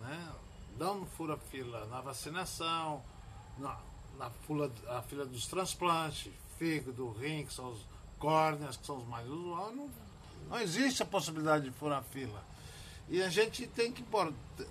né? 0.00 0.32
Não 0.76 1.06
fura 1.06 1.38
fila 1.38 1.86
na 1.86 2.02
vacinação, 2.02 3.02
na, 3.56 3.78
na 4.18 4.28
fila, 4.30 4.70
a 4.88 5.00
fila 5.02 5.24
dos 5.24 5.46
transplantes, 5.46 6.30
fígado, 6.58 7.10
rim, 7.12 7.46
que 7.46 7.54
são 7.54 7.70
os 7.70 7.86
córneas, 8.18 8.76
que 8.76 8.84
são 8.84 8.98
os 8.98 9.06
mais 9.06 9.26
usuais, 9.26 9.74
não, 9.74 9.90
não 10.50 10.60
existe 10.60 11.02
a 11.02 11.06
possibilidade 11.06 11.64
de 11.64 11.70
furar 11.70 12.02
fila. 12.02 12.44
E 13.10 13.22
a 13.22 13.28
gente 13.28 13.66
tem 13.66 13.90
que, 13.90 14.04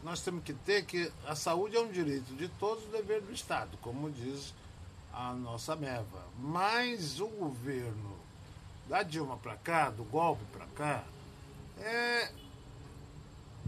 nós 0.04 0.22
temos 0.22 0.44
que 0.44 0.54
ter 0.54 0.86
que 0.86 1.12
a 1.26 1.36
saúde 1.36 1.76
é 1.76 1.80
um 1.80 1.92
direito 1.92 2.36
de 2.36 2.48
todos, 2.48 2.86
o 2.86 2.90
dever 2.90 3.22
do 3.22 3.34
Estado, 3.34 3.78
como 3.82 4.12
diz 4.12 4.54
a 5.12 5.34
nossa 5.34 5.76
meva. 5.76 6.24
Mas 6.38 7.20
o 7.20 7.28
governo 7.28 8.16
da 8.88 9.02
Dilma 9.02 9.38
para 9.38 9.56
cá, 9.56 9.90
do 9.90 10.04
golpe 10.04 10.44
para 10.54 10.68
cá, 10.68 11.04
é, 11.80 12.32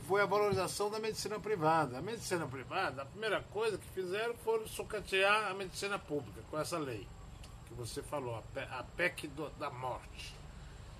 foi 0.07 0.21
a 0.21 0.25
valorização 0.25 0.89
da 0.91 0.99
medicina 0.99 1.39
privada. 1.39 1.97
A 1.97 2.01
medicina 2.01 2.45
privada, 2.45 3.01
a 3.01 3.05
primeira 3.05 3.41
coisa 3.51 3.77
que 3.77 3.87
fizeram 3.89 4.35
foi 4.43 4.67
sucatear 4.67 5.49
a 5.49 5.53
medicina 5.53 5.97
pública 5.97 6.41
com 6.49 6.59
essa 6.59 6.77
lei 6.77 7.07
que 7.67 7.73
você 7.73 8.01
falou, 8.03 8.35
a 8.35 8.83
PEC 8.95 9.27
do, 9.27 9.49
da 9.51 9.69
morte. 9.69 10.38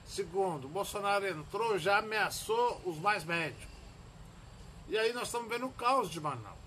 Segundo, 0.10 0.68
Bolsonaro 0.68 1.28
entrou 1.28 1.78
já 1.78 2.00
ameaçou 2.00 2.82
os 2.84 2.98
mais 2.98 3.24
médicos. 3.24 3.68
E 4.88 4.98
aí 4.98 5.14
nós 5.14 5.28
estamos 5.28 5.48
vendo 5.48 5.68
o 5.68 5.72
caos 5.72 6.10
de 6.10 6.20
Manaus. 6.20 6.58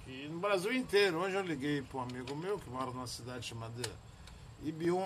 Aqui 0.00 0.28
no 0.28 0.38
Brasil 0.38 0.72
inteiro. 0.72 1.18
Hoje 1.18 1.34
eu 1.34 1.42
liguei 1.42 1.82
para 1.82 1.98
um 1.98 2.02
amigo 2.02 2.36
meu 2.36 2.56
que 2.56 2.70
mora 2.70 2.92
numa 2.92 3.08
cidade 3.08 3.44
chamada 3.44 3.82
Ibiun, 4.62 5.02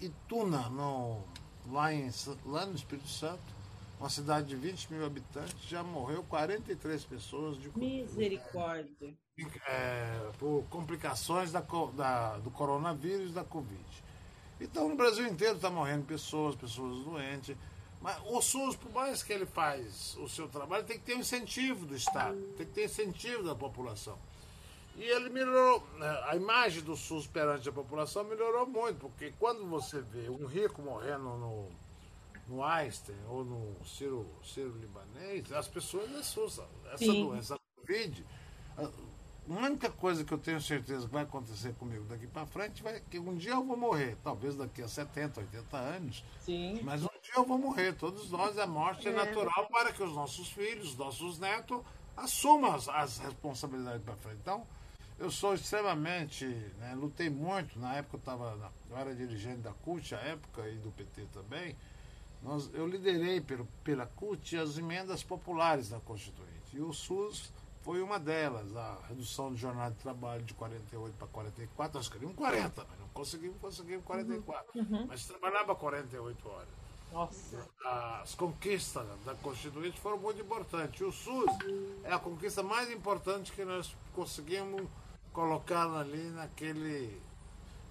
Ituna, 0.00 0.70
no, 0.70 1.22
lá, 1.70 1.92
em, 1.92 2.10
lá 2.46 2.64
no 2.64 2.74
Espírito 2.74 3.08
Santo. 3.08 3.42
Uma 4.00 4.08
cidade 4.08 4.48
de 4.48 4.56
20 4.56 4.90
mil 4.90 5.04
habitantes, 5.04 5.68
já 5.68 5.82
morreu 5.82 6.24
43 6.24 7.04
pessoas 7.04 7.58
de 7.60 7.68
Misericórdia. 7.78 9.14
É, 9.68 10.30
por 10.38 10.64
complicações 10.70 11.52
da, 11.52 11.62
da, 11.94 12.38
do 12.38 12.50
coronavírus 12.50 13.32
e 13.32 13.34
da 13.34 13.44
Covid. 13.44 13.84
Então, 14.60 14.88
no 14.88 14.96
Brasil 14.96 15.26
inteiro 15.26 15.56
está 15.56 15.70
morrendo 15.70 16.04
pessoas, 16.04 16.54
pessoas 16.54 17.04
doentes. 17.04 17.56
Mas 18.00 18.18
o 18.26 18.40
SUS, 18.42 18.76
por 18.76 18.92
mais 18.92 19.22
que 19.22 19.32
ele 19.32 19.46
faz 19.46 20.14
o 20.18 20.28
seu 20.28 20.46
trabalho, 20.46 20.84
tem 20.84 20.98
que 20.98 21.04
ter 21.04 21.14
um 21.14 21.20
incentivo 21.20 21.86
do 21.86 21.96
Estado, 21.96 22.36
tem 22.56 22.66
que 22.66 22.72
ter 22.72 22.84
incentivo 22.84 23.42
da 23.42 23.54
população. 23.54 24.18
E 24.96 25.02
ele 25.02 25.28
melhorou, 25.28 25.82
né, 25.96 26.22
a 26.26 26.36
imagem 26.36 26.82
do 26.82 26.96
SUS 26.96 27.26
perante 27.26 27.68
a 27.68 27.72
população 27.72 28.22
melhorou 28.24 28.66
muito, 28.66 28.98
porque 28.98 29.32
quando 29.40 29.66
você 29.66 30.00
vê 30.00 30.28
um 30.28 30.44
rico 30.44 30.82
morrendo 30.82 31.24
no, 31.24 31.68
no 32.46 32.62
Einstein 32.62 33.16
ou 33.28 33.44
no 33.44 33.74
Ciro, 33.84 34.26
Ciro 34.42 34.76
Libanês, 34.76 35.50
as 35.52 35.66
pessoas 35.66 36.14
assustam. 36.14 36.66
Essa 36.92 36.98
Sim. 36.98 37.26
doença, 37.26 37.54
a 37.54 37.80
Covid, 37.80 38.24
única 39.46 39.90
coisa 39.90 40.24
que 40.24 40.32
eu 40.32 40.38
tenho 40.38 40.60
certeza 40.60 41.06
que 41.06 41.12
vai 41.12 41.24
acontecer 41.24 41.74
comigo 41.74 42.04
daqui 42.04 42.26
para 42.26 42.46
frente 42.46 42.82
vai 42.82 43.00
que 43.10 43.18
um 43.18 43.34
dia 43.34 43.52
eu 43.52 43.64
vou 43.64 43.76
morrer, 43.76 44.16
talvez 44.22 44.56
daqui 44.56 44.82
a 44.82 44.88
70, 44.88 45.40
80 45.40 45.76
anos. 45.76 46.24
Sim. 46.40 46.80
Mas 46.82 47.02
um 47.02 47.08
dia 47.22 47.34
eu 47.36 47.44
vou 47.44 47.58
morrer. 47.58 47.94
Todos 47.94 48.30
nós, 48.30 48.58
a 48.58 48.66
morte 48.66 49.08
é, 49.08 49.10
é 49.10 49.14
natural 49.14 49.68
para 49.70 49.92
que 49.92 50.02
os 50.02 50.14
nossos 50.14 50.48
filhos, 50.48 50.90
os 50.90 50.96
nossos 50.96 51.38
netos 51.38 51.80
assumam 52.16 52.74
as, 52.74 52.88
as 52.88 53.18
responsabilidades 53.18 54.02
para 54.02 54.16
frente. 54.16 54.38
Então, 54.40 54.66
eu 55.18 55.30
sou 55.30 55.54
extremamente, 55.54 56.46
né, 56.78 56.94
lutei 56.96 57.30
muito, 57.30 57.78
na 57.78 57.96
época 57.96 58.16
eu 58.16 58.18
estava, 58.18 58.72
eu 58.90 58.96
era 58.96 59.14
dirigente 59.14 59.58
da 59.58 59.72
CUT, 59.72 60.14
a 60.14 60.18
época, 60.18 60.68
e 60.68 60.76
do 60.76 60.90
PT 60.90 61.26
também, 61.32 61.76
nós, 62.42 62.70
eu 62.74 62.86
liderei 62.86 63.40
pelo, 63.40 63.66
pela 63.82 64.06
CUT 64.06 64.56
as 64.56 64.76
emendas 64.76 65.22
populares 65.22 65.88
da 65.88 66.00
Constituinte. 66.00 66.76
E 66.76 66.80
o 66.80 66.92
SUS 66.92 67.52
foi 67.84 68.00
uma 68.00 68.18
delas, 68.18 68.74
a 68.74 68.98
redução 69.08 69.52
de 69.52 69.60
jornada 69.60 69.94
de 69.94 70.00
trabalho 70.00 70.42
de 70.42 70.54
48 70.54 71.14
para 71.18 71.28
44. 71.28 71.98
Nós 71.98 72.08
queríamos 72.08 72.34
40, 72.34 72.86
mas 72.88 72.98
não 72.98 73.08
conseguimos, 73.08 73.60
conseguimos 73.60 74.04
44. 74.06 74.80
Uhum. 74.80 75.06
Mas 75.06 75.26
trabalhava 75.26 75.76
48 75.76 76.48
horas. 76.48 76.68
Nossa. 77.12 77.68
As 78.22 78.34
conquistas 78.34 79.06
da 79.26 79.34
Constituinte 79.34 80.00
foram 80.00 80.16
muito 80.16 80.40
importantes. 80.40 80.98
O 81.02 81.12
SUS 81.12 81.46
é 82.02 82.12
a 82.12 82.18
conquista 82.18 82.62
mais 82.62 82.90
importante 82.90 83.52
que 83.52 83.64
nós 83.66 83.94
conseguimos 84.14 84.82
colocar 85.32 85.86
ali 85.94 86.30
naquele 86.30 87.20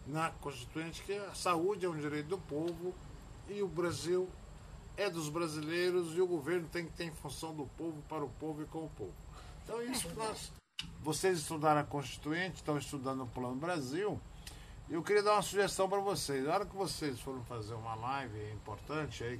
na 0.07 0.31
Constituinte, 0.31 1.03
que 1.03 1.13
a 1.13 1.35
saúde 1.35 1.85
é 1.85 1.89
um 1.89 1.95
direito 1.95 2.29
do 2.29 2.37
povo 2.37 2.93
e 3.47 3.61
o 3.61 3.67
Brasil 3.67 4.27
é 4.97 5.09
dos 5.09 5.29
brasileiros 5.29 6.17
e 6.17 6.21
o 6.21 6.27
governo 6.27 6.67
tem 6.67 6.85
que 6.85 6.93
ter 6.93 7.05
em 7.05 7.13
função 7.13 7.55
do 7.55 7.65
povo, 7.77 8.01
para 8.09 8.23
o 8.25 8.29
povo 8.29 8.63
e 8.63 8.65
com 8.65 8.85
o 8.85 8.89
povo. 8.89 9.22
Então, 9.63 9.81
isso 9.81 10.07
que 10.07 10.15
nós. 10.15 10.51
Vocês 11.01 11.39
estudaram 11.39 11.81
a 11.81 11.83
Constituinte, 11.83 12.57
estão 12.57 12.77
estudando 12.77 13.23
o 13.23 13.27
Plano 13.27 13.55
Brasil. 13.55 14.19
Eu 14.89 15.01
queria 15.01 15.23
dar 15.23 15.33
uma 15.33 15.41
sugestão 15.41 15.89
para 15.89 15.99
vocês. 15.99 16.45
Na 16.45 16.53
hora 16.53 16.65
que 16.65 16.75
vocês 16.75 17.19
foram 17.19 17.43
fazer 17.45 17.73
uma 17.73 17.95
live 17.95 18.51
importante 18.53 19.23
aí, 19.23 19.39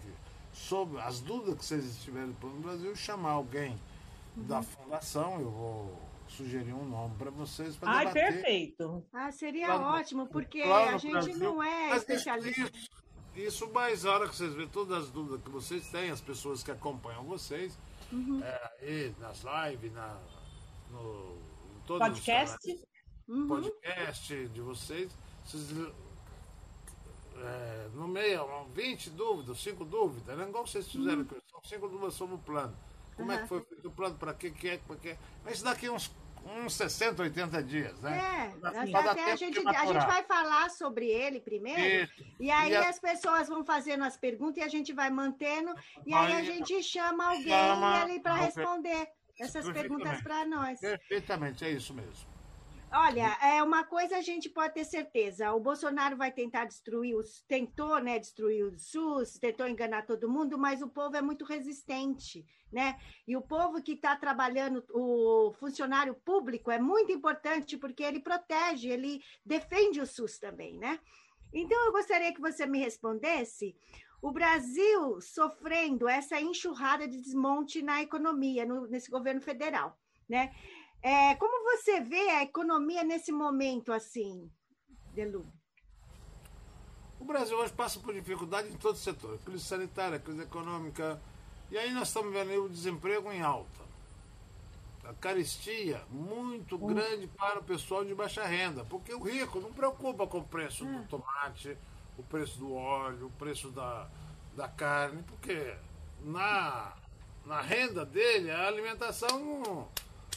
sobre 0.53 0.99
as 1.01 1.19
dúvidas 1.19 1.57
que 1.57 1.65
vocês 1.65 1.97
tiverem 2.03 2.30
do 2.30 2.36
Plano 2.36 2.59
Brasil, 2.59 2.95
chamar 2.95 3.32
alguém 3.32 3.80
uhum. 4.36 4.43
da 4.43 4.61
fundação, 4.61 5.39
eu 5.39 5.49
vou 5.51 5.99
sugerir 6.28 6.74
um 6.74 6.86
nome 6.86 7.15
para 7.17 7.30
vocês 7.30 7.76
para 7.76 7.91
Ai, 7.91 8.11
perfeito. 8.11 9.03
Ah, 9.13 9.32
seria 9.32 9.67
plano, 9.67 9.86
ótimo, 9.86 10.28
porque 10.28 10.61
a 10.61 10.97
gente 10.97 11.11
Brasil, 11.11 11.38
não 11.38 11.61
é 11.61 11.95
especialista. 11.95 12.61
Isso, 12.61 12.89
isso, 13.36 13.71
mas 13.74 14.05
a 14.05 14.13
hora 14.13 14.30
que 14.30 14.36
vocês 14.36 14.53
verem 14.53 14.69
todas 14.69 15.03
as 15.03 15.09
dúvidas 15.09 15.41
que 15.41 15.49
vocês 15.49 15.88
têm, 15.89 16.09
as 16.09 16.21
pessoas 16.21 16.63
que 16.63 16.71
acompanham 16.71 17.24
vocês, 17.24 17.78
uhum. 18.14 18.43
é, 18.43 18.72
aí 18.82 19.16
nas 19.20 19.43
lives, 19.43 19.93
na, 19.93 20.20
no, 20.91 21.38
podcast. 21.88 22.86
Uhum. 23.28 23.47
podcast 23.47 24.47
de 24.49 24.61
vocês, 24.61 25.11
vocês 25.45 25.72
é, 27.38 27.89
nomeiam 27.93 28.68
20 28.74 29.09
dúvidas, 29.11 29.61
5 29.61 29.86
dúvidas, 29.86 30.38
né? 30.38 30.47
igual 30.47 30.66
vocês 30.66 30.88
fizeram 30.88 31.22
uhum. 31.22 31.41
são 31.49 31.61
5 31.64 31.88
dúvidas 31.88 32.14
sobre 32.14 32.36
o 32.36 32.39
plano. 32.39 32.76
Como 33.16 33.30
uhum. 33.30 33.38
é 33.38 33.41
que 33.41 33.47
foi 33.47 33.61
feito 33.61 33.88
o 33.88 33.91
plano, 33.91 34.16
para 34.16 34.34
que, 34.34 34.51
que 34.51 34.70
é, 34.70 34.78
para 34.78 34.95
que 34.97 35.18
Mas 35.43 35.61
daqui 35.61 35.89
uns 35.89 36.11
uns 36.45 36.73
60, 36.73 37.23
80 37.23 37.63
dias, 37.63 38.01
né? 38.01 38.51
É, 38.63 38.67
assim, 38.67 38.95
até 38.95 39.31
a 39.31 39.35
gente, 39.35 39.59
a 39.59 39.85
gente 39.85 40.05
vai 40.05 40.23
falar 40.23 40.69
sobre 40.69 41.07
ele 41.07 41.39
primeiro, 41.39 42.03
Isso. 42.03 42.25
e 42.39 42.51
aí 42.51 42.71
e 42.71 42.75
a... 42.75 42.89
as 42.89 42.99
pessoas 42.99 43.47
vão 43.47 43.63
fazendo 43.63 44.03
as 44.03 44.17
perguntas 44.17 44.57
e 44.57 44.61
a 44.61 44.67
gente 44.67 44.93
vai 44.93 45.09
mantendo, 45.09 45.73
e 46.05 46.13
aí, 46.13 46.33
aí 46.33 46.41
a 46.41 46.43
gente 46.43 46.81
chama 46.83 47.29
alguém 47.29 47.49
chama... 47.49 48.01
ali 48.01 48.19
para 48.19 48.35
responder 48.35 49.07
essas 49.39 49.69
perguntas 49.71 50.21
para 50.21 50.45
nós. 50.45 50.79
Perfeitamente, 50.79 51.65
é 51.65 51.71
isso 51.71 51.93
mesmo. 51.93 52.32
Olha, 52.95 53.35
é 53.41 53.63
uma 53.63 53.83
coisa 53.83 54.17
a 54.17 54.21
gente 54.21 54.47
pode 54.47 54.75
ter 54.75 54.85
certeza. 54.85 55.51
O 55.51 55.59
Bolsonaro 55.59 56.15
vai 56.15 56.31
tentar 56.31 56.65
destruir 56.65 57.15
os, 57.15 57.41
tentou, 57.47 57.97
né, 57.97 58.19
destruir 58.19 58.65
o 58.65 58.77
SUS, 58.77 59.39
tentou 59.39 59.67
enganar 59.67 60.05
todo 60.05 60.29
mundo, 60.29 60.59
mas 60.59 60.79
o 60.83 60.87
povo 60.87 61.17
é 61.17 61.21
muito 61.21 61.43
resistente, 61.43 62.45
né? 62.71 62.99
E 63.27 63.35
o 63.35 63.41
povo 63.41 63.81
que 63.81 63.93
está 63.93 64.15
trabalhando, 64.15 64.85
o 64.91 65.51
funcionário 65.53 66.13
público 66.13 66.69
é 66.69 66.77
muito 66.77 67.11
importante 67.11 67.79
porque 67.79 68.03
ele 68.03 68.19
protege, 68.19 68.89
ele 68.89 69.23
defende 69.43 69.99
o 69.99 70.05
SUS 70.05 70.37
também, 70.37 70.77
né? 70.77 70.99
Então 71.51 71.87
eu 71.87 71.91
gostaria 71.91 72.31
que 72.31 72.41
você 72.41 72.67
me 72.67 72.77
respondesse 72.77 73.75
o 74.21 74.31
Brasil 74.31 75.19
sofrendo 75.19 76.07
essa 76.07 76.39
enxurrada 76.39 77.07
de 77.07 77.19
desmonte 77.19 77.81
na 77.81 78.03
economia, 78.03 78.67
no, 78.67 78.85
nesse 78.85 79.09
governo 79.09 79.41
federal, 79.41 79.97
né? 80.29 80.53
É, 81.03 81.35
como 81.35 81.63
você 81.65 81.99
vê 81.99 82.29
a 82.29 82.43
economia 82.43 83.03
nesse 83.03 83.29
momento 83.29 83.91
assim, 83.91 84.49
Delu? 85.13 85.45
O 87.19 87.25
Brasil 87.25 87.57
hoje 87.57 87.73
passa 87.73 87.99
por 87.99 88.13
dificuldade 88.13 88.69
em 88.69 88.77
todo 88.77 88.95
o 88.95 88.97
setor, 88.97 89.37
crise 89.39 89.65
sanitária, 89.65 90.17
crise 90.17 90.43
econômica, 90.43 91.21
e 91.69 91.77
aí 91.77 91.91
nós 91.93 92.07
estamos 92.07 92.31
vendo 92.31 92.63
o 92.63 92.69
desemprego 92.69 93.29
em 93.33 93.41
alta. 93.41 93.83
A 95.03 95.13
caristia 95.13 96.01
muito 96.09 96.77
hum. 96.77 96.87
grande 96.87 97.27
para 97.27 97.59
o 97.59 97.63
pessoal 97.63 98.05
de 98.05 98.15
baixa 98.15 98.45
renda, 98.45 98.85
porque 98.85 99.13
o 99.13 99.21
rico 99.21 99.59
não 99.59 99.73
preocupa 99.73 100.25
com 100.25 100.37
o 100.37 100.47
preço 100.47 100.85
do 100.85 100.99
hum. 100.99 101.07
tomate, 101.09 101.77
o 102.17 102.23
preço 102.23 102.59
do 102.59 102.73
óleo, 102.73 103.27
o 103.27 103.31
preço 103.31 103.69
da, 103.71 104.07
da 104.55 104.69
carne, 104.69 105.21
porque 105.23 105.75
na, 106.21 106.93
na 107.45 107.59
renda 107.59 108.05
dele 108.05 108.49
a 108.51 108.67
alimentação 108.67 109.89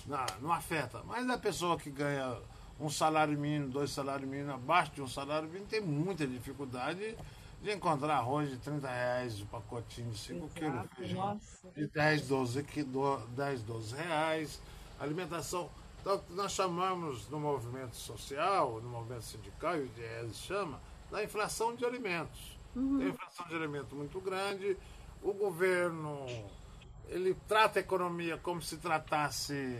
não 0.06 0.18
não, 0.18 0.26
não 0.40 0.52
afeta. 0.52 1.02
Mas 1.04 1.28
a 1.28 1.38
pessoa 1.38 1.78
que 1.78 1.90
ganha 1.90 2.36
um 2.80 2.90
salário 2.90 3.38
mínimo, 3.38 3.70
dois 3.70 3.90
salários 3.90 4.28
mínimos, 4.28 4.54
abaixo 4.54 4.92
de 4.92 5.02
um 5.02 5.08
salário 5.08 5.48
mínimo, 5.48 5.66
tem 5.66 5.80
muita 5.80 6.26
dificuldade 6.26 7.16
de 7.62 7.72
encontrar 7.72 8.16
arroz 8.16 8.50
de 8.50 8.58
30 8.58 8.88
reais, 8.88 9.40
um 9.40 9.46
pacotinho 9.46 10.10
de 10.10 10.18
5 10.18 10.48
quilos, 10.50 10.86
feijão 10.94 11.40
de 11.74 11.86
10, 11.88 12.28
12, 12.28 12.66
10, 13.30 13.62
12 13.62 13.96
reais, 13.96 14.60
alimentação. 15.00 15.68
Então, 16.00 16.22
nós 16.30 16.52
chamamos 16.52 17.28
no 17.28 17.40
movimento 17.40 17.96
social, 17.96 18.80
no 18.80 18.88
movimento 18.88 19.22
sindical, 19.22 19.76
e 19.76 19.80
o 19.80 19.84
IDS 19.86 20.36
chama, 20.36 20.80
da 21.10 21.24
inflação 21.24 21.74
de 21.74 21.84
alimentos. 21.84 22.56
Uhum. 22.76 22.98
Tem 22.98 23.08
inflação 23.08 23.46
de 23.48 23.54
alimentos 23.54 23.92
muito 23.92 24.20
grande, 24.20 24.76
o 25.22 25.32
governo 25.32 26.26
ele 27.08 27.36
trata 27.46 27.78
a 27.78 27.80
economia 27.80 28.38
como 28.38 28.60
se 28.60 28.76
tratasse 28.76 29.78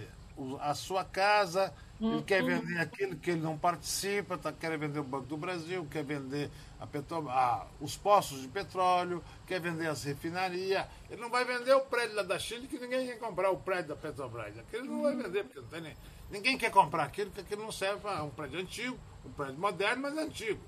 a 0.61 0.75
sua 0.75 1.05
casa, 1.05 1.73
ele 1.99 2.23
quer 2.23 2.43
uhum. 2.43 2.61
vender 2.61 2.79
aquilo 2.79 3.17
que 3.17 3.31
ele 3.31 3.41
não 3.41 3.57
participa, 3.57 4.37
tá, 4.37 4.53
quer 4.53 4.77
vender 4.77 4.99
o 4.99 5.05
Banco 5.05 5.27
do 5.27 5.37
Brasil, 5.37 5.87
quer 5.91 6.05
vender 6.05 6.51
a 6.79 6.87
Petro, 6.87 7.29
a, 7.31 7.67
os 7.81 7.97
postos 7.97 8.43
de 8.43 8.49
petróleo, 8.49 9.25
quer 9.47 9.61
vender 9.61 9.89
as 9.89 10.05
refinarias. 10.05 10.87
Ele 11.09 11.21
não 11.21 11.31
vai 11.31 11.45
vender 11.47 11.73
o 11.73 11.81
prédio 11.81 12.17
lá 12.17 12.23
da 12.23 12.39
Chile, 12.39 12.69
que 12.69 12.79
ninguém 12.79 13.07
quer 13.07 13.19
comprar 13.19 13.51
o 13.51 13.57
prédio 13.57 13.89
da 13.89 13.97
Petrobras. 13.97 14.59
Aquele 14.59 14.87
não 14.87 15.03
vai 15.03 15.17
vender, 15.17 15.45
porque 15.45 15.61
não 15.61 15.69
tem 15.69 15.81
nem, 15.81 15.97
ninguém 16.31 16.59
quer 16.59 16.71
comprar 16.71 17.05
aquilo, 17.05 17.31
porque 17.31 17.41
aquilo 17.41 17.63
não 17.63 17.73
serve 17.73 18.01
para 18.01 18.23
um 18.23 18.31
prédio 18.31 18.61
antigo, 18.61 18.99
um 19.25 19.31
prédio 19.31 19.59
moderno, 19.59 20.03
mas 20.03 20.19
antigo. 20.19 20.61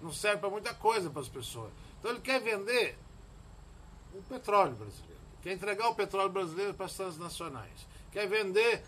Não 0.00 0.12
serve 0.12 0.38
para 0.38 0.48
muita 0.48 0.72
coisa 0.72 1.10
para 1.10 1.20
as 1.20 1.28
pessoas. 1.28 1.70
Então 1.98 2.10
ele 2.10 2.20
quer 2.20 2.40
vender 2.40 2.96
o 4.14 4.22
petróleo 4.22 4.74
brasileiro, 4.74 5.09
quer 5.42 5.52
entregar 5.52 5.88
o 5.88 5.94
petróleo 5.94 6.30
brasileiro 6.30 6.74
para 6.74 6.86
as 6.86 6.94
transnacionais, 6.94 7.86
quer 8.12 8.28
vender 8.28 8.82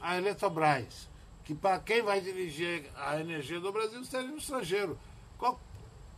a 0.00 0.16
Eletrobras, 0.16 1.08
que 1.44 1.54
para 1.54 1.78
quem 1.80 2.02
vai 2.02 2.20
dirigir 2.20 2.90
a 2.96 3.18
energia 3.20 3.60
do 3.60 3.72
Brasil 3.72 4.04
seria 4.04 4.30
um 4.30 4.36
estrangeiro. 4.36 4.98
O 5.38 5.56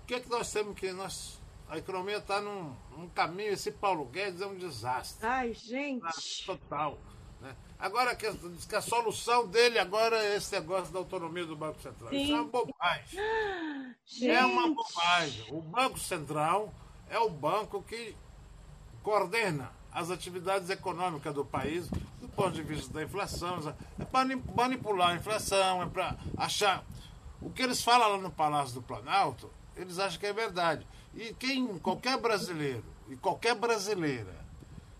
que 0.06 0.14
é 0.14 0.20
que 0.20 0.28
nós 0.28 0.52
temos 0.52 0.78
que 0.78 0.90
nós 0.92 1.40
a 1.70 1.78
economia 1.78 2.16
está 2.16 2.40
num, 2.40 2.74
num, 2.96 3.08
caminho, 3.10 3.52
esse 3.52 3.70
Paulo 3.70 4.04
Guedes 4.06 4.40
é 4.40 4.46
um 4.46 4.56
desastre. 4.56 5.24
Ai, 5.24 5.54
gente. 5.54 6.44
Total. 6.44 6.98
Né? 7.40 7.54
Agora, 7.78 8.16
que, 8.16 8.26
que, 8.68 8.74
a 8.74 8.82
solução 8.82 9.46
dele 9.46 9.78
agora 9.78 10.16
é 10.16 10.36
esse 10.36 10.52
negócio 10.52 10.92
da 10.92 10.98
autonomia 10.98 11.46
do 11.46 11.54
Banco 11.54 11.80
Central. 11.80 12.10
Sim. 12.10 12.24
Isso 12.24 12.32
é 12.32 12.40
uma 12.40 12.50
bobagem. 12.50 13.20
Gente. 14.04 14.30
É 14.34 14.44
uma 14.44 14.74
bobagem. 14.74 15.46
O 15.54 15.62
Banco 15.62 15.98
Central 16.00 16.74
é 17.08 17.18
o 17.20 17.30
banco 17.30 17.80
que 17.84 18.16
coordena 19.04 19.70
as 19.92 20.10
atividades 20.10 20.70
econômicas 20.70 21.34
do 21.34 21.44
país 21.44 21.88
do 22.20 22.28
ponto 22.28 22.52
de 22.52 22.62
vista 22.62 22.92
da 22.92 23.02
inflação. 23.02 23.74
É 23.98 24.04
para 24.04 24.28
manipular 24.54 25.10
a 25.10 25.16
inflação, 25.16 25.82
é 25.82 25.86
para 25.86 26.16
achar. 26.36 26.84
O 27.40 27.50
que 27.50 27.62
eles 27.62 27.82
falam 27.82 28.08
lá 28.10 28.18
no 28.18 28.30
Palácio 28.30 28.74
do 28.74 28.82
Planalto, 28.82 29.50
eles 29.74 29.98
acham 29.98 30.20
que 30.20 30.26
é 30.26 30.32
verdade. 30.32 30.86
E 31.14 31.34
quem, 31.34 31.78
qualquer 31.78 32.18
brasileiro 32.18 32.84
e 33.08 33.16
qualquer 33.16 33.54
brasileira, 33.54 34.38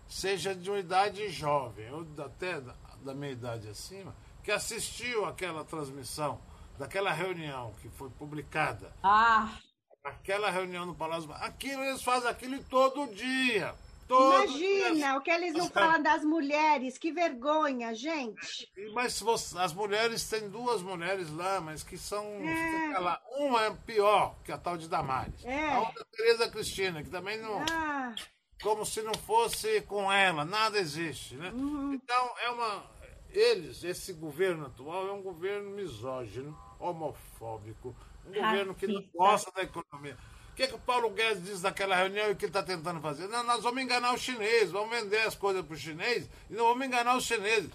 seja 0.07 0.53
de 0.53 0.69
uma 0.69 0.79
idade 0.79 1.29
jovem 1.29 1.89
ou 1.91 2.05
até 2.23 2.59
da, 2.59 3.13
minha 3.13 3.31
idade 3.31 3.69
acima, 3.69 4.13
que 4.43 4.51
assistiu 4.51 5.25
aquela 5.25 5.63
transmissão 5.63 6.39
daquela 6.77 7.11
reunião 7.13 7.73
que 7.81 7.89
foi 7.89 8.09
publicada. 8.09 8.93
Ah! 9.03 9.57
Aquela 10.03 10.49
reunião 10.49 10.85
no 10.85 10.95
Palácio. 10.95 11.31
Aquilo 11.33 11.83
eles 11.83 12.01
fazem 12.01 12.27
aquilo 12.27 12.61
todo 12.63 13.13
dia. 13.13 13.75
Imagina 14.11 15.17
o 15.17 15.21
que 15.21 15.31
eles 15.31 15.53
não 15.53 15.69
falam 15.71 16.01
das 16.01 16.23
mulheres, 16.23 16.97
que 16.97 17.11
vergonha, 17.11 17.93
gente. 17.93 18.71
Mas 18.93 19.21
as 19.55 19.73
mulheres, 19.73 20.27
tem 20.27 20.49
duas 20.49 20.81
mulheres 20.81 21.31
lá, 21.31 21.61
mas 21.61 21.83
que 21.83 21.97
são. 21.97 22.25
É. 22.25 22.99
Lá, 22.99 23.21
uma 23.37 23.65
é 23.65 23.71
pior 23.71 24.35
que 24.43 24.51
a 24.51 24.57
tal 24.57 24.77
de 24.77 24.87
Damares. 24.87 25.45
É. 25.45 25.71
A 25.73 25.79
outra 25.79 26.01
é 26.01 26.15
Tereza 26.17 26.49
Cristina, 26.49 27.03
que 27.03 27.09
também 27.09 27.39
não. 27.39 27.63
Ah. 27.71 28.13
Como 28.61 28.85
se 28.85 29.01
não 29.01 29.13
fosse 29.13 29.81
com 29.81 30.11
ela, 30.11 30.45
nada 30.45 30.77
existe. 30.77 31.35
Né? 31.35 31.49
Uhum. 31.51 31.93
Então, 31.93 32.31
é 32.39 32.49
uma. 32.49 32.83
Eles, 33.29 33.83
esse 33.83 34.13
governo 34.13 34.65
atual, 34.65 35.07
é 35.07 35.11
um 35.13 35.21
governo 35.21 35.71
misógino, 35.71 36.57
homofóbico, 36.77 37.95
um 38.25 38.33
governo 38.33 38.75
que 38.75 38.87
não 38.87 39.01
gosta 39.13 39.51
da 39.51 39.63
economia. 39.63 40.17
O 40.61 40.63
que, 40.63 40.67
que 40.67 40.75
o 40.75 40.79
Paulo 40.79 41.09
Guedes 41.09 41.43
diz 41.43 41.63
naquela 41.63 41.95
reunião 41.95 42.27
e 42.27 42.33
o 42.33 42.35
que 42.35 42.45
ele 42.45 42.51
está 42.51 42.61
tentando 42.61 43.01
fazer? 43.01 43.27
Não, 43.27 43.43
nós 43.43 43.63
vamos 43.63 43.81
enganar 43.81 44.13
os 44.13 44.21
chineses, 44.21 44.69
vamos 44.69 44.95
vender 44.95 45.21
as 45.21 45.33
coisas 45.33 45.65
para 45.65 45.73
os 45.73 45.81
chineses 45.81 46.29
e 46.51 46.53
não 46.53 46.65
vamos 46.65 46.85
enganar 46.85 47.17
os 47.17 47.23
chineses. 47.23 47.71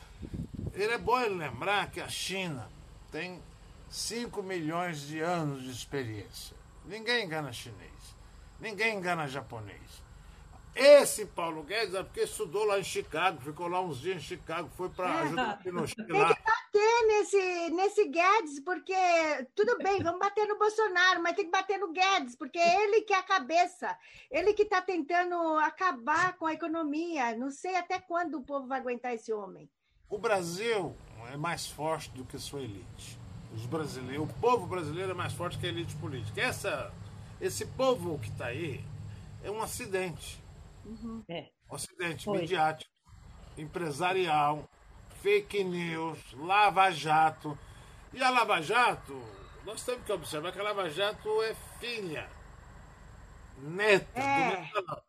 ele 0.73 0.93
é 0.93 0.99
bom 0.99 1.21
ele 1.21 1.35
lembrar 1.35 1.91
que 1.91 2.01
a 2.01 2.09
China 2.09 2.71
tem 3.11 3.43
5 3.91 4.41
milhões 4.41 5.01
de 5.01 5.19
anos 5.19 5.65
de 5.65 5.71
experiência. 5.73 6.57
Ninguém 6.85 7.25
engana 7.25 7.53
chinês. 7.53 7.91
Ninguém 8.61 8.97
engana 8.97 9.27
japonês. 9.27 10.07
Esse 10.73 11.27
Paulo 11.27 11.65
Guedes 11.65 11.93
é 11.93 12.05
porque 12.05 12.21
estudou 12.21 12.67
lá 12.67 12.79
em 12.79 12.85
Chicago, 12.85 13.41
ficou 13.41 13.67
lá 13.67 13.81
uns 13.81 13.99
dias 13.99 14.19
em 14.19 14.21
Chicago, 14.21 14.71
foi 14.77 14.91
para 14.91 15.09
é. 15.09 15.23
ajudar 15.23 15.55
o 15.55 15.59
Pinochet 15.65 16.13
lá. 16.13 16.37
Bater 16.77 17.07
nesse, 17.07 17.71
nesse 17.71 18.09
Guedes, 18.09 18.61
porque 18.61 18.95
tudo 19.55 19.79
bem, 19.79 20.03
vamos 20.03 20.21
bater 20.21 20.47
no 20.47 20.59
Bolsonaro, 20.59 21.23
mas 21.23 21.35
tem 21.35 21.47
que 21.47 21.51
bater 21.51 21.79
no 21.79 21.93
Guedes, 21.93 22.37
porque 22.37 22.59
é 22.59 22.85
ele 22.85 23.01
que 23.03 23.15
é 23.15 23.19
a 23.19 23.23
cabeça, 23.23 23.97
ele 24.31 24.53
que 24.53 24.63
está 24.63 24.83
tentando 24.83 25.35
acabar 25.61 26.37
com 26.37 26.47
a 26.47 26.53
economia. 26.53 27.37
Não 27.37 27.51
sei 27.51 27.77
até 27.77 27.99
quando 27.99 28.39
o 28.39 28.43
povo 28.43 28.67
vai 28.67 28.79
aguentar 28.79 29.15
esse 29.15 29.33
homem. 29.33 29.71
O 30.09 30.19
Brasil 30.19 30.95
é 31.33 31.37
mais 31.37 31.67
forte 31.67 32.11
do 32.11 32.25
que 32.25 32.39
sua 32.39 32.61
elite. 32.61 33.19
Os 33.55 33.65
brasileiros, 33.65 34.29
o 34.29 34.35
povo 34.35 34.67
brasileiro 34.67 35.13
é 35.13 35.15
mais 35.15 35.33
forte 35.33 35.59
que 35.59 35.67
a 35.67 35.71
elite 35.71 35.97
política. 35.97 36.43
Essa, 36.43 36.93
esse 37.41 37.65
povo 37.65 38.19
que 38.19 38.29
está 38.29 38.47
aí 38.47 38.85
é 39.43 39.51
um 39.51 39.63
acidente 39.63 40.45
Uhum. 40.87 41.23
É. 41.29 41.49
Ocidente 41.69 42.25
Foi. 42.25 42.41
midiático, 42.41 42.91
empresarial, 43.59 44.69
fake 45.23 45.65
news, 45.65 46.19
Lava 46.35 46.91
Jato. 46.91 47.59
E 48.13 48.23
a 48.23 48.31
Lava 48.31 48.61
Jato, 48.63 49.21
nós 49.65 49.83
temos 49.85 50.05
que 50.05 50.13
observar 50.13 50.53
que 50.53 50.61
a 50.61 50.63
Lava 50.63 50.89
Jato 50.89 51.43
é 51.43 51.55
filha 51.81 52.29
neta 53.59 54.21
é. 54.21 54.51
do 54.51 54.61
mensalão. 54.61 55.03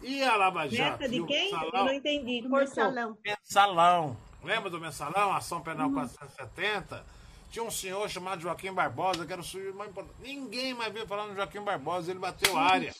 E 0.00 0.22
a 0.22 0.36
Lava 0.36 0.68
Jato. 0.68 1.00
Neta 1.00 1.08
de 1.08 1.24
quem? 1.24 1.52
Mensalão, 1.52 1.78
Eu 1.80 1.84
não 1.84 1.92
entendi. 1.92 2.42
Do 2.42 2.50
mensalão. 2.50 3.18
Mensalão. 3.24 4.16
Lembra 4.42 4.70
do 4.70 4.80
mensalão? 4.80 5.32
Ação 5.32 5.60
Penal 5.60 5.88
uhum. 5.88 5.94
470? 5.94 7.04
Tinha 7.50 7.64
um 7.64 7.70
senhor 7.70 8.08
chamado 8.08 8.40
Joaquim 8.40 8.72
Barbosa, 8.72 9.26
que 9.26 9.32
era 9.32 9.40
o 9.40 9.44
sujeito 9.44 9.76
mais 9.76 9.90
importante. 9.90 10.16
Ninguém 10.20 10.74
mais 10.74 10.92
veio 10.92 11.06
falar 11.06 11.26
no 11.26 11.34
Joaquim 11.34 11.60
Barbosa, 11.60 12.10
ele 12.10 12.20
bateu 12.20 12.56
área. 12.56 12.94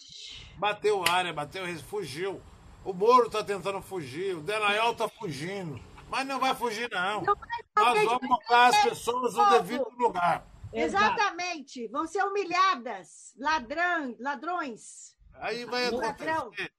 Bateu 0.56 1.04
área, 1.06 1.32
bateu, 1.32 1.64
fugiu. 1.80 2.40
O 2.84 2.92
Moro 2.92 3.26
está 3.26 3.44
tentando 3.44 3.80
fugir, 3.82 4.36
o 4.36 4.40
Delayol 4.40 4.92
está 4.92 5.08
fugindo. 5.08 5.78
Mas 6.10 6.26
não 6.26 6.40
vai 6.40 6.54
fugir, 6.54 6.90
não. 6.90 7.22
não 7.22 7.36
Nós 7.76 8.04
vamos 8.04 8.28
botar 8.28 8.68
as 8.68 8.82
pessoas 8.82 9.34
no 9.34 9.50
devido 9.50 9.86
lugar. 9.98 10.46
Exatamente. 10.72 11.88
Vão 11.88 12.06
ser 12.06 12.22
humilhadas. 12.24 13.34
Ladrão, 13.38 14.16
ladrões. 14.18 15.16
Aí 15.34 15.64
vai 15.64 15.86
acontecer. 15.86 16.72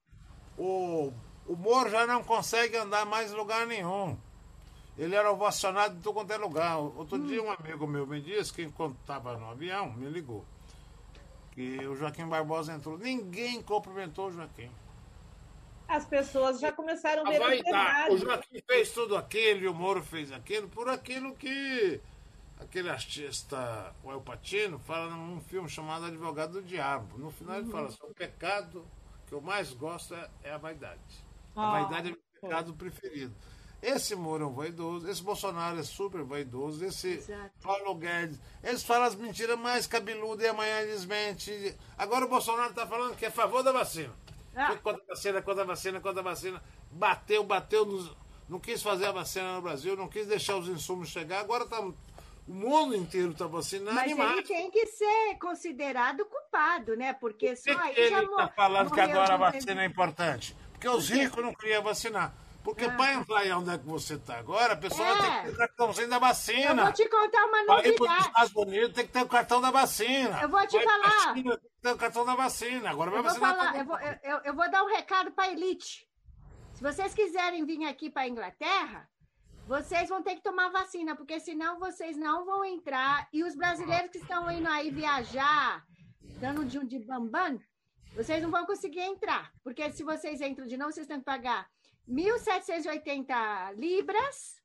O, 0.58 1.12
o 1.46 1.56
Moro 1.56 1.90
já 1.90 2.06
não 2.06 2.22
consegue 2.22 2.76
andar 2.76 3.06
mais 3.06 3.32
em 3.32 3.36
lugar 3.36 3.66
nenhum. 3.66 4.18
Ele 4.98 5.14
era 5.14 5.32
ovacionado 5.32 5.96
em 5.96 6.00
todo 6.00 6.14
quanto 6.14 6.32
é 6.32 6.36
lugar. 6.36 6.78
Outro 6.78 7.16
hum. 7.16 7.26
dia 7.26 7.42
um 7.42 7.50
amigo 7.50 7.86
meu 7.86 8.06
me 8.06 8.20
disse 8.20 8.52
que 8.52 8.62
enquanto 8.62 8.98
estava 9.00 9.36
no 9.36 9.48
avião, 9.48 9.92
me 9.92 10.08
ligou 10.08 10.44
que 11.52 11.86
o 11.86 11.96
Joaquim 11.96 12.26
Barbosa 12.26 12.72
entrou. 12.72 12.96
Ninguém 12.96 13.62
cumprimentou 13.62 14.28
o 14.28 14.32
Joaquim. 14.32 14.70
As 15.90 16.04
pessoas 16.04 16.60
já 16.60 16.70
começaram 16.70 17.26
a 17.26 17.30
ver 17.30 17.40
vai 17.40 17.62
dar. 17.64 18.10
O 18.12 18.16
Joaquim 18.16 18.62
fez 18.64 18.92
tudo 18.92 19.16
aquilo 19.16 19.62
e 19.62 19.66
o 19.66 19.74
Moro 19.74 20.00
fez 20.00 20.30
aquilo 20.30 20.68
por 20.68 20.88
aquilo 20.88 21.34
que 21.34 22.00
aquele 22.60 22.88
artista, 22.88 23.92
o 24.04 24.12
El 24.12 24.20
Patino, 24.20 24.78
fala 24.78 25.10
num 25.10 25.40
filme 25.40 25.68
chamado 25.68 26.04
Advogado 26.04 26.52
do 26.52 26.62
Diabo. 26.62 27.18
No 27.18 27.32
final 27.32 27.56
uhum. 27.56 27.62
ele 27.62 27.72
fala 27.72 27.88
assim, 27.88 27.98
o 28.04 28.14
pecado 28.14 28.86
que 29.26 29.34
eu 29.34 29.40
mais 29.40 29.72
gosto 29.72 30.14
é, 30.14 30.30
é 30.44 30.52
a 30.52 30.58
vaidade. 30.58 31.00
A 31.56 31.70
vaidade 31.72 32.10
é 32.10 32.12
o 32.12 32.40
pecado 32.40 32.72
preferido. 32.74 33.34
Esse 33.82 34.14
Moro 34.14 34.44
é 34.44 34.46
um 34.46 34.52
vaidoso, 34.52 35.08
esse 35.10 35.22
Bolsonaro 35.22 35.80
é 35.80 35.82
super 35.82 36.22
vaidoso, 36.22 36.84
esse 36.84 37.14
Exato. 37.14 37.50
Paulo 37.60 37.96
Guedes. 37.96 38.38
Eles 38.62 38.84
falam 38.84 39.08
as 39.08 39.16
mentiras 39.16 39.58
mais 39.58 39.88
cabeludas 39.88 40.44
e 40.44 40.48
amanhã 40.48 40.82
eles 40.82 41.04
mentem. 41.04 41.74
Agora 41.98 42.26
o 42.26 42.28
Bolsonaro 42.28 42.70
está 42.70 42.86
falando 42.86 43.16
que 43.16 43.24
é 43.24 43.28
a 43.28 43.32
favor 43.32 43.64
da 43.64 43.72
vacina. 43.72 44.14
Ah. 44.54 44.74
Contra 44.82 45.02
a 45.02 45.06
vacina, 45.06 45.42
contra 45.42 45.62
a 45.62 45.66
vacina, 45.66 46.00
contra 46.00 46.20
a 46.20 46.24
vacina. 46.24 46.62
Bateu, 46.90 47.44
bateu, 47.44 47.84
nos, 47.84 48.16
não 48.48 48.58
quis 48.58 48.82
fazer 48.82 49.06
a 49.06 49.12
vacina 49.12 49.54
no 49.54 49.62
Brasil, 49.62 49.96
não 49.96 50.08
quis 50.08 50.26
deixar 50.26 50.56
os 50.56 50.68
insumos 50.68 51.08
chegar. 51.08 51.40
Agora 51.40 51.66
tá, 51.66 51.80
o 51.80 51.94
mundo 52.46 52.96
inteiro 52.96 53.30
está 53.30 53.46
vacinando. 53.46 53.94
Mas 53.94 54.10
ele 54.10 54.42
tem 54.42 54.70
que 54.70 54.86
ser 54.86 55.38
considerado 55.40 56.24
culpado, 56.24 56.96
né? 56.96 57.12
Porque 57.12 57.54
só 57.54 57.72
que, 57.74 57.94
que 57.94 58.00
ele 58.00 58.24
está 58.24 58.48
falando 58.48 58.90
que 58.90 59.00
agora 59.00 59.34
a 59.34 59.36
vacina 59.36 59.82
é 59.82 59.86
importante? 59.86 60.56
Porque 60.72 60.88
os 60.88 61.08
ricos 61.08 61.44
não 61.44 61.54
queriam 61.54 61.82
vacinar. 61.82 62.34
Porque 62.62 62.84
ah. 62.84 62.94
para 62.94 63.14
entrar 63.14 63.38
aí 63.38 63.52
onde 63.52 63.70
é 63.70 63.78
que 63.78 63.86
você 63.86 64.14
está 64.14 64.38
agora, 64.38 64.74
a 64.74 64.76
pessoa 64.76 65.08
é. 65.08 65.16
tem 65.16 65.30
que 65.30 65.42
ter 65.42 65.50
o 65.50 65.56
cartãozinho 65.56 66.08
da 66.08 66.18
vacina. 66.18 66.68
Eu 66.68 66.84
vou 66.84 66.92
te 66.92 67.08
contar 67.08 67.46
uma 67.46 67.64
novidade. 67.64 67.82
Para 67.82 67.88
ir 67.88 67.96
para 67.96 68.18
os 68.18 68.26
Estados 68.26 68.54
Unidos 68.54 68.92
tem 68.94 69.06
que 69.06 69.12
ter 69.12 69.22
o 69.22 69.28
cartão 69.28 69.60
da 69.60 69.70
vacina. 69.70 70.42
Eu 70.42 70.48
vou 70.48 70.66
te 70.66 70.82
falar. 70.82 71.34
China, 71.34 71.56
tem 71.56 71.70
que 71.70 71.80
ter 71.82 71.92
o 71.92 71.96
cartão 71.96 72.24
da 72.24 72.34
vacina. 72.34 72.90
Agora 72.90 73.10
vai 73.10 73.20
eu 73.20 73.24
vacinar. 73.24 73.54
Vou 73.54 73.64
falar, 73.64 73.78
eu, 73.78 73.84
vou, 73.86 73.98
eu, 73.98 74.40
eu 74.44 74.54
vou 74.54 74.70
dar 74.70 74.84
um 74.84 74.88
recado 74.88 75.32
para 75.32 75.44
a 75.44 75.52
elite. 75.52 76.06
Se 76.74 76.82
vocês 76.82 77.14
quiserem 77.14 77.64
vir 77.64 77.84
aqui 77.86 78.10
para 78.10 78.22
a 78.22 78.28
Inglaterra, 78.28 79.08
vocês 79.66 80.08
vão 80.08 80.22
ter 80.22 80.34
que 80.34 80.42
tomar 80.42 80.68
vacina, 80.70 81.16
porque 81.16 81.40
senão 81.40 81.78
vocês 81.78 82.16
não 82.16 82.44
vão 82.44 82.64
entrar. 82.64 83.26
E 83.32 83.42
os 83.42 83.54
brasileiros 83.54 84.10
que 84.10 84.18
estão 84.18 84.50
indo 84.50 84.68
aí 84.68 84.90
viajar, 84.90 85.82
dando 86.40 86.64
de 86.64 86.78
um 86.78 86.84
de 86.84 86.98
bambam, 86.98 87.58
vocês 88.14 88.42
não 88.42 88.50
vão 88.50 88.66
conseguir 88.66 89.00
entrar. 89.00 89.50
Porque 89.62 89.90
se 89.92 90.02
vocês 90.02 90.40
entram 90.40 90.66
de 90.66 90.76
novo, 90.76 90.92
vocês 90.92 91.06
têm 91.06 91.18
que 91.18 91.24
pagar 91.24 91.66
1.780 92.08 93.74
libras. 93.76 94.60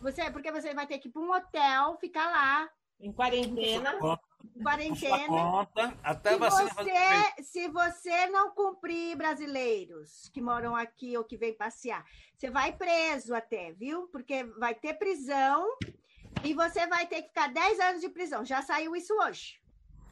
Você, 0.00 0.30
porque 0.30 0.50
você 0.50 0.74
vai 0.74 0.86
ter 0.86 0.98
que 0.98 1.08
ir 1.08 1.10
para 1.10 1.22
um 1.22 1.32
hotel, 1.32 1.96
ficar 1.98 2.26
lá. 2.26 2.70
Em 2.98 3.12
quarentena. 3.12 3.94
Em 4.56 4.62
quarentena. 4.62 5.26
Conta, 5.26 5.94
até 6.02 6.32
se, 6.32 6.38
você, 6.38 7.42
se 7.42 7.68
você 7.68 8.26
não 8.28 8.50
cumprir 8.50 9.16
brasileiros 9.16 10.30
que 10.32 10.40
moram 10.40 10.74
aqui 10.74 11.16
ou 11.16 11.24
que 11.24 11.36
vêm 11.36 11.54
passear, 11.54 12.04
você 12.36 12.50
vai 12.50 12.72
preso 12.72 13.34
até, 13.34 13.72
viu? 13.72 14.08
Porque 14.08 14.44
vai 14.58 14.74
ter 14.74 14.94
prisão 14.94 15.66
e 16.42 16.54
você 16.54 16.86
vai 16.86 17.06
ter 17.06 17.22
que 17.22 17.28
ficar 17.28 17.48
10 17.48 17.80
anos 17.80 18.00
de 18.00 18.08
prisão. 18.08 18.44
Já 18.44 18.62
saiu 18.62 18.96
isso 18.96 19.14
hoje. 19.14 19.60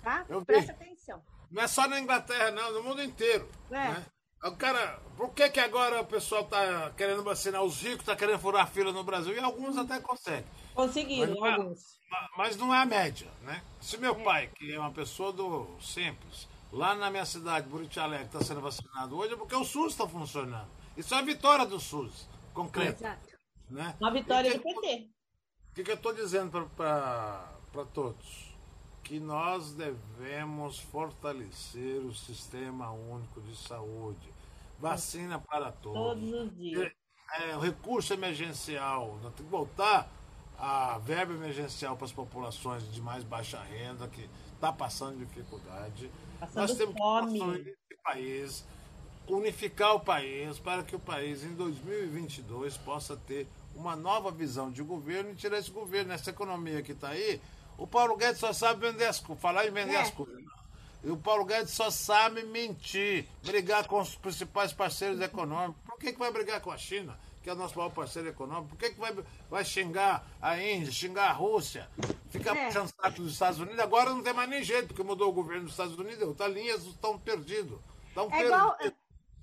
Tá? 0.03 0.27
Presta 0.47 0.73
atenção. 0.73 1.23
Não 1.51 1.63
é 1.63 1.67
só 1.67 1.89
na 1.89 1.99
Inglaterra, 1.99 2.51
não, 2.51 2.73
no 2.73 2.83
mundo 2.83 3.03
inteiro. 3.03 3.49
É. 3.71 3.75
Né? 3.75 4.07
O 4.45 4.53
cara, 4.53 5.01
por 5.17 5.31
que, 5.31 5.51
que 5.51 5.59
agora 5.59 6.01
o 6.01 6.07
pessoal 6.07 6.43
está 6.43 6.91
querendo 6.97 7.25
vacinar? 7.25 7.63
Os 7.63 7.83
ricos 7.83 8.07
tá 8.07 8.15
querendo 8.15 8.39
furar 8.39 8.71
fila 8.71 8.93
no 8.93 9.03
Brasil 9.03 9.35
e 9.35 9.39
alguns 9.39 9.77
até 9.77 9.99
conseguem. 10.01 10.45
Conseguiram, 10.75 11.35
mas, 11.41 11.53
é 11.53 11.57
alguns. 11.57 11.99
Mas 12.37 12.57
não 12.57 12.73
é 12.73 12.79
a 12.79 12.87
média, 12.87 13.29
né? 13.43 13.63
Se 13.81 13.99
meu 13.99 14.15
pai, 14.15 14.49
que 14.55 14.73
é 14.73 14.79
uma 14.79 14.93
pessoa 14.93 15.33
do 15.33 15.77
simples, 15.81 16.49
lá 16.73 16.95
na 16.95 17.11
minha 17.11 17.25
cidade, 17.25 17.69
Buriti 17.69 17.99
Alegre, 17.99 18.27
está 18.27 18.41
sendo 18.41 18.61
vacinado 18.61 19.17
hoje, 19.17 19.35
é 19.35 19.37
porque 19.37 19.57
o 19.57 19.65
SUS 19.65 19.93
está 19.93 20.07
funcionando. 20.07 20.69
Isso 20.97 21.15
é 21.15 21.19
a 21.19 21.23
vitória 21.23 21.67
do 21.67 21.81
SUS, 21.81 22.29
concreta. 22.55 23.05
Exato. 23.05 23.29
Né? 23.69 23.97
Uma 24.01 24.13
vitória 24.13 24.53
do 24.55 24.63
PT. 24.63 25.09
O 25.71 25.75
que, 25.75 25.85
que 25.85 25.91
eu 25.91 25.97
estou 25.97 26.15
dizendo 26.15 26.71
para 26.77 27.85
todos? 27.93 28.48
Que 29.09 29.19
nós 29.19 29.73
devemos 29.73 30.79
fortalecer 30.79 31.99
o 32.05 32.15
sistema 32.15 32.91
único 32.91 33.41
de 33.41 33.57
saúde. 33.57 34.29
Vacina 34.79 35.39
para 35.39 35.73
todos. 35.73 35.99
Todos 35.99 36.33
os 36.35 36.55
dias. 36.55 36.93
É, 37.41 37.57
o 37.57 37.59
recurso 37.59 38.13
emergencial, 38.13 39.19
nós 39.23 39.33
temos 39.33 39.37
que 39.37 39.43
voltar 39.45 40.11
a 40.59 40.99
verba 40.99 41.33
emergencial 41.33 41.97
para 41.97 42.05
as 42.05 42.13
populações 42.13 42.91
de 42.93 43.01
mais 43.01 43.25
baixa 43.25 43.59
renda, 43.63 44.07
que 44.09 44.29
está 44.55 44.71
passando 44.71 45.19
dificuldade. 45.19 46.11
Passando 46.39 46.69
nós 46.69 46.77
temos 46.77 46.95
fome. 46.99 47.33
que 47.33 47.39
construir 47.39 47.69
esse 47.91 48.03
país, 48.03 48.65
unificar 49.27 49.95
o 49.95 50.01
país, 50.01 50.59
para 50.59 50.83
que 50.83 50.95
o 50.95 51.01
país, 51.01 51.45
em 51.45 51.55
2022, 51.55 52.77
possa 52.77 53.17
ter 53.17 53.49
uma 53.75 53.97
nova 53.97 54.31
visão 54.31 54.71
de 54.71 54.83
governo 54.83 55.31
e 55.31 55.35
tirar 55.35 55.59
esse 55.59 55.71
governo, 55.71 56.13
essa 56.13 56.29
economia 56.29 56.83
que 56.83 56.93
está 56.93 57.09
aí, 57.09 57.41
o 57.79 57.87
Paulo 57.87 58.17
Guedes 58.17 58.41
só 58.41 58.53
sabe 58.53 58.91
vender 58.91 59.07
as 59.07 59.21
coisas, 59.21 59.41
falar 59.41 59.67
em 59.67 59.71
vender 59.71 59.95
é. 59.95 60.01
as 60.01 60.11
coisas. 60.11 60.37
E 61.03 61.11
o 61.11 61.17
Paulo 61.17 61.45
Guedes 61.45 61.71
só 61.71 61.91
sabe 61.91 62.43
mentir, 62.43 63.25
brigar 63.45 63.87
com 63.87 64.01
os 64.01 64.17
principais 64.17 64.73
parceiros 64.73 65.21
econômicos. 65.21 65.81
Por 65.87 65.97
que, 65.97 66.13
que 66.13 66.19
vai 66.19 66.33
brigar 66.33 66.61
com 66.61 66.73
a 66.73 66.77
China, 66.77 67.17
que 67.41 67.49
é 67.49 67.53
o 67.53 67.57
nosso 67.57 67.79
maior 67.79 67.91
parceiro 67.91 68.29
econômico? 68.29 68.71
Por 68.71 68.79
que, 68.79 68.91
que 68.91 69.01
vai, 69.01 69.15
vai 69.49 69.65
xingar 69.65 70.27
a 70.43 70.61
Índia, 70.61 70.91
xingar 70.91 71.31
a 71.31 71.33
Rússia, 71.33 71.89
ficar 72.31 72.57
é. 72.57 72.67
puxando 72.67 72.89
saco 72.89 73.23
dos 73.23 73.33
Estados 73.33 73.61
Unidos? 73.61 73.79
Agora 73.79 74.11
não 74.11 74.25
tem 74.25 74.35
mais 74.35 74.51
nem 74.51 74.63
jeito, 74.63 74.89
porque 74.89 75.05
mudou 75.05 75.29
o 75.29 75.33
governo 75.33 75.63
dos 75.65 75.73
Estados 75.73 75.97
Unidos, 75.97 76.23
outras 76.27 76.53
linhas 76.53 76.85
estão 76.85 77.17
perdidos. 77.17 77.79
Estão 78.09 78.27
é 78.27 78.31
perdidos. 78.31 78.53
Igual 78.53 78.77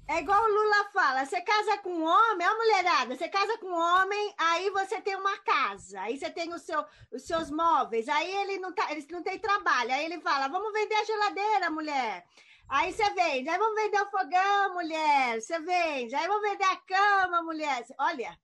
é 0.08 0.20
igual 0.20 0.44
o 0.44 0.48
Lula 0.48 0.90
fala, 0.94 1.26
você 1.26 1.42
casa 1.42 1.78
com 1.80 1.90
um 1.90 2.04
homem, 2.04 2.48
ó 2.48 2.56
mulherada, 2.56 3.16
você 3.16 3.28
casa 3.28 3.58
com 3.58 3.68
um 3.68 3.78
homem, 3.78 4.34
aí 4.38 4.70
você 4.70 5.02
tem 5.02 5.16
uma 5.16 5.38
casa, 5.40 6.02
aí 6.02 6.18
você 6.18 6.30
tem 6.30 6.54
o 6.54 6.60
seu, 6.60 6.86
os 7.12 7.24
seus 7.24 7.50
móveis, 7.50 8.08
aí 8.08 8.32
ele 8.42 8.60
não, 8.60 8.74
tá, 8.74 8.92
ele 8.92 9.06
não 9.10 9.24
tem 9.24 9.40
trabalho, 9.40 9.92
aí 9.92 10.06
ele 10.06 10.22
fala, 10.22 10.48
vamos 10.48 10.72
vender 10.72 10.96
a 10.96 11.06
geladeira, 11.06 11.70
mulher. 11.70 12.26
Aí 12.68 12.92
você 12.92 13.08
vende, 13.12 13.50
aí 13.50 13.58
vamos 13.58 13.82
vender 13.82 14.02
o 14.02 14.10
fogão, 14.10 14.74
mulher, 14.74 15.42
você 15.42 15.60
vende, 15.60 16.16
aí 16.16 16.28
vamos 16.28 16.50
vender 16.50 16.64
a 16.64 16.76
cama, 16.78 17.44
mulher. 17.44 17.86
Olha, 18.00 18.38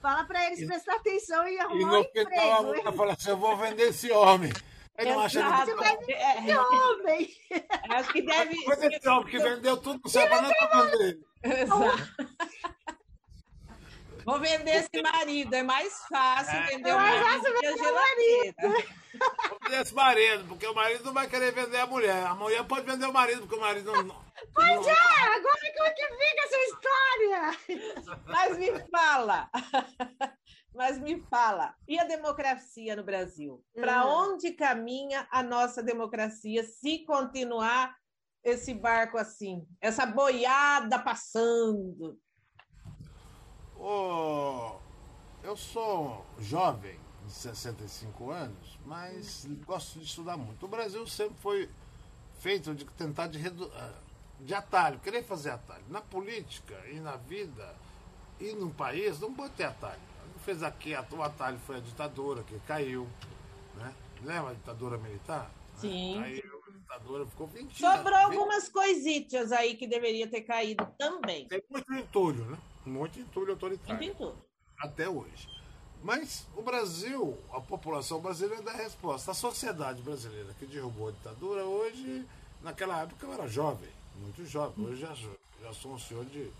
Fala 0.00 0.24
para 0.24 0.46
eles 0.46 0.64
prestar 0.64 0.94
atenção 0.94 1.46
e 1.48 1.58
arrumar 1.58 1.80
e 1.80 1.84
um 1.84 1.88
no 1.88 1.98
emprego. 1.98 2.30
final 2.30 2.52
a 2.52 2.62
mulher 2.62 2.92
fala 2.92 3.12
assim: 3.14 3.30
eu 3.30 3.36
vou 3.36 3.56
vender 3.56 3.88
esse 3.88 4.10
homem. 4.12 4.52
Ele 4.98 5.12
não 5.12 5.20
acha 5.20 5.40
que. 6.04 6.12
É, 6.12 6.42
Que 6.42 6.56
homem! 6.56 7.36
acho 7.90 8.12
que 8.12 8.22
deve. 8.22 8.64
Mas 8.66 8.82
esse 8.82 9.08
homem 9.08 9.30
que 9.30 9.38
vendeu 9.38 9.76
tudo 9.76 10.00
não 10.04 10.10
pra 10.68 10.82
vender. 10.82 11.18
Exato. 11.42 12.08
Vou 14.24 14.38
vender 14.40 14.70
esse 14.84 15.02
marido, 15.02 15.54
é 15.54 15.62
mais 15.62 16.02
fácil 16.08 16.54
É. 16.58 16.66
vender 16.66 16.90
É 16.90 16.94
o 16.94 16.98
mais 16.98 17.22
marido 17.22 17.42
fácil 17.44 17.58
que 17.60 17.66
a 17.66 17.70
vender 17.70 17.80
o 17.80 17.84
geladeira. 17.84 18.54
Vou 19.48 19.58
vender 19.62 19.80
esse 19.82 19.94
marido, 19.94 20.44
porque 20.48 20.66
o 20.66 20.74
marido 20.74 21.04
não 21.04 21.14
vai 21.14 21.26
querer 21.28 21.52
vender 21.52 21.78
a 21.80 21.86
mulher. 21.86 22.26
A 22.26 22.34
mulher 22.34 22.62
pode 22.64 22.84
vender 22.84 23.06
o 23.06 23.12
marido, 23.12 23.40
porque 23.42 23.54
o 23.56 23.60
marido 23.60 23.90
não. 23.92 24.02
não- 24.02 24.28
Pois 24.54 24.86
é, 24.86 24.92
agora 24.92 25.72
como 25.76 25.86
é 25.86 25.90
que 25.90 26.06
fica 26.08 26.44
essa 26.44 26.58
história? 26.58 28.20
Mas 28.26 28.58
me 28.58 28.88
fala, 28.90 29.50
mas 30.78 30.96
me 31.00 31.20
fala, 31.28 31.74
e 31.88 31.98
a 31.98 32.04
democracia 32.04 32.94
no 32.94 33.02
Brasil? 33.02 33.64
Para 33.74 34.06
Hum. 34.06 34.30
onde 34.30 34.52
caminha 34.52 35.26
a 35.28 35.42
nossa 35.42 35.82
democracia 35.82 36.62
se 36.62 37.04
continuar 37.04 37.96
esse 38.44 38.72
barco 38.72 39.18
assim, 39.18 39.66
essa 39.80 40.06
boiada 40.06 40.96
passando? 41.00 42.16
Ô, 43.76 44.76
eu 45.42 45.56
sou 45.56 46.24
jovem, 46.38 46.96
de 47.26 47.32
65 47.32 48.30
anos, 48.30 48.78
mas 48.86 49.46
gosto 49.66 49.98
de 49.98 50.04
estudar 50.04 50.36
muito. 50.36 50.64
O 50.64 50.68
Brasil 50.68 51.04
sempre 51.08 51.36
foi 51.40 51.68
feito 52.38 52.72
de 52.72 52.84
tentar 52.84 53.26
de, 53.26 53.38
redu- 53.38 53.70
ah, 53.74 53.98
de 54.38 54.54
atalho, 54.54 55.00
querer 55.00 55.24
fazer 55.24 55.50
atalho. 55.50 55.84
Na 55.88 56.00
política 56.00 56.76
e 56.88 57.00
na 57.00 57.16
vida 57.16 57.74
e 58.38 58.52
no 58.52 58.70
país 58.72 59.18
não 59.18 59.34
pode 59.34 59.54
ter 59.54 59.64
atalho. 59.64 60.00
Fez 60.44 60.62
aqui, 60.62 60.94
a- 60.94 61.04
o 61.10 61.22
atalho 61.22 61.58
foi 61.66 61.76
a 61.76 61.80
ditadura 61.80 62.42
que 62.42 62.58
caiu. 62.60 63.06
Né? 63.74 63.94
Lembra 64.22 64.50
a 64.50 64.54
ditadura 64.54 64.96
militar? 64.98 65.50
Sim. 65.76 66.18
Caiu, 66.20 66.62
a 66.66 66.70
ditadura 66.70 67.26
ficou 67.26 67.46
20 67.46 67.78
Sobrou 67.78 68.16
algumas 68.16 68.68
coisitas 68.68 69.52
aí 69.52 69.76
que 69.76 69.86
deveria 69.86 70.26
ter 70.28 70.42
caído 70.42 70.86
também. 70.98 71.46
Tem 71.48 71.62
muito 71.70 71.92
entulho, 71.94 72.44
né? 72.46 72.58
Muito 72.86 73.20
entulho 73.20 73.52
autoritário. 73.52 73.98
pintura. 73.98 74.34
até 74.80 75.08
hoje. 75.08 75.48
Mas 76.02 76.46
o 76.56 76.62
Brasil, 76.62 77.36
a 77.52 77.60
população 77.60 78.20
brasileira 78.20 78.62
dá 78.62 78.72
resposta. 78.72 79.32
A 79.32 79.34
sociedade 79.34 80.00
brasileira 80.02 80.54
que 80.58 80.64
derrubou 80.66 81.08
a 81.08 81.10
ditadura, 81.10 81.64
hoje, 81.64 82.24
naquela 82.62 83.02
época 83.02 83.26
eu 83.26 83.32
era 83.32 83.48
jovem, 83.48 83.90
muito 84.20 84.46
jovem. 84.46 84.86
Hoje 84.86 85.00
já, 85.00 85.12
já 85.60 85.72
sou 85.74 85.92
um 85.94 85.98
senhor 85.98 86.24
de. 86.26 86.50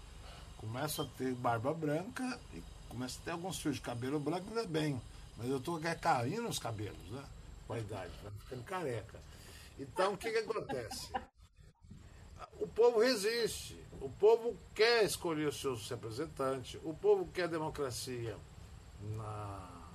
Começo 0.59 1.03
a 1.03 1.05
ter 1.17 1.33
barba 1.35 1.73
branca 1.73 2.41
e 2.53 2.61
começo 2.89 3.19
a 3.21 3.25
ter 3.25 3.31
alguns 3.31 3.59
fios 3.59 3.77
de 3.77 3.83
cabelo 3.83 4.19
branco, 4.19 4.49
ainda 4.49 4.67
bem. 4.67 5.01
Mas 5.37 5.49
eu 5.49 5.59
estou 5.59 5.81
caindo 6.01 6.49
os 6.49 6.59
cabelos, 6.59 7.11
né? 7.11 7.25
Com 7.67 7.75
a 7.75 7.79
idade, 7.79 8.11
ficando 8.41 8.65
careca. 8.65 9.21
Então, 9.79 10.15
o 10.15 10.17
que, 10.17 10.31
que 10.31 10.39
acontece? 10.39 11.13
O 12.61 12.67
povo 12.67 13.01
resiste. 13.01 13.79
O 14.01 14.09
povo 14.09 14.57
quer 14.75 15.05
escolher 15.05 15.49
os 15.49 15.61
seus 15.61 15.89
representantes. 15.89 16.81
O 16.85 16.93
povo 16.95 17.29
quer 17.33 17.49
democracia 17.49 18.37
na, 19.17 19.89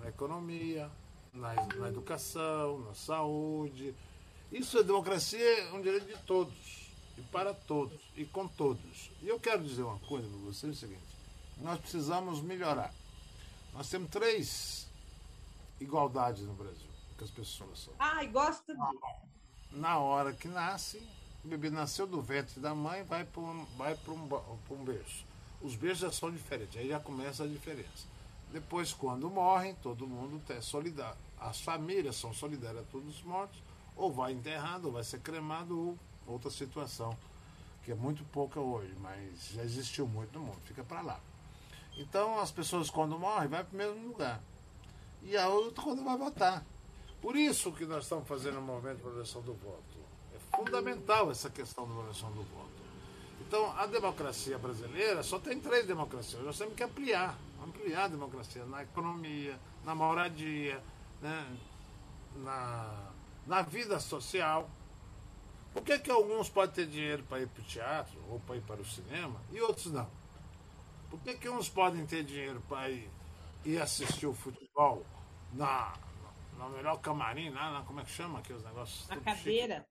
na 0.00 0.08
economia, 0.08 0.90
na, 1.32 1.54
na 1.76 1.88
educação, 1.88 2.80
na 2.80 2.94
saúde. 2.94 3.94
Isso 4.50 4.78
é 4.78 4.82
democracia, 4.82 5.60
é 5.60 5.72
um 5.72 5.82
direito 5.82 6.06
de 6.06 6.16
todos. 6.24 6.88
E 7.16 7.22
para 7.22 7.52
todos. 7.52 8.00
E 8.16 8.24
com 8.24 8.48
todos. 8.48 9.10
E 9.22 9.28
eu 9.28 9.38
quero 9.38 9.62
dizer 9.62 9.82
uma 9.82 9.98
coisa 10.00 10.26
para 10.28 10.38
vocês: 10.38 10.72
é 10.72 10.74
o 10.74 10.78
seguinte. 10.78 11.17
Nós 11.60 11.80
precisamos 11.80 12.40
melhorar. 12.40 12.92
Nós 13.72 13.88
temos 13.88 14.10
três 14.10 14.86
igualdades 15.80 16.42
no 16.42 16.54
Brasil, 16.54 16.88
que 17.16 17.24
as 17.24 17.30
pessoas 17.30 17.78
são 17.80 17.94
Ai, 17.98 18.26
gosto 18.28 18.72
de. 18.74 19.78
na 19.78 19.98
hora 19.98 20.32
que 20.32 20.48
nasce, 20.48 21.02
o 21.44 21.48
bebê 21.48 21.70
nasceu 21.70 22.06
do 22.06 22.20
ventre 22.20 22.60
da 22.60 22.74
mãe, 22.74 23.02
vai 23.04 23.24
para 23.24 23.40
um, 23.40 23.64
vai 23.76 23.94
pra 23.94 24.12
um, 24.12 24.28
pra 24.28 24.40
um 24.76 24.84
berço. 24.84 25.24
Os 25.60 25.74
berços 25.74 26.00
já 26.00 26.12
são 26.12 26.30
diferentes, 26.30 26.76
aí 26.76 26.88
já 26.88 27.00
começa 27.00 27.44
a 27.44 27.46
diferença. 27.46 28.06
Depois, 28.52 28.92
quando 28.92 29.28
morrem, 29.28 29.74
todo 29.76 30.06
mundo 30.06 30.40
é 30.48 30.60
solidário. 30.60 31.18
As 31.38 31.60
famílias 31.60 32.16
são 32.16 32.32
solidárias 32.32 32.82
a 32.82 32.90
todos 32.90 33.16
os 33.16 33.22
mortos, 33.22 33.60
ou 33.96 34.12
vai 34.12 34.32
enterrado, 34.32 34.86
ou 34.86 34.92
vai 34.92 35.04
ser 35.04 35.20
cremado, 35.20 35.78
ou 35.78 35.98
outra 36.26 36.50
situação, 36.50 37.16
que 37.84 37.92
é 37.92 37.94
muito 37.94 38.24
pouca 38.24 38.60
hoje, 38.60 38.94
mas 39.00 39.48
já 39.50 39.62
existiu 39.62 40.06
muito 40.06 40.38
no 40.38 40.46
mundo, 40.46 40.60
fica 40.64 40.82
para 40.84 41.00
lá. 41.02 41.20
Então, 41.98 42.38
as 42.38 42.50
pessoas, 42.52 42.88
quando 42.88 43.18
morrem, 43.18 43.48
vai 43.48 43.64
para 43.64 43.74
o 43.74 43.76
mesmo 43.76 44.08
lugar. 44.08 44.40
E 45.22 45.36
a 45.36 45.48
outra, 45.48 45.82
quando 45.82 46.04
vai 46.04 46.16
votar. 46.16 46.64
Por 47.20 47.36
isso 47.36 47.72
que 47.72 47.84
nós 47.84 48.04
estamos 48.04 48.26
fazendo 48.28 48.58
o 48.58 48.62
movimento 48.62 48.98
de 48.98 49.02
proteção 49.02 49.42
do 49.42 49.52
voto. 49.54 49.98
É 50.34 50.56
fundamental 50.56 51.30
essa 51.30 51.50
questão 51.50 51.88
da 51.88 51.94
proteção 51.94 52.30
do 52.30 52.42
voto. 52.42 52.78
Então, 53.40 53.76
a 53.76 53.86
democracia 53.86 54.56
brasileira 54.58 55.22
só 55.24 55.38
tem 55.40 55.58
três 55.58 55.86
democracias. 55.86 56.42
Nós 56.42 56.56
temos 56.56 56.74
que 56.74 56.84
ampliar, 56.84 57.36
ampliar 57.64 58.04
a 58.04 58.08
democracia 58.08 58.64
na 58.64 58.82
economia, 58.82 59.58
na 59.84 59.94
moradia, 59.94 60.80
né? 61.20 61.58
na, 62.36 63.10
na 63.46 63.62
vida 63.62 63.98
social. 63.98 64.70
Por 65.72 65.82
que, 65.82 65.98
que 65.98 66.10
alguns 66.10 66.48
podem 66.48 66.74
ter 66.74 66.86
dinheiro 66.86 67.24
para 67.24 67.40
ir 67.40 67.48
para 67.48 67.60
o 67.60 67.64
teatro 67.64 68.18
ou 68.28 68.38
para 68.40 68.56
ir 68.56 68.62
para 68.62 68.80
o 68.80 68.84
cinema 68.84 69.40
e 69.52 69.60
outros 69.60 69.86
não? 69.86 70.17
Por 71.10 71.20
que, 71.20 71.34
que 71.34 71.48
uns 71.48 71.68
podem 71.68 72.06
ter 72.06 72.22
dinheiro 72.24 72.60
para 72.68 72.88
ir, 72.90 73.10
ir 73.64 73.80
assistir 73.80 74.26
o 74.26 74.34
futebol 74.34 75.04
na, 75.52 75.94
na 76.58 76.68
melhor 76.68 77.00
camarim, 77.00 77.50
lá, 77.50 77.70
na, 77.72 77.82
como 77.82 78.00
é 78.00 78.04
que 78.04 78.10
chama 78.10 78.38
aqueles 78.40 78.62
negócios? 78.62 79.08
Na 79.08 79.16
tudo 79.16 79.24
chique? 79.30 79.38
cadeira. 79.38 79.86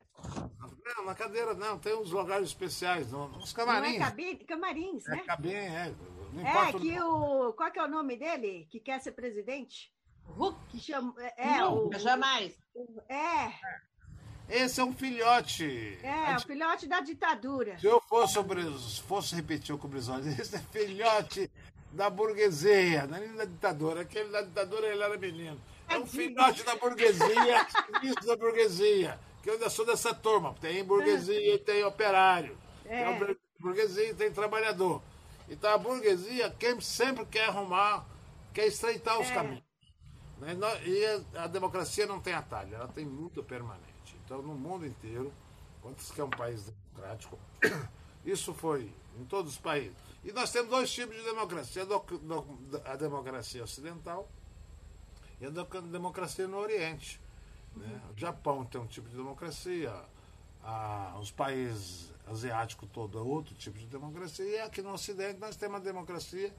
Não, 0.96 1.06
na 1.06 1.14
cadeira 1.16 1.54
não, 1.54 1.78
tem 1.78 1.96
uns 1.96 2.12
lugares 2.12 2.48
especiais, 2.48 3.12
no- 3.12 3.28
nos 3.30 3.54
Não 3.54 3.64
é 3.64 3.66
camarins. 3.66 4.00
cabi- 4.00 4.36
camarins, 4.46 5.08
É 5.08 5.12
né? 5.16 5.24
cabine, 5.26 5.54
é. 5.56 5.94
Não 6.34 6.46
É, 6.46 6.50
importa 6.52 6.80
que 6.80 7.00
o. 7.02 7.54
Qual 7.54 7.72
que 7.72 7.80
é 7.80 7.84
o 7.84 7.88
nome 7.88 8.18
dele? 8.18 8.68
Que 8.70 8.80
quer 8.80 9.00
ser 9.00 9.12
presidente? 9.14 9.94
Hulk. 10.26 10.60
Que 10.70 10.80
chama. 10.80 11.14
É, 11.38 11.64
o, 11.66 11.84
Nunca, 11.86 12.00
jamais. 12.00 12.58
é, 13.08 13.54
Esse 14.50 14.80
é 14.80 14.84
um 14.84 14.94
filhote. 14.94 15.98
é, 16.02 16.36
o 16.36 16.42
filhote 16.42 16.88
da 16.88 17.02
ditadura. 17.02 17.78
Se 17.80 17.86
eu 17.86 18.02
fosse, 18.02 18.40
o 18.40 18.44
Bris- 18.44 19.00
fosse 19.00 19.36
repetir 19.36 19.76
o 19.76 19.78
Brizola 19.78 20.22
esse 20.40 20.56
é 20.56 20.60
filhote 20.60 21.52
da 21.92 22.10
burguesia, 22.10 23.06
não 23.08 23.18
é 23.18 23.22
nem 23.22 23.36
da 23.36 23.46
ditadura. 23.46 24.02
Aquele 24.02 24.30
da 24.30 24.42
ditadura 24.42 24.88
ele 24.88 25.04
era 25.04 25.18
menino. 25.18 25.60
É 25.90 25.98
um 25.98 26.06
filhote 26.06 26.64
da 26.64 26.76
burguesia, 26.76 27.68
isso 28.04 28.26
da 28.26 28.36
burguesia. 28.36 29.20
Que 29.44 29.50
eu 29.50 29.54
ainda 29.54 29.70
sou 29.70 29.86
dessa 29.86 30.14
turma. 30.14 30.54
Tem 30.62 30.84
burguesia 30.84 31.56
e 31.56 31.58
tem 31.60 31.84
operário. 31.84 32.58
É. 32.86 33.04
Tem 33.06 33.20
bur- 33.20 33.38
burguesia 33.60 34.10
e 34.10 34.14
tem 34.14 34.32
trabalhador. 34.32 35.02
Então 35.50 35.70
a 35.74 35.78
burguesia 35.78 36.54
quem 36.60 36.80
sempre 36.82 37.26
quer 37.26 37.46
arrumar, 37.50 38.06
quer 38.54 38.68
estreitar 38.68 39.20
os 39.20 39.30
É. 39.30 39.34
caminhos. 39.34 39.64
Né? 40.40 40.56
E 40.86 41.38
a, 41.38 41.48
democracia 41.48 42.06
não 42.06 42.20
tem 42.20 42.34
atalho, 42.34 42.76
ela 42.76 42.88
tem 42.90 43.06
luta 43.06 43.42
permanente. 43.42 43.87
Então, 44.28 44.42
no 44.42 44.54
mundo 44.56 44.86
inteiro, 44.86 45.32
quanto 45.82 46.04
que 46.14 46.20
é 46.20 46.24
um 46.24 46.30
país 46.30 46.66
democrático, 46.94 47.40
isso 48.26 48.54
foi 48.54 48.94
em 49.18 49.24
todos 49.24 49.54
os 49.54 49.58
países. 49.58 49.96
E 50.22 50.34
nós 50.34 50.52
temos 50.52 50.70
dois 50.70 50.92
tipos 50.92 51.16
de 51.16 51.24
democracia: 51.24 51.84
a 52.84 52.96
democracia 52.98 53.64
ocidental 53.64 54.30
e 55.40 55.46
a 55.46 55.50
democracia 55.50 56.46
no 56.46 56.58
Oriente. 56.58 57.22
né? 57.74 58.02
O 58.14 58.20
Japão 58.20 58.66
tem 58.66 58.82
um 58.82 58.86
tipo 58.88 59.08
de 59.08 59.16
democracia, 59.16 59.94
a- 60.62 61.16
os 61.22 61.32
países 61.32 62.12
asiáticos 62.28 62.90
todo 62.92 63.18
é 63.18 63.22
outro 63.22 63.56
tipo 63.56 63.78
de 63.80 63.86
democracia, 63.86 64.44
e 64.46 64.60
aqui 64.60 64.82
no 64.82 64.92
Ocidente 64.92 65.40
nós 65.40 65.56
temos 65.56 65.78
a 65.80 65.84
democracia 65.84 66.54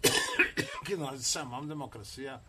que 0.86 0.94
nós 0.94 1.24
chamamos 1.26 1.62
de 1.62 1.70
democracia 1.70 2.40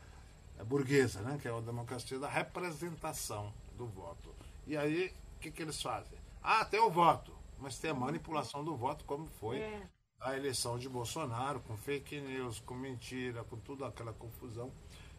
burguesa, 0.67 1.21
né? 1.21 1.39
que 1.41 1.47
é 1.47 1.51
a 1.57 1.59
democracia 1.61 2.19
da 2.19 2.29
representação 2.29 3.51
do 3.75 3.87
voto. 3.87 4.29
E 4.67 4.77
aí, 4.77 5.13
o 5.37 5.39
que, 5.39 5.51
que 5.51 5.61
eles 5.61 5.81
fazem? 5.81 6.17
Ah, 6.43 6.63
tem 6.65 6.79
o 6.79 6.89
voto, 6.89 7.33
mas 7.59 7.77
tem 7.77 7.91
a 7.91 7.93
manipulação 7.93 8.63
do 8.63 8.75
voto, 8.75 9.03
como 9.05 9.27
foi 9.39 9.59
É. 9.59 9.87
a 10.19 10.35
eleição 10.35 10.77
de 10.77 10.87
Bolsonaro, 10.87 11.59
com 11.61 11.75
fake 11.77 12.19
news, 12.21 12.59
com 12.59 12.73
mentira, 12.75 13.43
com 13.43 13.57
toda 13.57 13.87
aquela 13.87 14.13
confusão. 14.13 14.71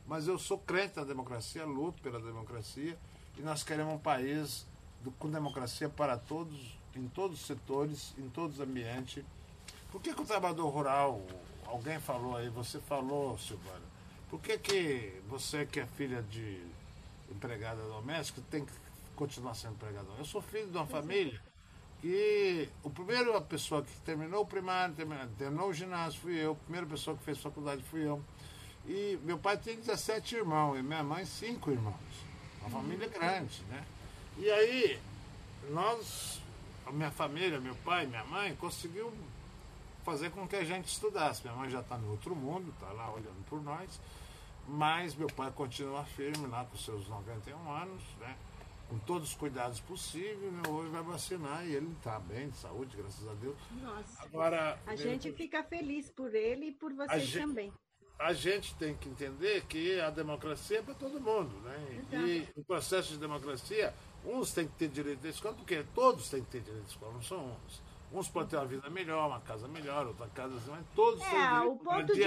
Mas 0.06 0.26
eu 0.26 0.38
sou 0.38 0.58
crente 0.58 0.96
na 0.96 1.04
democracia, 1.04 1.64
luto 1.64 2.02
pela 2.02 2.20
democracia, 2.20 2.98
e 3.36 3.42
nós 3.42 3.62
queremos 3.62 3.94
um 3.94 3.98
país 3.98 4.66
do- 5.02 5.12
com 5.12 5.30
democracia 5.30 5.88
para 5.88 6.16
todos, 6.16 6.76
em 6.94 7.08
todos 7.08 7.40
os 7.40 7.46
setores, 7.46 8.14
em 8.18 8.28
todos 8.28 8.58
os 8.58 8.60
ambientes. 8.66 9.24
Por 9.90 10.00
que, 10.00 10.14
que 10.14 10.20
o 10.22 10.26
trabalhador 10.26 10.68
rural, 10.70 11.20
alguém 11.66 12.00
falou 12.00 12.36
aí, 12.36 12.48
você 12.48 12.80
falou, 12.80 13.36
Silvana, 13.38 13.84
por 14.28 14.40
que, 14.40 14.58
que 14.58 15.20
você 15.28 15.66
que 15.66 15.80
é 15.80 15.86
filha 15.86 16.22
de 16.22 16.64
empregada 17.30 17.82
doméstica 17.82 18.42
tem 18.50 18.64
que 18.64 18.72
continuar 19.16 19.54
sendo 19.54 19.74
empregada? 19.74 20.08
Eu 20.18 20.24
sou 20.24 20.40
filho 20.42 20.68
de 20.68 20.76
uma 20.76 20.86
família 20.86 21.40
que 22.00 22.68
o 22.82 22.90
primeiro 22.90 23.36
a 23.36 23.40
pessoa 23.40 23.82
que 23.82 23.92
terminou 24.00 24.42
o 24.42 24.46
primário, 24.46 24.94
terminou, 24.94 25.26
terminou 25.38 25.68
o 25.68 25.72
ginásio 25.72 26.20
fui 26.20 26.36
eu, 26.36 26.52
a 26.52 26.56
primeira 26.56 26.86
pessoa 26.86 27.16
que 27.16 27.22
fez 27.22 27.38
faculdade 27.38 27.82
fui 27.84 28.04
eu. 28.04 28.20
E 28.86 29.18
meu 29.22 29.38
pai 29.38 29.56
tem 29.56 29.76
17 29.76 30.36
irmãos 30.36 30.76
e 30.76 30.82
minha 30.82 31.04
mãe 31.04 31.24
5 31.24 31.70
irmãos. 31.70 31.94
Uma 32.60 32.70
família 32.70 33.08
grande, 33.08 33.62
né? 33.68 33.84
E 34.36 34.50
aí, 34.50 35.00
nós, 35.70 36.40
a 36.84 36.90
minha 36.90 37.10
família, 37.10 37.60
meu 37.60 37.76
pai, 37.76 38.06
minha 38.06 38.24
mãe, 38.24 38.56
conseguiu 38.56 39.12
fazer 40.04 40.30
com 40.30 40.48
que 40.48 40.56
a 40.56 40.64
gente 40.64 40.88
estudasse. 40.88 41.42
Minha 41.44 41.54
mãe 41.54 41.70
já 41.70 41.80
está 41.80 41.96
no 41.96 42.10
outro 42.10 42.34
mundo, 42.34 42.70
está 42.70 42.92
lá 42.92 43.12
olhando 43.12 43.44
por 43.48 43.62
nós, 43.62 44.00
mas 44.66 45.14
meu 45.14 45.28
pai 45.28 45.52
continua 45.52 46.04
firme 46.04 46.48
lá 46.48 46.64
com 46.64 46.76
seus 46.76 47.08
91 47.08 47.70
anos, 47.70 48.02
né? 48.18 48.36
Com 48.92 48.98
todos 48.98 49.30
os 49.30 49.34
cuidados 49.34 49.80
possíveis, 49.80 50.38
meu 50.52 50.60
avô 50.60 50.82
vai 50.90 51.02
vacinar 51.02 51.66
e 51.66 51.74
ele 51.74 51.90
está 51.92 52.20
bem, 52.20 52.50
de 52.50 52.56
saúde, 52.58 52.94
graças 52.94 53.26
a 53.26 53.32
Deus. 53.34 53.56
Nossa. 53.80 54.22
Agora, 54.22 54.78
A 54.86 54.94
gente 54.94 55.28
ele- 55.28 55.36
fica 55.36 55.64
feliz 55.64 56.10
por 56.10 56.34
ele 56.34 56.66
e 56.66 56.72
por 56.72 56.92
vocês 56.92 57.22
gente- 57.22 57.46
também. 57.46 57.72
a 58.18 58.32
gente 58.34 58.74
tem 58.76 58.94
que 58.94 59.08
entender 59.08 59.64
que 59.64 59.98
a 59.98 60.10
democracia 60.10 60.80
é 60.80 60.82
para 60.82 60.92
todo 60.94 61.18
mundo, 61.18 61.56
né? 61.62 62.04
E 62.12 62.46
o 62.54 62.62
processo 62.64 63.12
de 63.12 63.18
democracia, 63.18 63.94
uns 64.26 64.52
têm 64.52 64.68
que 64.68 64.74
ter 64.74 64.88
direito 64.88 65.26
à 65.26 65.30
escola, 65.30 65.54
porque 65.54 65.82
todos 65.94 66.28
têm 66.28 66.44
que 66.44 66.50
ter 66.50 66.60
direito 66.60 66.84
à 66.84 66.88
escola, 66.88 67.12
não 67.14 67.22
são 67.22 67.56
uns. 67.66 67.82
Uns 68.12 68.28
podem 68.28 68.50
ter 68.50 68.56
uma 68.56 68.66
vida 68.66 68.90
melhor, 68.90 69.26
uma 69.26 69.40
casa 69.40 69.66
melhor, 69.68 70.06
outra 70.06 70.28
casa 70.28 70.54
assim, 70.56 70.70
mas 70.70 70.84
todos 70.94 71.18
têm 71.24 71.28
É, 71.34 71.48
direito 71.48 71.72
o 71.72 71.78
ponto 71.78 72.14
de 72.14 72.24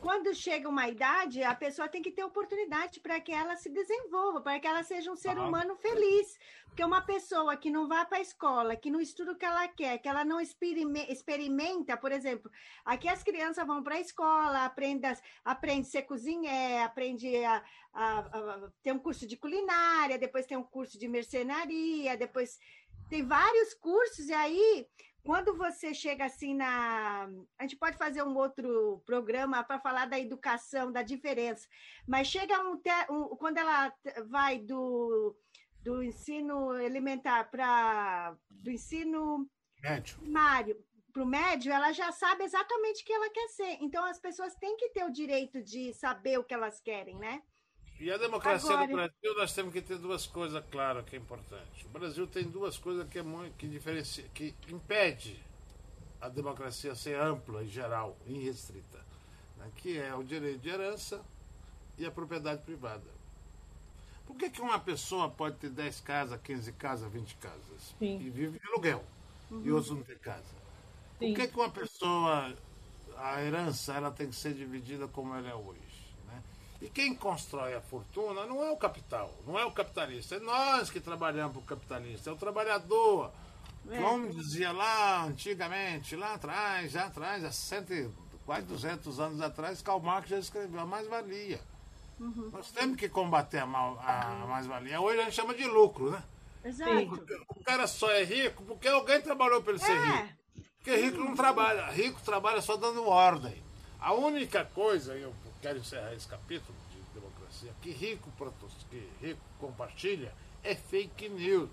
Quando 0.00 0.34
chega 0.34 0.68
uma 0.68 0.88
idade, 0.88 1.42
a 1.42 1.54
pessoa 1.54 1.88
tem 1.88 2.00
que 2.00 2.10
ter 2.10 2.24
oportunidade 2.24 3.00
para 3.00 3.20
que 3.20 3.30
ela 3.32 3.54
se 3.56 3.68
desenvolva, 3.68 4.40
para 4.40 4.58
que 4.58 4.66
ela 4.66 4.82
seja 4.82 5.12
um 5.12 5.16
ser 5.16 5.36
Ah. 5.36 5.42
humano 5.46 5.76
feliz. 5.76 6.38
Porque 6.66 6.82
uma 6.84 7.02
pessoa 7.02 7.56
que 7.56 7.70
não 7.70 7.86
vai 7.88 8.06
para 8.06 8.18
a 8.18 8.20
escola, 8.20 8.76
que 8.76 8.90
não 8.90 9.00
estuda 9.00 9.32
o 9.32 9.36
que 9.36 9.44
ela 9.44 9.66
quer, 9.68 9.98
que 9.98 10.08
ela 10.08 10.24
não 10.24 10.40
experime- 10.40 11.06
experimenta, 11.10 11.96
por 11.96 12.12
exemplo, 12.12 12.50
aqui 12.84 13.08
as 13.08 13.22
crianças 13.22 13.66
vão 13.66 13.82
para 13.82 13.96
a 13.96 14.00
escola, 14.00 14.64
aprende, 14.64 15.04
a- 15.06 15.16
aprende 15.44 15.86
a 15.88 15.90
ser 15.90 16.02
cozinheiro, 16.02 16.84
aprende 16.84 17.44
a, 17.44 17.62
a- 17.92 18.18
a- 18.20 18.70
ter 18.82 18.92
um 18.92 18.98
curso 18.98 19.26
de 19.26 19.36
culinária, 19.36 20.18
depois 20.18 20.46
tem 20.46 20.56
um 20.56 20.62
curso 20.62 20.98
de 20.98 21.08
mercenaria, 21.08 22.16
depois 22.16 22.58
tem 23.08 23.26
vários 23.26 23.74
cursos, 23.74 24.28
e 24.28 24.32
aí 24.34 24.86
quando 25.28 25.54
você 25.58 25.92
chega 25.92 26.24
assim 26.24 26.54
na. 26.54 27.28
A 27.58 27.62
gente 27.64 27.76
pode 27.76 27.98
fazer 27.98 28.22
um 28.22 28.34
outro 28.34 29.02
programa 29.04 29.62
para 29.62 29.78
falar 29.78 30.06
da 30.06 30.18
educação, 30.18 30.90
da 30.90 31.02
diferença, 31.02 31.68
mas 32.06 32.28
chega 32.28 32.58
um, 32.66 32.78
te- 32.78 33.06
um- 33.10 33.36
quando 33.36 33.58
ela 33.58 33.92
vai 34.26 34.58
do, 34.58 35.36
do 35.82 36.02
ensino 36.02 36.72
elementar 36.80 37.50
para 37.50 38.34
do 38.48 38.70
ensino 38.70 39.46
Médio. 39.82 40.16
primário 40.18 40.82
para 41.12 41.22
o 41.22 41.26
médio, 41.26 41.70
ela 41.72 41.92
já 41.92 42.10
sabe 42.10 42.44
exatamente 42.44 43.02
o 43.02 43.06
que 43.06 43.12
ela 43.12 43.28
quer 43.30 43.48
ser. 43.48 43.76
Então 43.82 44.02
as 44.04 44.18
pessoas 44.18 44.54
têm 44.54 44.76
que 44.78 44.88
ter 44.90 45.04
o 45.04 45.10
direito 45.12 45.62
de 45.62 45.92
saber 45.92 46.38
o 46.38 46.44
que 46.44 46.54
elas 46.54 46.80
querem, 46.80 47.16
né? 47.18 47.42
E 48.00 48.10
a 48.12 48.16
democracia 48.16 48.70
Agora- 48.74 48.86
no 48.86 48.94
Brasil, 48.96 49.34
nós 49.36 49.52
temos 49.52 49.72
que 49.72 49.82
ter 49.82 49.98
duas 49.98 50.26
coisas 50.26 50.62
claras 50.70 51.04
que 51.04 51.16
é 51.16 51.18
importante. 51.18 51.84
O 51.86 51.88
Brasil 51.88 52.26
tem 52.26 52.44
duas 52.44 52.78
coisas 52.78 53.08
que 53.08 53.18
é 53.18 53.22
muito 53.22 53.54
que 53.56 53.66
diferencia, 53.66 54.24
que 54.32 54.54
impede 54.68 55.42
a 56.20 56.28
democracia 56.28 56.94
ser 56.94 57.18
ampla 57.20 57.62
e 57.64 57.68
geral, 57.68 58.16
irrestrita, 58.26 58.98
né? 59.56 59.70
que 59.76 59.98
é 59.98 60.14
o 60.14 60.22
direito 60.22 60.60
de 60.60 60.68
herança 60.68 61.24
e 61.96 62.06
a 62.06 62.10
propriedade 62.10 62.62
privada. 62.62 63.18
Por 64.26 64.36
que, 64.36 64.50
que 64.50 64.60
uma 64.60 64.78
pessoa 64.78 65.28
pode 65.30 65.56
ter 65.56 65.70
10 65.70 66.00
casas, 66.00 66.40
15 66.42 66.72
casas, 66.72 67.10
20 67.10 67.34
casas 67.36 67.94
Sim. 67.98 68.20
e 68.20 68.30
vive 68.30 68.58
de 68.58 68.66
aluguel 68.68 69.02
e 69.50 69.70
outros 69.72 69.90
não 69.94 70.02
tem 70.02 70.18
casa? 70.18 70.44
Sim. 71.18 71.32
Por 71.32 71.40
que, 71.40 71.48
que 71.48 71.56
uma 71.56 71.70
pessoa, 71.70 72.54
a 73.16 73.42
herança, 73.42 73.94
ela 73.94 74.10
tem 74.10 74.28
que 74.28 74.36
ser 74.36 74.52
dividida 74.54 75.08
como 75.08 75.34
ela 75.34 75.48
é 75.48 75.54
hoje? 75.54 75.80
E 76.80 76.88
quem 76.88 77.14
constrói 77.14 77.74
a 77.74 77.80
fortuna 77.80 78.46
não 78.46 78.64
é 78.64 78.70
o 78.70 78.76
capital, 78.76 79.32
não 79.46 79.58
é 79.58 79.64
o 79.64 79.72
capitalista, 79.72 80.36
é 80.36 80.40
nós 80.40 80.90
que 80.90 81.00
trabalhamos 81.00 81.52
para 81.52 81.60
o 81.60 81.64
capitalista, 81.64 82.30
é 82.30 82.32
o 82.32 82.36
trabalhador. 82.36 83.32
É. 83.90 84.00
Como 84.00 84.28
dizia 84.32 84.70
lá 84.70 85.24
antigamente, 85.24 86.14
lá 86.14 86.34
atrás, 86.34 86.92
já 86.92 87.06
atrás, 87.06 87.44
há 87.44 87.50
cento, 87.50 88.14
quase 88.44 88.66
200 88.66 89.18
anos 89.18 89.40
atrás, 89.40 89.82
Karl 89.82 89.98
Marx 89.98 90.28
já 90.28 90.38
escreveu 90.38 90.80
a 90.80 90.86
mais-valia. 90.86 91.60
Uhum. 92.20 92.50
Nós 92.52 92.70
temos 92.70 92.96
que 92.96 93.08
combater 93.08 93.58
a, 93.58 93.64
a 93.64 94.46
mais-valia. 94.46 95.00
Hoje 95.00 95.20
a 95.20 95.24
gente 95.24 95.34
chama 95.34 95.54
de 95.54 95.64
lucro, 95.64 96.10
né? 96.10 96.22
Exato. 96.64 97.24
O 97.48 97.64
cara 97.64 97.86
só 97.86 98.10
é 98.10 98.24
rico 98.24 98.62
porque 98.64 98.88
alguém 98.88 99.20
trabalhou 99.20 99.62
para 99.62 99.72
ele 99.72 99.82
ser 99.82 99.96
rico. 99.96 100.18
É, 100.18 100.34
Porque 100.78 100.96
rico 100.96 101.18
não 101.18 101.34
trabalha, 101.34 101.86
rico 101.86 102.20
trabalha 102.22 102.60
só 102.60 102.76
dando 102.76 103.06
ordem. 103.06 103.62
A 104.00 104.12
única 104.12 104.64
coisa, 104.64 105.14
eu 105.14 105.32
quero 105.60 105.78
encerrar 105.78 106.12
esse 106.14 106.26
capítulo 106.28 106.76
de 106.90 107.20
democracia, 107.20 107.72
que 107.82 107.90
rico, 107.90 108.30
que 108.90 109.08
rico 109.20 109.40
compartilha 109.58 110.32
é 110.62 110.74
fake 110.74 111.28
news. 111.28 111.70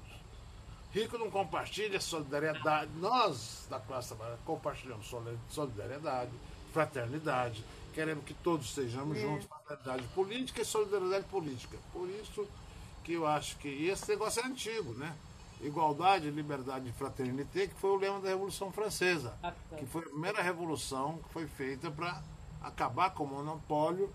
Rico 0.91 1.17
não 1.17 1.29
compartilha 1.29 1.99
solidariedade. 1.99 2.89
Nós, 2.97 3.67
da 3.69 3.79
classe 3.79 4.09
trabalhadora, 4.09 4.41
compartilhamos 4.45 5.05
soli- 5.07 5.37
solidariedade, 5.49 6.31
fraternidade. 6.71 7.63
Queremos 7.93 8.23
que 8.25 8.33
todos 8.33 8.67
estejamos 8.67 9.19
juntos, 9.19 9.45
fraternidade 9.47 10.03
política 10.13 10.61
e 10.61 10.65
solidariedade 10.65 11.25
política. 11.25 11.77
Por 11.91 12.09
isso 12.09 12.47
que 13.03 13.13
eu 13.13 13.27
acho 13.27 13.57
que 13.57 13.67
esse 13.87 14.07
negócio 14.09 14.41
é 14.41 14.45
antigo, 14.45 14.93
né? 14.93 15.15
Igualdade, 15.61 16.29
liberdade 16.29 16.89
e 16.89 16.91
fraternité, 16.93 17.67
que 17.67 17.75
foi 17.75 17.89
o 17.91 17.95
lema 17.95 18.19
da 18.19 18.29
Revolução 18.29 18.71
Francesa, 18.71 19.29
Bacana. 19.41 19.77
que 19.77 19.85
foi 19.85 20.01
a 20.03 20.09
primeira 20.09 20.41
revolução 20.41 21.17
que 21.19 21.29
foi 21.33 21.47
feita 21.47 21.89
para 21.89 22.21
acabar 22.65 23.11
com 23.11 23.23
o 23.23 23.27
monopólio 23.27 24.11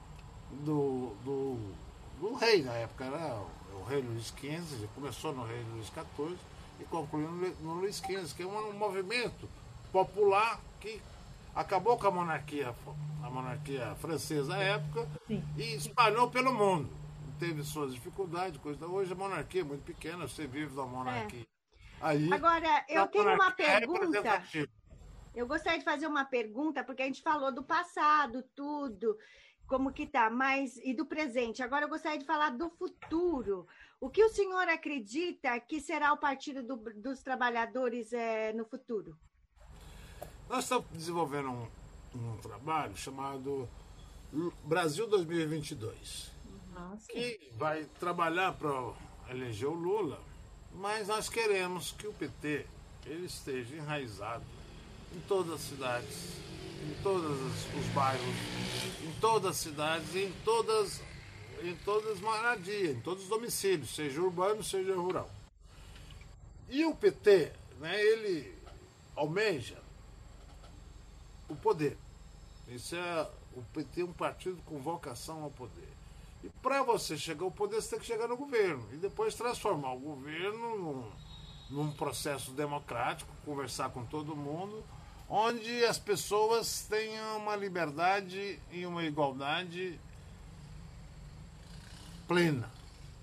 do, 0.50 1.14
do, 1.24 1.74
do 2.20 2.34
rei 2.34 2.62
na 2.62 2.72
época, 2.72 3.04
era 3.04 3.40
o 3.74 3.84
rei 3.84 4.02
Luís 4.02 4.26
XV, 4.26 4.88
começou 4.94 5.32
no 5.32 5.44
rei 5.44 5.62
Luís 5.72 5.86
XIV 5.86 6.36
e 6.80 6.84
concluiu 6.84 7.30
no, 7.30 7.48
no 7.60 7.74
Luís 7.80 7.98
XV, 7.98 8.34
que 8.34 8.42
é 8.42 8.46
um, 8.46 8.72
movimento 8.72 9.48
popular 9.92 10.60
que 10.80 11.00
acabou 11.54 11.96
com 11.96 12.08
a 12.08 12.10
monarquia, 12.10 12.74
a 13.22 13.30
monarquia 13.30 13.94
francesa 13.96 14.54
à 14.54 14.62
época 14.62 15.08
Sim. 15.26 15.42
e 15.56 15.74
espalhou 15.74 16.30
pelo 16.30 16.52
mundo. 16.52 16.90
Teve 17.38 17.62
suas 17.62 17.94
dificuldades, 17.94 18.60
coisa. 18.60 18.86
Hoje 18.86 19.12
a 19.12 19.16
monarquia 19.16 19.62
é 19.62 19.64
muito 19.64 19.82
pequena, 19.82 20.28
você 20.28 20.46
vive 20.46 20.74
da 20.74 20.84
monarquia. 20.84 21.46
Aí, 22.00 22.32
Agora, 22.32 22.84
eu 22.88 23.06
tenho 23.08 23.34
uma 23.34 23.48
é 23.48 23.50
pergunta. 23.50 24.42
Eu 25.34 25.46
gostaria 25.46 25.78
de 25.78 25.84
fazer 25.84 26.06
uma 26.06 26.24
pergunta, 26.24 26.82
porque 26.82 27.02
a 27.02 27.06
gente 27.06 27.22
falou 27.22 27.52
do 27.52 27.62
passado, 27.62 28.42
tudo, 28.54 29.16
como 29.66 29.92
que 29.92 30.06
tá, 30.06 30.28
mas 30.28 30.76
e 30.78 30.92
do 30.92 31.06
presente. 31.06 31.62
Agora 31.62 31.84
eu 31.84 31.88
gostaria 31.88 32.18
de 32.18 32.24
falar 32.24 32.50
do 32.50 32.68
futuro. 32.70 33.66
O 34.00 34.10
que 34.10 34.24
o 34.24 34.28
senhor 34.30 34.68
acredita 34.68 35.58
que 35.60 35.80
será 35.80 36.12
o 36.12 36.16
Partido 36.16 36.62
do- 36.62 36.92
dos 36.94 37.22
Trabalhadores 37.22 38.12
eh, 38.12 38.52
no 38.54 38.64
futuro? 38.64 39.16
Nós 40.48 40.64
estamos 40.64 40.86
desenvolvendo 40.90 41.50
um, 41.50 41.68
um 42.14 42.36
trabalho 42.38 42.96
chamado 42.96 43.68
Brasil 44.64 45.06
2022, 45.06 46.32
Nossa. 46.74 47.06
que 47.06 47.52
vai 47.56 47.84
trabalhar 48.00 48.52
para 48.54 48.70
eleger 49.30 49.68
o 49.68 49.74
Lula, 49.74 50.20
mas 50.74 51.06
nós 51.06 51.28
queremos 51.28 51.92
que 51.92 52.08
o 52.08 52.12
PT 52.12 52.66
ele 53.06 53.26
esteja 53.26 53.76
enraizado 53.76 54.44
em 55.14 55.20
todas 55.20 55.54
as 55.54 55.60
cidades, 55.60 56.16
em 56.82 57.02
todos 57.02 57.30
os 57.30 57.86
bairros, 57.94 58.36
em 59.02 59.12
todas 59.20 59.50
as 59.50 59.56
cidades, 59.56 60.14
em 60.14 60.32
todas 60.44 61.00
em 61.62 61.76
todas 61.76 62.12
as 62.12 62.20
moradias, 62.20 62.96
em 62.96 63.00
todos 63.00 63.24
os 63.24 63.28
domicílios, 63.28 63.94
seja 63.94 64.20
urbano, 64.22 64.64
seja 64.64 64.94
rural. 64.94 65.28
E 66.70 66.86
o 66.86 66.94
PT, 66.94 67.52
né, 67.78 68.02
ele 68.02 68.56
almeja 69.14 69.76
o 71.48 71.54
poder. 71.54 71.98
Isso 72.68 72.96
é 72.96 73.28
o 73.54 73.62
PT 73.74 74.02
é 74.02 74.04
um 74.04 74.12
partido 74.12 74.62
com 74.64 74.78
vocação 74.78 75.42
ao 75.42 75.50
poder. 75.50 75.88
E 76.42 76.48
para 76.62 76.82
você 76.82 77.18
chegar 77.18 77.44
ao 77.44 77.50
poder, 77.50 77.82
você 77.82 77.90
tem 77.90 77.98
que 77.98 78.06
chegar 78.06 78.28
no 78.28 78.36
governo 78.36 78.86
e 78.92 78.96
depois 78.96 79.34
transformar 79.34 79.92
o 79.92 79.98
governo 79.98 80.78
num, 80.78 81.10
num 81.70 81.92
processo 81.92 82.52
democrático, 82.52 83.30
conversar 83.44 83.90
com 83.90 84.04
todo 84.06 84.36
mundo, 84.36 84.82
onde 85.30 85.84
as 85.84 85.96
pessoas 85.96 86.86
tenham 86.90 87.38
uma 87.38 87.54
liberdade 87.54 88.58
e 88.72 88.84
uma 88.84 89.04
igualdade 89.04 89.98
plena, 92.26 92.68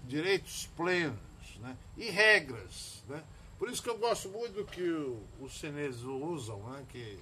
direitos 0.06 0.68
plenos 0.68 1.20
né? 1.60 1.78
e 1.98 2.10
regras. 2.10 3.04
Né? 3.10 3.22
Por 3.60 3.70
isso 3.70 3.84
que 3.84 3.90
eu 3.90 3.98
gosto 3.98 4.30
muito 4.30 4.54
do 4.54 4.66
que 4.66 4.82
os 5.42 5.52
chineses 5.52 6.02
usam, 6.04 6.60
né? 6.72 6.86
que, 6.88 7.20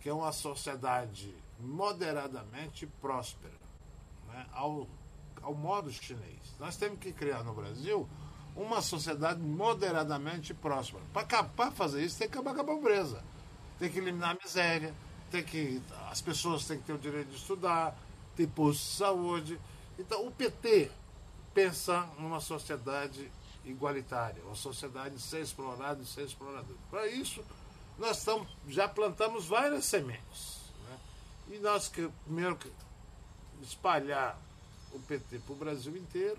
que 0.00 0.08
é 0.08 0.12
uma 0.12 0.32
sociedade 0.32 1.32
moderadamente 1.60 2.84
próspera, 3.00 3.54
né? 4.26 4.44
ao, 4.52 4.88
ao 5.40 5.54
modo 5.54 5.92
chinês. 5.92 6.40
Nós 6.58 6.76
temos 6.76 6.98
que 6.98 7.12
criar 7.12 7.44
no 7.44 7.54
Brasil 7.54 8.08
uma 8.56 8.82
sociedade 8.82 9.40
moderadamente 9.40 10.52
próspera. 10.52 11.04
Para 11.54 11.70
fazer 11.70 12.04
isso, 12.04 12.18
tem 12.18 12.28
que 12.28 12.36
acabar 12.36 12.54
com 12.54 12.62
a 12.62 12.74
pobreza, 12.74 13.22
tem 13.78 13.90
que 13.90 13.98
eliminar 13.98 14.30
a 14.30 14.38
miséria, 14.42 14.94
tem 15.30 15.42
que 15.42 15.82
as 16.10 16.20
pessoas 16.20 16.66
têm 16.66 16.78
que 16.78 16.84
ter 16.84 16.92
o 16.92 16.98
direito 16.98 17.28
de 17.28 17.36
estudar, 17.36 17.96
ter 18.34 18.46
posto 18.48 18.80
de 18.80 18.96
saúde. 18.96 19.60
Então, 19.98 20.26
o 20.26 20.30
PT 20.30 20.90
pensa 21.54 22.08
numa 22.18 22.40
sociedade 22.40 23.30
igualitária, 23.64 24.42
uma 24.44 24.54
sociedade 24.54 25.20
sem 25.20 25.40
explorado 25.40 26.02
e 26.02 26.06
sem 26.06 26.24
explorador. 26.24 26.76
Para 26.90 27.06
isso, 27.08 27.44
nós 27.98 28.18
estamos, 28.18 28.48
já 28.68 28.88
plantamos 28.88 29.46
várias 29.46 29.84
sementes. 29.84 30.60
Né? 30.84 30.98
E 31.56 31.58
nós 31.58 31.88
que 31.88 32.08
primeiro 32.24 32.56
que 32.56 32.70
espalhar 33.62 34.38
o 34.92 35.00
PT 35.00 35.38
para 35.40 35.52
o 35.52 35.56
Brasil 35.56 35.96
inteiro, 35.96 36.38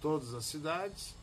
todas 0.00 0.32
as 0.34 0.44
cidades, 0.44 1.14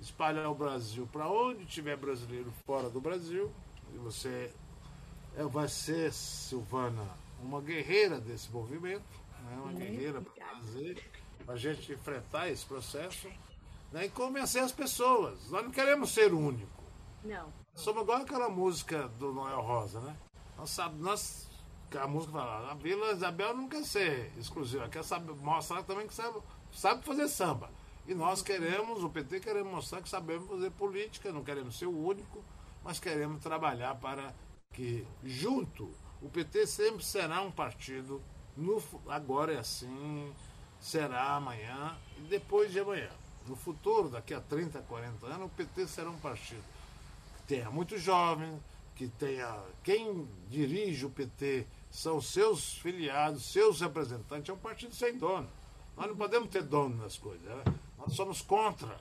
espalhar 0.00 0.48
o 0.48 0.54
Brasil 0.54 1.08
para 1.10 1.28
onde 1.28 1.64
tiver 1.66 1.96
brasileiro 1.96 2.52
fora 2.64 2.88
do 2.88 3.00
Brasil, 3.00 3.50
e 3.94 3.98
você 3.98 4.52
vai 5.46 5.68
ser, 5.68 6.12
Silvana, 6.12 7.06
uma 7.42 7.60
guerreira 7.60 8.20
desse 8.20 8.50
movimento, 8.50 9.04
né? 9.44 9.56
uma 9.62 9.72
guerreira 9.72 10.20
para 10.20 10.32
trazer, 10.32 11.10
para 11.44 11.54
a 11.54 11.56
gente 11.56 11.92
enfrentar 11.92 12.48
esse 12.48 12.66
processo 12.66 13.28
né? 13.92 14.06
e 14.06 14.08
convencer 14.08 14.62
as 14.62 14.72
pessoas. 14.72 15.48
Nós 15.50 15.64
não 15.64 15.70
queremos 15.70 16.10
ser 16.10 16.32
o 16.32 16.38
único. 16.38 16.82
Não. 17.24 17.52
Somos 17.74 18.02
igual 18.02 18.22
aquela 18.22 18.48
música 18.48 19.08
do 19.18 19.32
Noel 19.32 19.60
Rosa, 19.60 20.00
né? 20.00 20.16
Nós, 20.56 20.70
sabe, 20.70 20.98
nós 21.00 21.48
a 21.96 22.06
música 22.06 22.32
fala, 22.32 22.70
a 22.70 22.74
Vila 22.74 23.12
Isabel 23.12 23.56
não 23.56 23.68
quer 23.68 23.84
ser 23.84 24.32
exclusiva, 24.36 24.88
quer 24.88 25.04
saber, 25.04 25.32
mostrar 25.36 25.82
também 25.84 26.06
que 26.06 26.14
sabe, 26.14 26.38
sabe 26.72 27.04
fazer 27.04 27.28
samba. 27.28 27.70
E 28.06 28.14
nós 28.14 28.42
queremos, 28.42 29.02
o 29.02 29.08
PT 29.08 29.40
queremos 29.40 29.72
mostrar 29.72 30.02
que 30.02 30.08
sabemos 30.08 30.48
fazer 30.48 30.70
política, 30.72 31.32
não 31.32 31.44
queremos 31.44 31.78
ser 31.78 31.86
o 31.86 31.96
único, 31.96 32.44
mas 32.82 32.98
queremos 32.98 33.42
trabalhar 33.42 33.94
para 33.96 34.34
que, 34.78 35.04
junto, 35.24 35.90
o 36.22 36.28
PT 36.28 36.64
sempre 36.68 37.04
será 37.04 37.42
um 37.42 37.50
partido, 37.50 38.22
no, 38.56 38.80
agora 39.08 39.52
é 39.52 39.58
assim, 39.58 40.32
será 40.80 41.34
amanhã 41.34 41.98
e 42.16 42.20
depois 42.28 42.70
de 42.70 42.78
amanhã. 42.78 43.10
No 43.48 43.56
futuro, 43.56 44.08
daqui 44.08 44.32
a 44.32 44.40
30, 44.40 44.78
40 44.82 45.26
anos, 45.26 45.46
o 45.46 45.48
PT 45.48 45.88
será 45.88 46.08
um 46.08 46.18
partido 46.18 46.62
que 47.38 47.42
tenha 47.48 47.68
muitos 47.72 48.00
jovens, 48.00 48.60
que 48.94 49.08
tenha. 49.08 49.60
Quem 49.82 50.28
dirige 50.48 51.06
o 51.06 51.10
PT 51.10 51.66
são 51.90 52.20
seus 52.20 52.74
filiados, 52.74 53.50
seus 53.50 53.80
representantes, 53.80 54.48
é 54.48 54.52
um 54.52 54.58
partido 54.58 54.94
sem 54.94 55.18
dono. 55.18 55.48
Nós 55.96 56.06
não 56.06 56.16
podemos 56.16 56.50
ter 56.50 56.62
dono 56.62 57.02
nas 57.02 57.18
coisas. 57.18 57.42
Né? 57.42 57.64
Nós 57.98 58.12
somos 58.12 58.42
contra. 58.42 58.96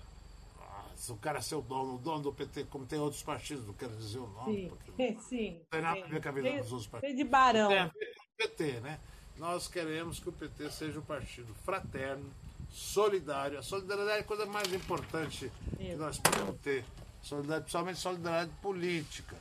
Se 0.97 1.11
o 1.11 1.15
cara 1.15 1.41
ser 1.41 1.55
o 1.55 1.61
dono, 1.61 1.95
o 1.95 1.97
dono 1.99 2.23
do 2.23 2.33
PT, 2.33 2.65
como 2.65 2.85
tem 2.85 2.99
outros 2.99 3.21
partidos, 3.21 3.65
não 3.65 3.73
quero 3.73 3.95
dizer 3.95 4.17
o 4.17 4.27
nome, 4.27 4.55
sim, 4.55 4.67
porque 4.67 5.17
sim, 5.21 5.59
não 5.59 5.65
tem 5.69 5.81
nada 5.81 6.03
a 6.03 6.07
ver 6.07 6.21
com 6.21 6.29
a 6.29 6.31
vida 6.31 6.57
dos 6.57 6.71
outros 6.71 6.87
partidos. 6.87 7.15
Tem 7.15 7.23
de 7.23 7.29
barão. 7.29 7.69
Tem 7.69 7.77
a 7.77 7.85
ver 7.85 8.15
com 8.15 8.23
o 8.23 8.37
PT, 8.37 8.79
né? 8.81 8.99
Nós 9.37 9.67
queremos 9.67 10.19
que 10.19 10.27
o 10.27 10.31
PT 10.31 10.71
seja 10.71 10.99
um 10.99 11.03
partido 11.03 11.53
fraterno, 11.63 12.25
solidário. 12.69 13.59
A 13.59 13.61
solidariedade 13.61 14.17
é 14.17 14.21
a 14.21 14.23
coisa 14.23 14.45
mais 14.47 14.73
importante 14.73 15.51
que 15.77 15.95
nós 15.95 16.17
podemos 16.17 16.59
ter. 16.61 16.83
Solidariedade, 17.21 17.63
principalmente 17.63 17.99
solidariedade 17.99 18.51
política. 18.61 19.35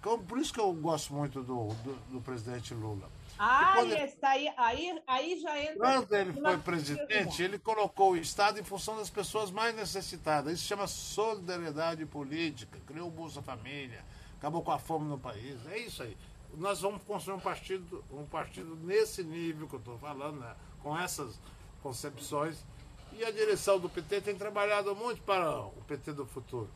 Então, 0.00 0.18
por 0.18 0.38
isso 0.38 0.52
que 0.52 0.60
eu 0.60 0.72
gosto 0.74 1.14
muito 1.14 1.42
do, 1.42 1.68
do, 1.68 1.94
do 2.12 2.20
presidente 2.20 2.74
Lula. 2.74 3.08
Ah, 3.38 3.72
quando, 3.74 3.92
está 3.92 4.30
aí, 4.30 4.48
aí, 4.56 5.02
aí 5.06 5.40
já 5.40 5.60
entra. 5.60 5.76
Quando 5.76 6.12
ele 6.14 6.32
foi 6.32 6.58
presidente, 6.58 7.42
ele 7.42 7.58
colocou 7.58 8.12
o 8.12 8.16
Estado 8.16 8.58
em 8.58 8.62
função 8.62 8.96
das 8.96 9.10
pessoas 9.10 9.50
mais 9.50 9.74
necessitadas. 9.74 10.54
Isso 10.54 10.66
chama 10.66 10.86
solidariedade 10.86 12.04
política. 12.06 12.78
Criou 12.86 13.08
o 13.08 13.10
Bolsa 13.10 13.42
Família, 13.42 14.04
acabou 14.38 14.62
com 14.62 14.72
a 14.72 14.78
fome 14.78 15.08
no 15.08 15.18
país. 15.18 15.58
É 15.70 15.78
isso 15.78 16.02
aí. 16.02 16.16
Nós 16.54 16.80
vamos 16.80 17.02
construir 17.02 17.36
um 17.36 17.40
partido, 17.40 18.04
um 18.10 18.24
partido 18.24 18.76
nesse 18.76 19.22
nível 19.22 19.68
que 19.68 19.74
eu 19.74 19.80
estou 19.80 19.98
falando, 19.98 20.40
né? 20.40 20.54
com 20.82 20.96
essas 20.96 21.38
concepções. 21.82 22.64
E 23.12 23.24
a 23.24 23.30
direção 23.30 23.78
do 23.78 23.88
PT 23.88 24.20
tem 24.20 24.34
trabalhado 24.34 24.94
muito 24.94 25.22
para 25.22 25.60
o 25.60 25.82
PT 25.86 26.12
do 26.12 26.26
futuro 26.26 26.70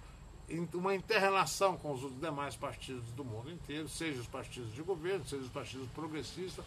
uma 0.74 0.94
interrelação 0.94 1.76
com 1.76 1.92
os 1.92 2.20
demais 2.20 2.56
partidos 2.56 3.10
do 3.12 3.24
mundo 3.24 3.50
inteiro, 3.50 3.88
seja 3.88 4.20
os 4.20 4.26
partidos 4.26 4.72
de 4.74 4.82
governo, 4.82 5.24
seja 5.26 5.42
os 5.42 5.50
partidos 5.50 5.88
progressistas, 5.90 6.64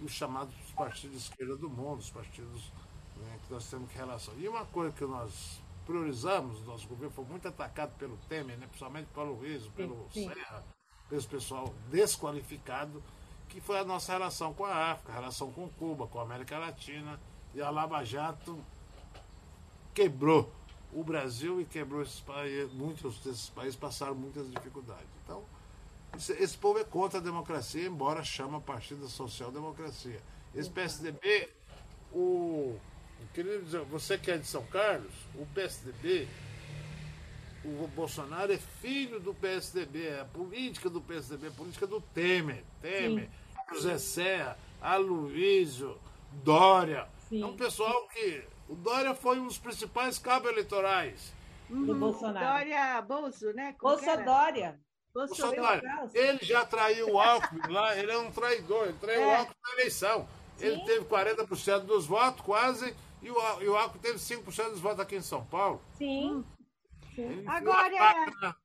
os 0.00 0.12
chamados 0.12 0.54
partidos 0.76 1.16
de 1.16 1.22
esquerda 1.28 1.56
do 1.56 1.70
mundo, 1.70 2.00
os 2.00 2.10
partidos 2.10 2.72
né, 3.16 3.38
que 3.46 3.52
nós 3.52 3.68
temos 3.68 3.90
que 3.90 3.96
relação. 3.96 4.34
E 4.38 4.48
uma 4.48 4.64
coisa 4.66 4.92
que 4.92 5.04
nós 5.04 5.60
priorizamos, 5.86 6.60
o 6.60 6.64
nosso 6.64 6.86
governo 6.88 7.14
foi 7.14 7.24
muito 7.24 7.46
atacado 7.46 7.96
pelo 7.96 8.16
Temer, 8.28 8.56
né, 8.58 8.66
principalmente 8.66 9.06
pelo 9.14 9.34
Luiz, 9.34 9.66
pelo 9.68 10.08
sim, 10.12 10.28
sim. 10.28 10.28
Serra, 10.28 10.64
pelo 11.08 11.22
pessoal 11.24 11.74
desqualificado, 11.90 13.02
que 13.48 13.60
foi 13.60 13.78
a 13.78 13.84
nossa 13.84 14.12
relação 14.12 14.52
com 14.54 14.64
a 14.64 14.92
África, 14.92 15.12
a 15.12 15.14
relação 15.14 15.52
com 15.52 15.68
Cuba, 15.68 16.06
com 16.06 16.18
a 16.18 16.22
América 16.22 16.58
Latina, 16.58 17.20
e 17.54 17.60
a 17.60 17.70
Lava 17.70 18.02
Jato 18.02 18.58
quebrou 19.92 20.50
o 20.92 21.02
Brasil 21.02 21.60
e 21.60 21.64
quebrou 21.64 22.02
esses 22.02 22.20
países, 22.20 22.72
muitos 22.72 23.18
desses 23.18 23.48
países 23.48 23.76
passaram 23.76 24.14
muitas 24.14 24.50
dificuldades. 24.50 25.08
Então, 25.24 25.42
esse, 26.16 26.32
esse 26.34 26.56
povo 26.56 26.78
é 26.78 26.84
contra 26.84 27.18
a 27.18 27.22
democracia, 27.22 27.86
embora 27.86 28.22
chama 28.22 28.60
Partido 28.60 29.08
Social 29.08 29.50
Democracia. 29.50 30.20
Esse 30.54 30.68
PSDB, 30.68 31.48
o, 32.12 32.78
querido 33.32 33.64
dizer, 33.64 33.82
você 33.84 34.18
que 34.18 34.30
é 34.30 34.36
de 34.36 34.46
São 34.46 34.64
Carlos, 34.66 35.12
o 35.34 35.46
PSDB, 35.46 36.28
o 37.64 37.86
Bolsonaro 37.88 38.52
é 38.52 38.58
filho 38.58 39.18
do 39.18 39.32
PSDB, 39.32 40.08
é 40.08 40.20
a 40.20 40.24
política 40.24 40.90
do 40.90 41.00
PSDB, 41.00 41.46
a 41.46 41.52
política 41.52 41.86
do 41.86 42.00
Temer. 42.00 42.64
Temer, 42.82 43.30
Sim. 43.30 43.74
José 43.74 43.98
Serra, 43.98 44.58
Aloysio, 44.80 45.96
Dória. 46.44 47.08
Sim. 47.28 47.42
É 47.42 47.46
um 47.46 47.56
pessoal 47.56 48.08
que 48.08 48.44
o 48.68 48.74
Dória 48.74 49.14
foi 49.14 49.38
um 49.38 49.46
dos 49.46 49.58
principais 49.58 50.18
cabos 50.18 50.50
eleitorais. 50.50 51.32
Do 51.68 51.94
Bolsonaro. 51.94 52.46
Dória 52.46 53.00
Bolso, 53.02 53.52
né? 53.52 53.74
Bolsa 53.80 54.16
Dória. 54.16 54.78
Bolsa 55.14 55.54
Dória. 55.54 56.10
Ele 56.14 56.38
já 56.42 56.64
traiu 56.64 57.12
o 57.12 57.20
Alckmin 57.20 57.72
lá, 57.72 57.96
ele 57.96 58.12
é 58.12 58.18
um 58.18 58.30
traidor, 58.30 58.88
ele 58.88 58.98
traiu 58.98 59.22
é. 59.22 59.26
o 59.26 59.30
Alckmin 59.38 59.56
na 59.62 59.72
eleição. 59.80 60.28
Sim. 60.56 60.66
Ele 60.66 60.84
teve 60.84 61.04
40% 61.06 61.80
dos 61.80 62.06
votos, 62.06 62.40
quase, 62.42 62.94
e 63.22 63.30
o, 63.30 63.62
e 63.62 63.68
o 63.68 63.76
Alckmin 63.76 64.00
teve 64.00 64.18
5% 64.18 64.70
dos 64.70 64.80
votos 64.80 65.00
aqui 65.00 65.16
em 65.16 65.22
São 65.22 65.44
Paulo. 65.44 65.80
Sim. 65.96 66.44
Sim. 67.14 67.44
Agora, 67.46 68.56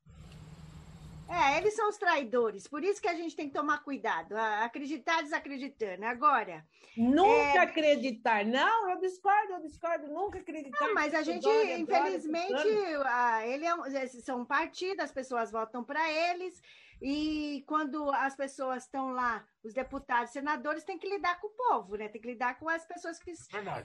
é, 1.30 1.58
eles 1.58 1.76
são 1.76 1.90
os 1.90 1.98
traidores, 1.98 2.68
por 2.68 2.84
isso 2.84 3.02
que 3.02 3.08
a 3.08 3.14
gente 3.14 3.36
tem 3.36 3.48
que 3.48 3.54
tomar 3.54 3.84
cuidado, 3.84 4.34
acreditar 4.36 5.22
desacreditando. 5.22 6.06
Agora. 6.06 6.66
Nunca 6.96 7.60
é... 7.60 7.60
acreditar. 7.60 8.46
Não, 8.46 8.90
eu 8.90 9.00
discordo, 9.00 9.54
eu 9.54 9.62
discordo, 9.62 10.08
nunca 10.08 10.40
acreditar. 10.40 10.88
Não, 10.88 10.94
mas 10.94 11.14
a 11.14 11.22
gente, 11.22 11.44
Dória, 11.44 11.78
infelizmente, 11.78 12.52
Dória, 12.54 13.48
ele 13.48 13.66
é, 13.66 14.08
são 14.08 14.44
partidos, 14.46 15.04
as 15.04 15.12
pessoas 15.12 15.52
votam 15.52 15.84
para 15.84 16.12
eles, 16.12 16.60
e 17.02 17.64
quando 17.68 18.10
as 18.12 18.36
pessoas 18.36 18.84
estão 18.84 19.12
lá, 19.12 19.46
os 19.64 19.74
deputados, 19.74 20.32
senadores, 20.32 20.84
têm 20.84 20.98
que 20.98 21.08
lidar 21.08 21.40
com 21.40 21.48
o 21.48 21.52
povo, 21.52 21.96
né? 21.96 22.10
Tem 22.10 22.20
que 22.20 22.28
lidar 22.28 22.58
com 22.58 22.68
as 22.68 22.86
pessoas 22.86 23.20
que, 23.20 23.32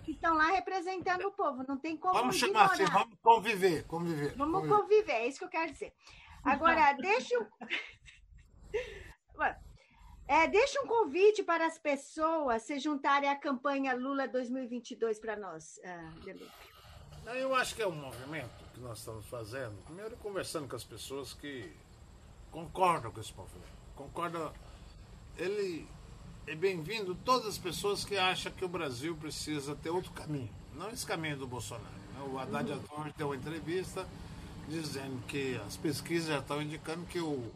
que 0.03 0.13
estão 0.13 0.35
lá 0.35 0.47
representando 0.47 1.27
o 1.27 1.33
povo. 1.33 1.63
Não 1.69 1.77
tem 1.77 1.97
como. 1.97 2.15
Vamos 2.15 2.37
chamar 2.37 2.73
assim, 2.73 2.85
vamos 2.87 3.19
conviver, 3.23 3.85
conviver. 3.87 4.35
Vamos 4.35 4.61
conviver. 4.63 4.81
conviver, 4.81 5.13
é 5.13 5.27
isso 5.27 5.39
que 5.39 5.45
eu 5.45 5.51
quero 5.51 5.71
dizer. 5.71 5.93
Agora, 6.45 6.93
deixa 6.95 7.39
um... 7.39 7.47
É, 10.29 10.47
deixa 10.49 10.81
um 10.81 10.87
convite 10.87 11.43
para 11.43 11.67
as 11.67 11.79
pessoas 11.79 12.63
se 12.63 12.79
juntarem 12.79 13.29
à 13.29 13.37
campanha 13.37 13.95
Lula 13.95 14.27
2022 14.27 15.19
para 15.19 15.37
nós, 15.37 15.79
uh, 15.85 17.35
Eu 17.35 17.55
acho 17.55 17.75
que 17.75 17.83
é 17.83 17.87
um 17.87 17.95
movimento 17.95 18.65
que 18.73 18.81
nós 18.81 18.99
estamos 18.99 19.27
fazendo, 19.27 19.77
primeiro 19.85 20.17
conversando 20.17 20.67
com 20.69 20.77
as 20.77 20.85
pessoas 20.85 21.35
que 21.35 21.71
concordam 22.51 23.11
com 23.11 23.21
esse 23.21 23.35
movimento. 23.35 23.73
Concordam. 23.95 24.53
Ele 25.37 25.87
é 26.47 26.55
bem-vindo 26.55 27.15
todas 27.15 27.47
as 27.47 27.59
pessoas 27.59 28.05
que 28.05 28.17
acham 28.17 28.53
que 28.53 28.65
o 28.65 28.69
Brasil 28.69 29.17
precisa 29.17 29.77
ter 29.77 29.91
outro 29.91 30.13
caminho, 30.13 30.51
não 30.75 30.89
esse 30.91 31.07
caminho 31.07 31.37
do 31.37 31.47
Bolsonaro. 31.47 31.95
Né? 32.15 32.23
O 32.33 32.39
Haddad 32.39 32.71
uhum. 32.71 33.13
deu 33.17 33.29
uma 33.29 33.37
entrevista 33.37 34.07
dizendo 34.69 35.23
que 35.27 35.61
as 35.67 35.77
pesquisas 35.77 36.29
já 36.29 36.39
estão 36.39 36.63
indicando 36.63 37.05
que 37.07 37.21
o, 37.21 37.51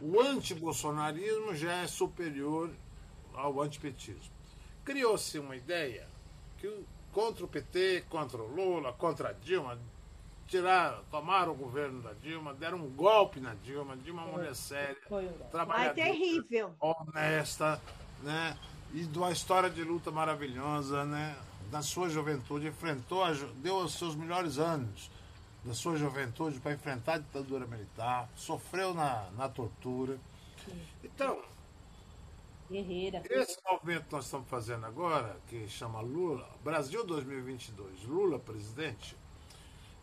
o 0.00 0.20
antibolsonarismo 0.20 1.54
já 1.54 1.74
é 1.82 1.86
superior 1.86 2.70
ao 3.34 3.60
antipetismo. 3.60 4.32
Criou-se 4.84 5.38
uma 5.38 5.56
ideia 5.56 6.06
que 6.58 6.84
contra 7.12 7.44
o 7.44 7.48
PT, 7.48 8.04
contra 8.08 8.38
o 8.38 8.46
Lula, 8.46 8.92
contra 8.92 9.28
a 9.30 9.32
Dilma, 9.32 9.78
tirar, 10.46 11.02
tomaram 11.10 11.52
o 11.52 11.54
governo 11.54 12.02
da 12.02 12.12
Dilma, 12.14 12.52
deram 12.54 12.78
um 12.78 12.90
golpe 12.90 13.40
na 13.40 13.54
Dilma, 13.54 13.96
Dilma 13.96 14.22
é 14.22 14.24
uma 14.24 14.32
mulher 14.32 14.54
séria, 14.54 14.96
trabalhadora, 15.50 15.94
terrível. 15.94 16.74
honesta, 16.80 17.80
né? 18.22 18.56
E 18.92 19.04
de 19.04 19.18
uma 19.18 19.30
história 19.30 19.70
de 19.70 19.82
luta 19.82 20.10
maravilhosa, 20.10 21.04
né? 21.04 21.36
Na 21.70 21.80
sua 21.80 22.10
juventude, 22.10 22.66
enfrentou, 22.66 23.24
deu 23.56 23.76
os 23.76 23.94
seus 23.94 24.14
melhores 24.14 24.58
anos 24.58 25.10
da 25.64 25.74
sua 25.74 25.96
juventude 25.96 26.58
para 26.60 26.72
enfrentar 26.72 27.14
a 27.14 27.18
ditadura 27.18 27.66
militar, 27.66 28.28
sofreu 28.34 28.92
na, 28.94 29.30
na 29.36 29.48
tortura. 29.48 30.18
Então, 31.04 31.40
Guerreira. 32.70 33.22
esse 33.28 33.58
movimento 33.70 34.06
que 34.06 34.12
nós 34.12 34.24
estamos 34.24 34.48
fazendo 34.48 34.86
agora, 34.86 35.36
que 35.48 35.68
chama 35.68 36.00
Lula, 36.00 36.48
Brasil 36.64 37.04
2022, 37.04 38.04
Lula 38.04 38.38
presidente, 38.38 39.16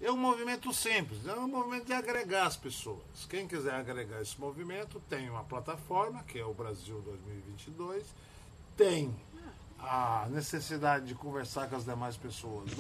é 0.02 0.10
um 0.10 0.18
movimento 0.18 0.74
simples, 0.74 1.28
é 1.28 1.34
um 1.34 1.48
movimento 1.48 1.86
de 1.86 1.94
agregar 1.94 2.46
as 2.46 2.56
pessoas. 2.56 3.26
Quem 3.30 3.48
quiser 3.48 3.74
agregar 3.74 4.22
esse 4.22 4.40
movimento 4.40 5.02
tem 5.10 5.30
uma 5.30 5.44
plataforma, 5.44 6.24
que 6.24 6.40
é 6.40 6.46
o 6.46 6.54
Brasil 6.54 7.02
2022, 7.02 8.06
tem 8.78 9.14
a 9.78 10.28
necessidade 10.30 11.06
de 11.08 11.16
conversar 11.16 11.70
com 11.70 11.76
as 11.76 11.84
demais 11.84 12.16
pessoas, 12.16 12.72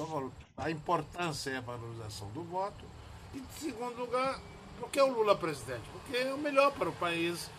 a 0.59 0.69
importância 0.69 1.51
e 1.51 1.55
a 1.55 1.61
valorização 1.61 2.29
do 2.31 2.43
voto, 2.43 2.85
e, 3.33 3.37
em 3.39 3.47
segundo 3.57 3.97
lugar, 3.99 4.39
por 4.79 4.89
que 4.89 5.01
o 5.01 5.11
Lula 5.11 5.35
presidente? 5.35 5.83
Porque 5.91 6.17
é 6.17 6.33
o 6.33 6.37
melhor 6.37 6.71
para 6.71 6.89
o 6.89 6.93
país, 6.93 7.49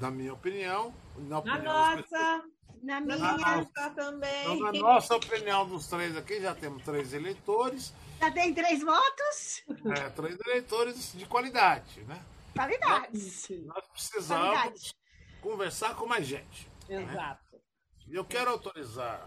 na 0.00 0.10
minha 0.10 0.32
opinião. 0.32 0.94
Na, 1.16 1.40
na 1.42 1.58
nossa, 1.58 2.44
na 2.82 3.00
minha 3.00 3.16
na 3.18 3.36
nossa 3.36 3.90
também. 3.90 4.42
Então, 4.42 4.58
na 4.58 4.72
nossa 4.72 5.16
opinião 5.16 5.66
dos 5.68 5.86
três 5.86 6.16
aqui, 6.16 6.40
já 6.40 6.54
temos 6.54 6.82
três 6.82 7.12
eleitores. 7.12 7.94
Já 8.20 8.30
tem 8.30 8.54
três 8.54 8.82
votos? 8.82 9.62
É, 9.98 10.08
três 10.10 10.38
eleitores 10.46 11.12
de 11.14 11.26
qualidade, 11.26 12.02
né? 12.04 12.22
Qualidade. 12.54 13.12
Nós, 13.12 13.48
nós 13.66 13.86
precisamos 13.88 14.56
qualidade. 14.56 14.94
conversar 15.40 15.94
com 15.94 16.06
mais 16.06 16.26
gente. 16.26 16.68
Exato. 16.88 17.42
Né? 17.52 17.60
Eu 18.08 18.24
quero 18.24 18.50
autorizar 18.50 19.26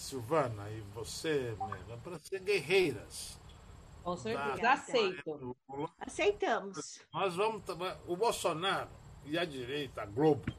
Silvana 0.00 0.68
e 0.70 0.80
você, 0.94 1.54
Mela, 1.58 2.00
para 2.02 2.18
ser 2.18 2.40
guerreiras. 2.40 3.38
Com 4.02 4.16
certeza, 4.16 4.58
tá? 4.58 4.72
aceito. 4.72 5.56
Aceitamos. 6.00 7.00
Nós 7.12 7.36
vamos. 7.36 7.62
O 8.06 8.16
Bolsonaro 8.16 8.88
e 9.26 9.38
a 9.38 9.44
direita, 9.44 10.02
a 10.02 10.06
Globo, 10.06 10.50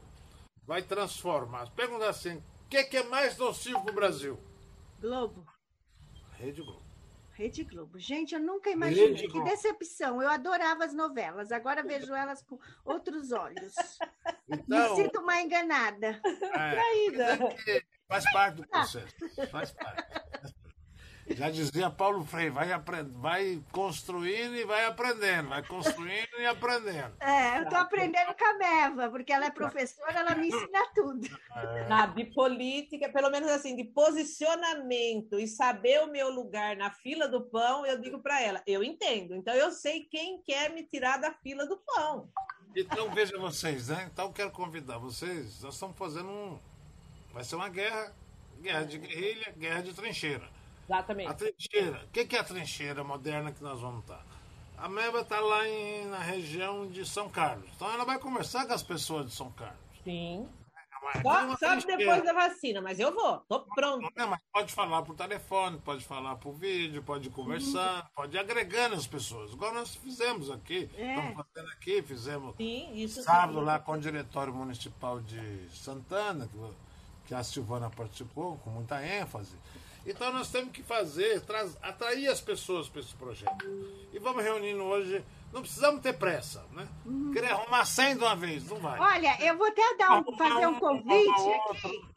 vai 0.64 0.80
transformar. 0.80 1.68
Pergunta 1.72 2.08
assim: 2.08 2.36
o 2.36 2.68
que, 2.70 2.84
que, 2.84 2.98
é 2.98 3.02
mais 3.02 3.36
nocivo 3.36 3.82
para 3.82 3.90
o 3.90 3.94
Brasil? 3.94 4.38
Globo. 5.00 5.44
Rede 6.38 6.62
Globo. 6.62 6.82
Rede 7.32 7.64
Globo. 7.64 7.98
Gente, 7.98 8.34
eu 8.34 8.40
nunca 8.40 8.70
imaginei. 8.70 9.26
Que 9.26 9.42
decepção. 9.42 10.22
Eu 10.22 10.28
adorava 10.30 10.84
as 10.84 10.94
novelas. 10.94 11.50
Agora 11.50 11.82
vejo 11.82 12.14
elas 12.14 12.42
com 12.42 12.58
outros 12.84 13.32
olhos. 13.32 13.74
Então, 14.48 14.96
Me 14.96 15.02
sinto 15.02 15.20
uma 15.20 15.40
enganada. 15.40 16.20
É, 16.24 16.70
Traída. 16.74 17.38
Faz 18.12 18.30
parte 18.30 18.54
do 18.56 18.66
processo. 18.68 19.14
Faz 19.50 19.70
parte. 19.70 20.22
Já 21.30 21.48
dizia 21.48 21.88
Paulo 21.88 22.24
Freire, 22.24 22.50
vai, 22.50 22.68
vai 23.14 23.62
construindo 23.70 24.54
e 24.54 24.64
vai 24.64 24.84
aprendendo, 24.84 25.48
vai 25.48 25.62
construindo 25.62 26.38
e 26.38 26.46
aprendendo. 26.46 27.14
É, 27.20 27.58
eu 27.58 27.62
estou 27.62 27.78
aprendendo 27.78 28.34
com 28.34 28.44
a 28.44 28.54
Meva, 28.58 29.08
porque 29.08 29.32
ela 29.32 29.46
é 29.46 29.50
professora, 29.50 30.12
ela 30.12 30.34
me 30.34 30.48
ensina 30.48 30.86
tudo. 30.94 31.26
É. 31.54 32.06
de 32.08 32.24
política, 32.34 33.08
pelo 33.08 33.30
menos 33.30 33.48
assim, 33.50 33.74
de 33.76 33.84
posicionamento 33.84 35.38
e 35.38 35.46
saber 35.46 36.02
o 36.02 36.10
meu 36.10 36.28
lugar 36.30 36.76
na 36.76 36.90
fila 36.90 37.28
do 37.28 37.40
pão, 37.40 37.86
eu 37.86 37.98
digo 37.98 38.18
para 38.18 38.40
ela, 38.42 38.62
eu 38.66 38.82
entendo. 38.82 39.34
Então 39.34 39.54
eu 39.54 39.70
sei 39.70 40.04
quem 40.10 40.42
quer 40.42 40.70
me 40.70 40.82
tirar 40.82 41.18
da 41.18 41.32
fila 41.32 41.66
do 41.66 41.78
pão. 41.78 42.28
Então 42.74 43.10
veja 43.10 43.38
vocês, 43.38 43.88
né? 43.88 44.10
Então 44.12 44.32
quero 44.32 44.50
convidar 44.50 44.98
vocês, 44.98 45.62
nós 45.62 45.74
estamos 45.74 45.96
fazendo 45.96 46.28
um. 46.28 46.71
Vai 47.32 47.44
ser 47.44 47.56
uma 47.56 47.68
guerra, 47.68 48.14
guerra 48.60 48.84
de 48.84 48.98
guerrilha, 48.98 49.54
guerra 49.56 49.82
de 49.82 49.92
trincheira. 49.92 50.48
Exatamente. 50.84 51.30
A 51.30 51.34
trincheira. 51.34 52.04
O 52.04 52.08
que 52.08 52.36
é 52.36 52.38
a 52.38 52.44
trincheira 52.44 53.02
moderna 53.02 53.52
que 53.52 53.62
nós 53.62 53.80
vamos 53.80 54.00
estar? 54.00 54.24
A 54.76 54.88
Meba 54.88 55.20
está 55.20 55.40
lá 55.40 55.66
em, 55.68 56.06
na 56.06 56.18
região 56.18 56.88
de 56.88 57.06
São 57.06 57.28
Carlos. 57.28 57.70
Então 57.76 57.90
ela 57.92 58.04
vai 58.04 58.18
conversar 58.18 58.66
com 58.66 58.72
as 58.72 58.82
pessoas 58.82 59.26
de 59.26 59.32
São 59.32 59.50
Carlos. 59.52 59.78
Sim. 60.02 60.48
Só, 61.20 61.56
só 61.56 61.76
depois 61.86 62.22
da 62.22 62.32
vacina, 62.32 62.80
mas 62.80 63.00
eu 63.00 63.12
vou, 63.12 63.38
tô 63.48 63.60
pronto. 63.74 64.08
Não, 64.16 64.28
mas 64.28 64.40
pode 64.52 64.72
falar 64.72 65.02
por 65.02 65.16
telefone, 65.16 65.78
pode 65.78 66.04
falar 66.04 66.36
por 66.36 66.52
vídeo, 66.52 67.02
pode 67.02 67.28
conversar, 67.28 68.02
uhum. 68.02 68.08
pode 68.14 68.36
ir 68.36 68.38
agregando 68.38 68.94
as 68.94 69.06
pessoas. 69.06 69.52
Igual 69.52 69.74
nós 69.74 69.94
fizemos 69.96 70.50
aqui, 70.50 70.88
é. 70.96 71.14
estamos 71.14 71.34
fazendo 71.34 71.72
aqui, 71.72 72.02
fizemos 72.02 72.56
Sim, 72.56 73.08
sábado 73.08 73.60
lá 73.60 73.80
com 73.80 73.92
o 73.92 73.98
diretório 73.98 74.54
municipal 74.54 75.20
de 75.20 75.68
Santana, 75.70 76.46
que, 76.46 76.56
que 77.26 77.34
a 77.34 77.42
Silvana 77.42 77.90
participou 77.90 78.56
com 78.58 78.70
muita 78.70 79.04
ênfase. 79.04 79.56
Então 80.04 80.32
nós 80.32 80.50
temos 80.50 80.72
que 80.72 80.82
fazer, 80.82 81.42
atrair 81.80 82.28
as 82.28 82.40
pessoas 82.40 82.88
para 82.88 83.00
esse 83.00 83.14
projeto. 83.14 83.64
E 84.12 84.18
vamos 84.18 84.42
reunindo 84.42 84.82
hoje. 84.82 85.24
Não 85.52 85.60
precisamos 85.60 86.00
ter 86.00 86.14
pressa, 86.14 86.64
né? 86.72 86.88
Uhum. 87.04 87.30
Querer 87.32 87.52
arrumar 87.52 87.84
100 87.84 88.16
de 88.16 88.24
uma 88.24 88.34
vez, 88.34 88.68
não 88.68 88.78
vai. 88.78 88.98
Olha, 88.98 89.36
eu 89.44 89.56
vou 89.56 89.66
até 89.66 89.96
dar 89.96 90.18
um, 90.18 90.36
fazer 90.36 90.66
um 90.66 90.74
convite 90.80 91.52
aqui. 91.70 92.11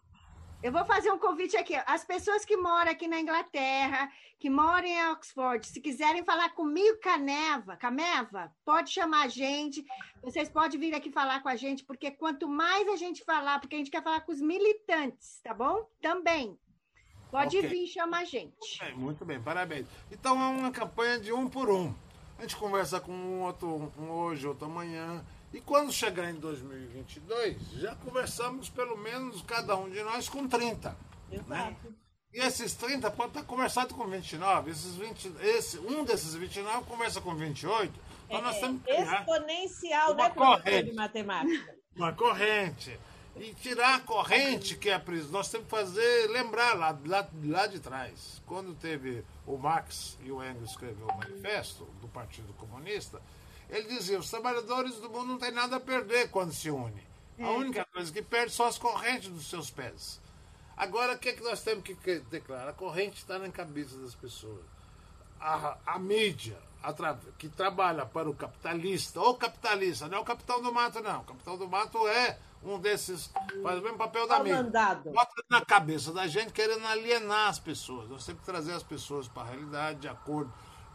Eu 0.66 0.72
vou 0.72 0.84
fazer 0.84 1.12
um 1.12 1.20
convite 1.20 1.56
aqui. 1.56 1.76
As 1.86 2.04
pessoas 2.04 2.44
que 2.44 2.58
moram 2.58 2.90
aqui 2.90 3.08
na 3.08 3.20
Inglaterra, 3.20 4.12
que 4.40 4.50
moram 4.50 4.88
em 4.88 5.10
Oxford, 5.12 5.64
se 5.68 5.80
quiserem 5.80 6.24
falar 6.26 6.50
comigo, 6.56 6.98
Caneva, 7.02 7.78
Cameva, 7.78 8.52
pode 8.66 8.90
chamar 8.90 9.26
a 9.26 9.28
gente. 9.28 9.86
Vocês 10.24 10.50
podem 10.50 10.80
vir 10.80 10.96
aqui 10.96 11.12
falar 11.12 11.44
com 11.44 11.50
a 11.50 11.56
gente, 11.56 11.84
porque 11.84 12.10
quanto 12.10 12.48
mais 12.48 12.88
a 12.88 12.96
gente 12.96 13.24
falar, 13.24 13.60
porque 13.60 13.76
a 13.76 13.78
gente 13.78 13.92
quer 13.92 14.02
falar 14.02 14.22
com 14.22 14.32
os 14.32 14.42
militantes, 14.42 15.40
tá 15.44 15.54
bom? 15.54 15.88
Também. 16.02 16.58
Pode 17.30 17.60
okay. 17.60 17.70
vir 17.70 17.86
chamar 17.86 18.22
a 18.22 18.26
gente. 18.26 18.58
Muito 18.58 18.80
bem, 18.80 18.96
muito 18.96 19.26
bem, 19.26 19.40
parabéns. 19.40 19.88
Então 20.12 20.42
é 20.42 20.48
uma 20.48 20.72
campanha 20.72 21.20
de 21.20 21.32
um 21.32 21.48
por 21.48 21.70
um. 21.70 21.94
A 22.40 22.42
gente 22.42 22.56
conversa 22.56 23.00
com 23.00 23.12
um 23.12 23.44
outro 23.44 23.94
um 24.00 24.10
hoje, 24.10 24.48
outro 24.48 24.66
amanhã. 24.66 25.24
E 25.56 25.62
quando 25.62 25.90
chegar 25.90 26.30
em 26.30 26.36
2022, 26.36 27.56
já 27.78 27.96
conversamos 27.96 28.68
pelo 28.68 28.98
menos 28.98 29.42
cada 29.44 29.74
um 29.78 29.90
de 29.90 30.04
nós 30.04 30.28
com 30.28 30.46
30. 30.46 30.94
Exato. 31.32 31.50
Né? 31.50 31.76
E 32.34 32.42
esses 32.42 32.74
30 32.74 33.10
pode 33.12 33.30
estar 33.30 33.44
conversado 33.44 33.96
com 33.96 34.06
29. 34.06 34.72
Esses 34.72 34.96
20, 34.96 35.32
esse, 35.42 35.80
um 35.80 36.04
desses 36.04 36.36
29 36.36 36.84
conversa 36.84 37.22
com 37.22 37.34
28. 37.34 37.94
Então 38.26 38.40
é, 38.40 38.42
nós 38.42 38.60
temos 38.60 38.84
que 38.84 38.92
exponencial, 38.92 40.12
uma 40.12 40.28
né, 40.28 40.36
corrente, 40.36 40.90
de 40.90 40.94
matemática? 40.94 41.76
Uma 41.96 42.12
corrente 42.12 43.00
e 43.38 43.54
tirar 43.54 43.96
a 43.96 44.00
corrente 44.02 44.76
que 44.76 44.90
é 44.90 44.96
a 44.96 45.00
prisão. 45.00 45.32
Nós 45.32 45.48
temos 45.48 45.68
que 45.68 45.72
fazer, 45.72 46.28
lembrar 46.32 46.74
lá, 46.74 47.00
lá, 47.06 47.30
lá 47.46 47.66
de 47.66 47.80
trás, 47.80 48.42
quando 48.46 48.76
teve 48.76 49.24
o 49.48 49.58
Marx 49.58 50.18
e 50.22 50.34
o 50.34 50.44
Engels 50.44 50.72
escreveu 50.72 51.08
o 51.08 51.18
manifesto 51.18 51.86
do 52.02 52.10
Partido 52.10 52.52
Comunista, 52.56 53.22
ele 53.70 53.88
dizia: 53.88 54.20
os 54.20 54.30
trabalhadores 54.30 54.96
do 54.96 55.10
mundo 55.10 55.28
não 55.28 55.38
têm 55.38 55.52
nada 55.52 55.78
a 55.78 55.80
perder 55.80 56.30
quando 56.30 56.54
se 56.54 56.70
unem. 56.70 57.06
A 57.40 57.52
única 57.52 57.86
coisa 57.86 58.12
que 58.12 58.22
perde 58.22 58.54
são 58.54 58.66
as 58.66 58.78
correntes 58.78 59.30
dos 59.30 59.50
seus 59.50 59.70
pés. 59.70 60.22
Agora, 60.78 61.14
o 61.14 61.18
que, 61.20 61.30
é 61.30 61.34
que 61.34 61.44
nós 61.44 61.62
temos 61.62 61.84
que 61.84 61.94
declarar? 62.30 62.70
A 62.70 62.74
corrente 62.74 63.18
está 63.18 63.38
na 63.40 63.50
cabeça 63.50 63.98
das 63.98 64.16
pessoas. 64.16 64.64
A, 65.40 65.78
a 65.86 66.00
mídia, 66.00 66.58
a 66.82 66.94
tra 66.94 67.18
que 67.38 67.50
trabalha 67.50 68.06
para 68.06 68.30
o 68.30 68.34
capitalista, 68.34 69.20
ou 69.20 69.36
capitalista, 69.36 70.08
não 70.08 70.20
é 70.20 70.22
o 70.22 70.26
capitão 70.26 70.62
do 70.62 70.74
mato, 70.74 71.02
não. 71.02 71.22
O 71.22 71.24
capitão 71.24 71.58
do 71.58 71.68
mato 71.68 72.08
é 72.08 72.38
um 72.64 72.80
desses 72.80 73.32
faz 73.62 73.80
o 73.80 73.82
mesmo 73.82 73.98
papel 73.98 74.28
da 74.28 74.40
mídia. 74.44 74.64
Bota 75.12 75.44
na 75.50 75.64
cabeça 75.64 76.12
da 76.12 76.28
gente 76.28 76.52
querendo 76.52 76.86
alienar 76.86 77.50
as 77.50 77.60
pessoas. 77.60 78.10
Nós 78.10 78.26
temos 78.26 78.42
que 78.42 78.46
trazer 78.46 78.74
as 78.74 78.84
pessoas 78.84 79.28
para 79.28 79.44
a 79.44 79.46
realidade, 79.46 80.00
de 80.00 80.08
acordo 80.08 80.52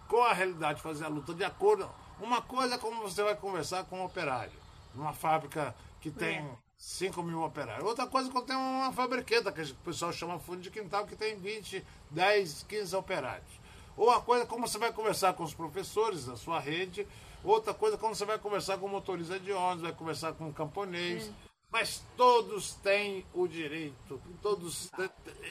com 0.09 0.23
a 0.25 0.33
realidade, 0.33 0.83
fazer 0.83 1.05
a 1.05 1.09
luta 1.09 1.33
de 1.33 1.45
acordo. 1.45 1.89
Uma 2.21 2.43
coisa 2.43 2.75
é 2.75 2.79
como 2.79 3.03
você 3.03 3.23
vai 3.23 3.35
conversar 3.35 3.85
com 3.85 4.01
um 4.01 4.05
operário, 4.05 4.53
numa 4.95 5.13
fábrica 5.13 5.75
que 6.01 6.11
tem 6.11 6.39
é. 6.39 6.51
5 6.77 7.23
mil 7.23 7.43
operários. 7.43 7.87
Outra 7.87 8.07
coisa 8.07 8.29
é 8.29 8.33
quando 8.33 8.47
tem 8.47 8.57
uma 8.57 8.93
fabriqueta, 8.93 9.53
que 9.53 9.63
o 9.63 9.75
pessoal 9.77 10.13
chama 10.13 10.39
fundo 10.39 10.61
de 10.61 10.71
quintal, 10.71 11.07
que 11.07 11.17
tem 11.17 11.37
20, 11.37 11.85
10, 12.11 12.65
15 12.65 12.97
operários. 12.97 13.61
Ou 13.97 14.11
a 14.11 14.21
coisa 14.21 14.45
é 14.45 14.47
como 14.47 14.67
você 14.67 14.79
vai 14.79 14.93
conversar 14.93 15.35
com 15.35 15.43
os 15.43 15.55
professores 15.55 16.27
da 16.27 16.37
sua 16.37 16.59
rede. 16.59 17.07
Outra 17.43 17.75
coisa 17.75 17.97
é 17.97 17.99
como 17.99 18.15
você 18.15 18.25
vai 18.25 18.39
conversar 18.39 18.79
com 18.79 18.87
o 18.87 18.89
motorista 18.89 19.39
de 19.39 19.53
ônibus, 19.53 19.83
vai 19.83 19.93
conversar 19.93 20.33
com 20.35 20.49
o 20.49 20.53
camponês. 20.53 21.29
É 21.29 21.51
mas 21.71 22.03
todos 22.17 22.75
têm 22.75 23.25
o 23.33 23.47
direito, 23.47 24.21
todos 24.43 24.91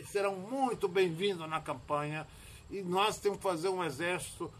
serão 0.08 0.36
muito 0.36 0.88
bem-vindos 0.88 1.48
na 1.50 1.62
campanha 1.62 2.28
e 2.70 2.82
nós 2.82 3.18
temos 3.18 3.38
que 3.38 3.44
fazer 3.44 3.70
um 3.70 3.82
exército 3.82 4.52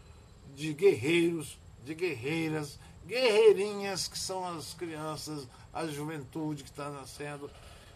de 0.54 0.72
guerreiros, 0.72 1.58
de 1.84 1.94
guerreiras, 1.94 2.78
guerreirinhas 3.06 4.08
que 4.08 4.18
são 4.18 4.46
as 4.46 4.74
crianças, 4.74 5.48
a 5.72 5.86
juventude 5.86 6.62
que 6.62 6.70
está 6.70 6.90
nascendo 6.90 7.50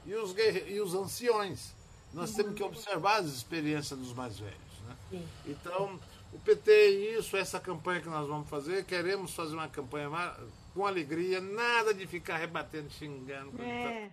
e 0.06 0.15
os, 0.15 0.35
e 0.66 0.81
os 0.81 0.94
anciões. 0.94 1.74
Nós 2.12 2.32
temos 2.32 2.55
que 2.55 2.62
observar 2.62 3.20
as 3.20 3.27
experiências 3.27 3.98
dos 3.98 4.12
mais 4.12 4.39
velhos. 4.39 4.55
Né? 4.86 5.23
Então, 5.47 5.98
o 6.32 6.39
PT 6.39 6.70
é 6.70 6.89
isso, 7.19 7.36
essa 7.36 7.59
campanha 7.59 8.01
que 8.01 8.09
nós 8.09 8.28
vamos 8.28 8.48
fazer, 8.48 8.85
queremos 8.85 9.35
fazer 9.35 9.55
uma 9.55 9.69
campanha 9.69 10.11
com 10.73 10.86
alegria, 10.86 11.40
nada 11.40 11.94
de 11.94 12.06
ficar 12.06 12.36
rebatendo, 12.36 12.90
xingando. 12.90 13.61
É. 13.62 14.11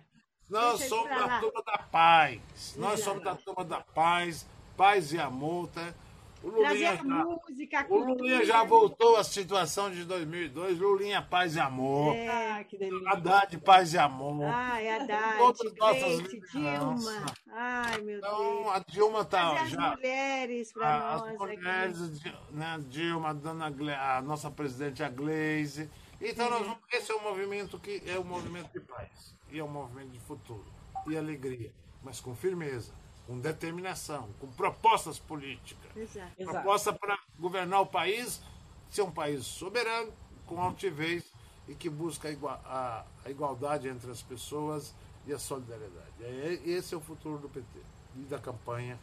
Nós 0.48 0.80
Deixa 0.80 0.94
somos 0.94 1.08
da 1.08 1.40
turma 1.40 1.62
da 1.62 1.78
paz. 1.78 2.40
Nós 2.76 3.00
somos 3.00 3.24
da 3.24 3.34
turma 3.34 3.64
da 3.64 3.80
paz, 3.80 4.46
paz 4.76 5.12
e 5.12 5.18
amor, 5.18 5.68
tá? 5.68 5.94
O 6.42 6.48
Lulinha, 6.48 6.68
Trazer 6.68 6.86
a 6.86 7.04
música, 7.24 7.86
o 7.88 7.98
Lulinha 7.98 8.44
já 8.44 8.64
voltou 8.64 9.16
à 9.16 9.22
situação 9.24 9.90
de 9.90 10.04
2002. 10.04 10.78
Lulinha, 10.78 11.22
paz 11.22 11.54
e 11.54 11.60
amor. 11.60 12.16
É. 12.16 12.28
Ah, 12.28 12.64
que 12.64 12.76
delícia. 12.76 13.08
Haddad, 13.10 13.58
paz 13.58 13.94
e 13.94 13.98
amor. 13.98 14.44
Ai, 14.46 14.88
Haddad, 14.88 15.38
Todas 15.38 15.74
nossas. 15.76 16.22
Dilma. 16.50 17.26
Ai, 17.52 18.00
meu 18.00 18.18
Então, 18.18 18.38
Deus. 18.38 18.66
a 18.74 18.78
Dilma 18.80 19.24
tá 19.24 19.50
Trazer 19.50 19.62
as 19.64 19.70
já. 19.70 19.90
mulheres 19.96 20.72
para 20.72 20.98
nós 20.98 21.22
As 21.22 21.28
aqui. 21.28 21.38
mulheres, 21.38 22.20
Di- 22.20 22.34
né, 22.50 22.84
Dilma, 22.88 23.28
a, 23.30 23.32
dona 23.32 23.70
Gle- 23.70 23.94
a 23.94 24.20
nossa 24.22 24.50
presidente, 24.50 25.02
a 25.02 25.08
Gleise. 25.08 25.88
Então, 26.20 26.50
nós 26.50 26.60
vamos- 26.60 26.78
esse 26.92 27.10
é 27.12 27.14
um 27.14 27.22
movimento 27.22 27.78
que 27.78 28.02
é 28.06 28.18
um 28.18 28.24
movimento 28.24 28.70
de 28.72 28.80
paz. 28.80 29.32
E 29.50 29.58
é 29.58 29.64
um 29.64 29.68
movimento 29.68 30.10
de 30.10 30.18
futuro. 30.20 30.64
E 31.08 31.16
alegria. 31.16 31.70
Mas 32.02 32.20
com 32.20 32.34
firmeza, 32.34 32.92
com 33.32 33.40
determinação, 33.40 34.28
com 34.38 34.46
propostas 34.48 35.18
políticas. 35.18 35.90
Exato. 35.96 36.32
Exato. 36.38 36.52
Proposta 36.58 36.92
para 36.92 37.18
governar 37.38 37.80
o 37.80 37.86
país, 37.86 38.42
ser 38.90 39.00
um 39.00 39.10
país 39.10 39.46
soberano, 39.46 40.12
com 40.46 40.60
altivez 40.60 41.24
e 41.66 41.74
que 41.74 41.88
busca 41.88 42.28
a, 42.28 42.30
igua- 42.30 42.60
a- 42.66 43.06
a 43.24 43.30
igualdade 43.30 43.88
entre 43.88 44.10
as 44.10 44.20
pessoas 44.20 44.94
e 45.26 45.32
a 45.32 45.38
solidariedade. 45.38 46.12
É- 46.20 46.60
Esse 46.66 46.92
é 46.94 46.96
o 46.98 47.00
futuro 47.00 47.38
do 47.38 47.48
PT 47.48 47.80
e 48.16 48.20
da 48.24 48.38
campanha 48.38 48.98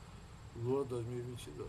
Lula 0.56 0.86
2022. 0.86 1.68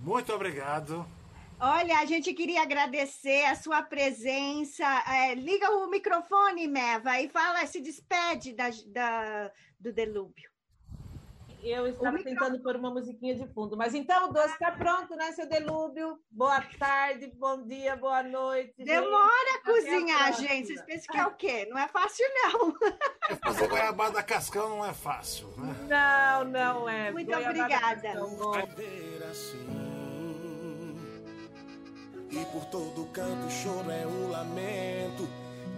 Muito 0.00 0.32
obrigado. 0.32 1.04
Olha, 1.60 1.98
a 1.98 2.04
gente 2.04 2.32
queria 2.34 2.62
agradecer 2.62 3.44
a 3.46 3.56
sua 3.56 3.82
presença. 3.82 4.84
É, 5.12 5.34
liga 5.34 5.70
o 5.72 5.88
microfone, 5.90 6.68
Meva, 6.68 7.20
e 7.20 7.28
fala, 7.28 7.66
se 7.66 7.80
despede 7.80 8.52
da, 8.52 8.70
da- 8.86 9.50
do 9.78 9.92
Delúbio. 9.92 10.48
Eu 11.60 11.88
estava 11.88 12.12
micro- 12.16 12.30
tentando 12.30 12.62
pôr 12.62 12.76
uma 12.76 12.88
musiquinha 12.92 13.34
de 13.34 13.44
fundo. 13.52 13.76
Mas 13.76 13.92
então, 13.92 14.28
o 14.28 14.32
doce 14.32 14.52
está 14.52 14.70
pronto, 14.70 15.16
né, 15.16 15.32
seu 15.32 15.48
Delúbio? 15.48 16.16
Boa 16.30 16.60
tarde, 16.78 17.26
bom 17.34 17.66
dia, 17.66 17.96
boa 17.96 18.22
noite. 18.22 18.72
gente. 18.78 18.86
Demora 18.86 19.26
a 19.26 19.56
Até 19.56 19.70
a 19.70 19.74
cozinhar, 19.74 20.26
próxima. 20.26 20.48
gente. 20.48 20.66
Vocês 20.68 20.82
pensam 20.82 21.06
que 21.12 21.18
é 21.18 21.26
o 21.26 21.34
quê? 21.34 21.66
Não 21.68 21.76
é 21.76 21.88
fácil, 21.88 22.24
não. 22.34 22.74
É 23.28 23.34
fazer 23.34 23.66
goiabada 23.66 24.22
cascão 24.22 24.68
não 24.68 24.86
é 24.86 24.94
fácil, 24.94 25.48
né? 25.58 25.74
Não, 25.88 26.44
não 26.44 26.88
é. 26.88 27.10
Muito 27.10 27.26
Goiabada 27.26 27.60
obrigada. 27.64 28.08
assim. 29.28 29.87
E 32.30 32.44
por 32.52 32.64
todo 32.66 33.06
canto 33.12 33.46
o 33.46 33.50
choro 33.50 33.90
é 33.90 34.06
um 34.06 34.30
lamento 34.30 35.26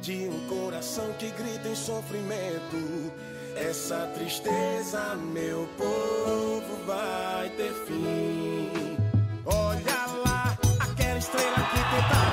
de 0.01 0.29
um 0.29 0.49
coração 0.49 1.13
que 1.19 1.31
grita 1.31 1.69
em 1.69 1.75
sofrimento. 1.77 3.13
Essa 3.57 4.11
tristeza, 4.15 5.15
meu 5.33 5.69
povo, 5.77 6.85
vai 6.87 7.51
ter 7.51 7.73
fim. 7.87 8.97
Olha 9.45 10.07
lá, 10.25 10.59
aquela 10.81 11.19
estrela 11.19 11.55
que 11.55 11.77
tentava. 11.77 12.30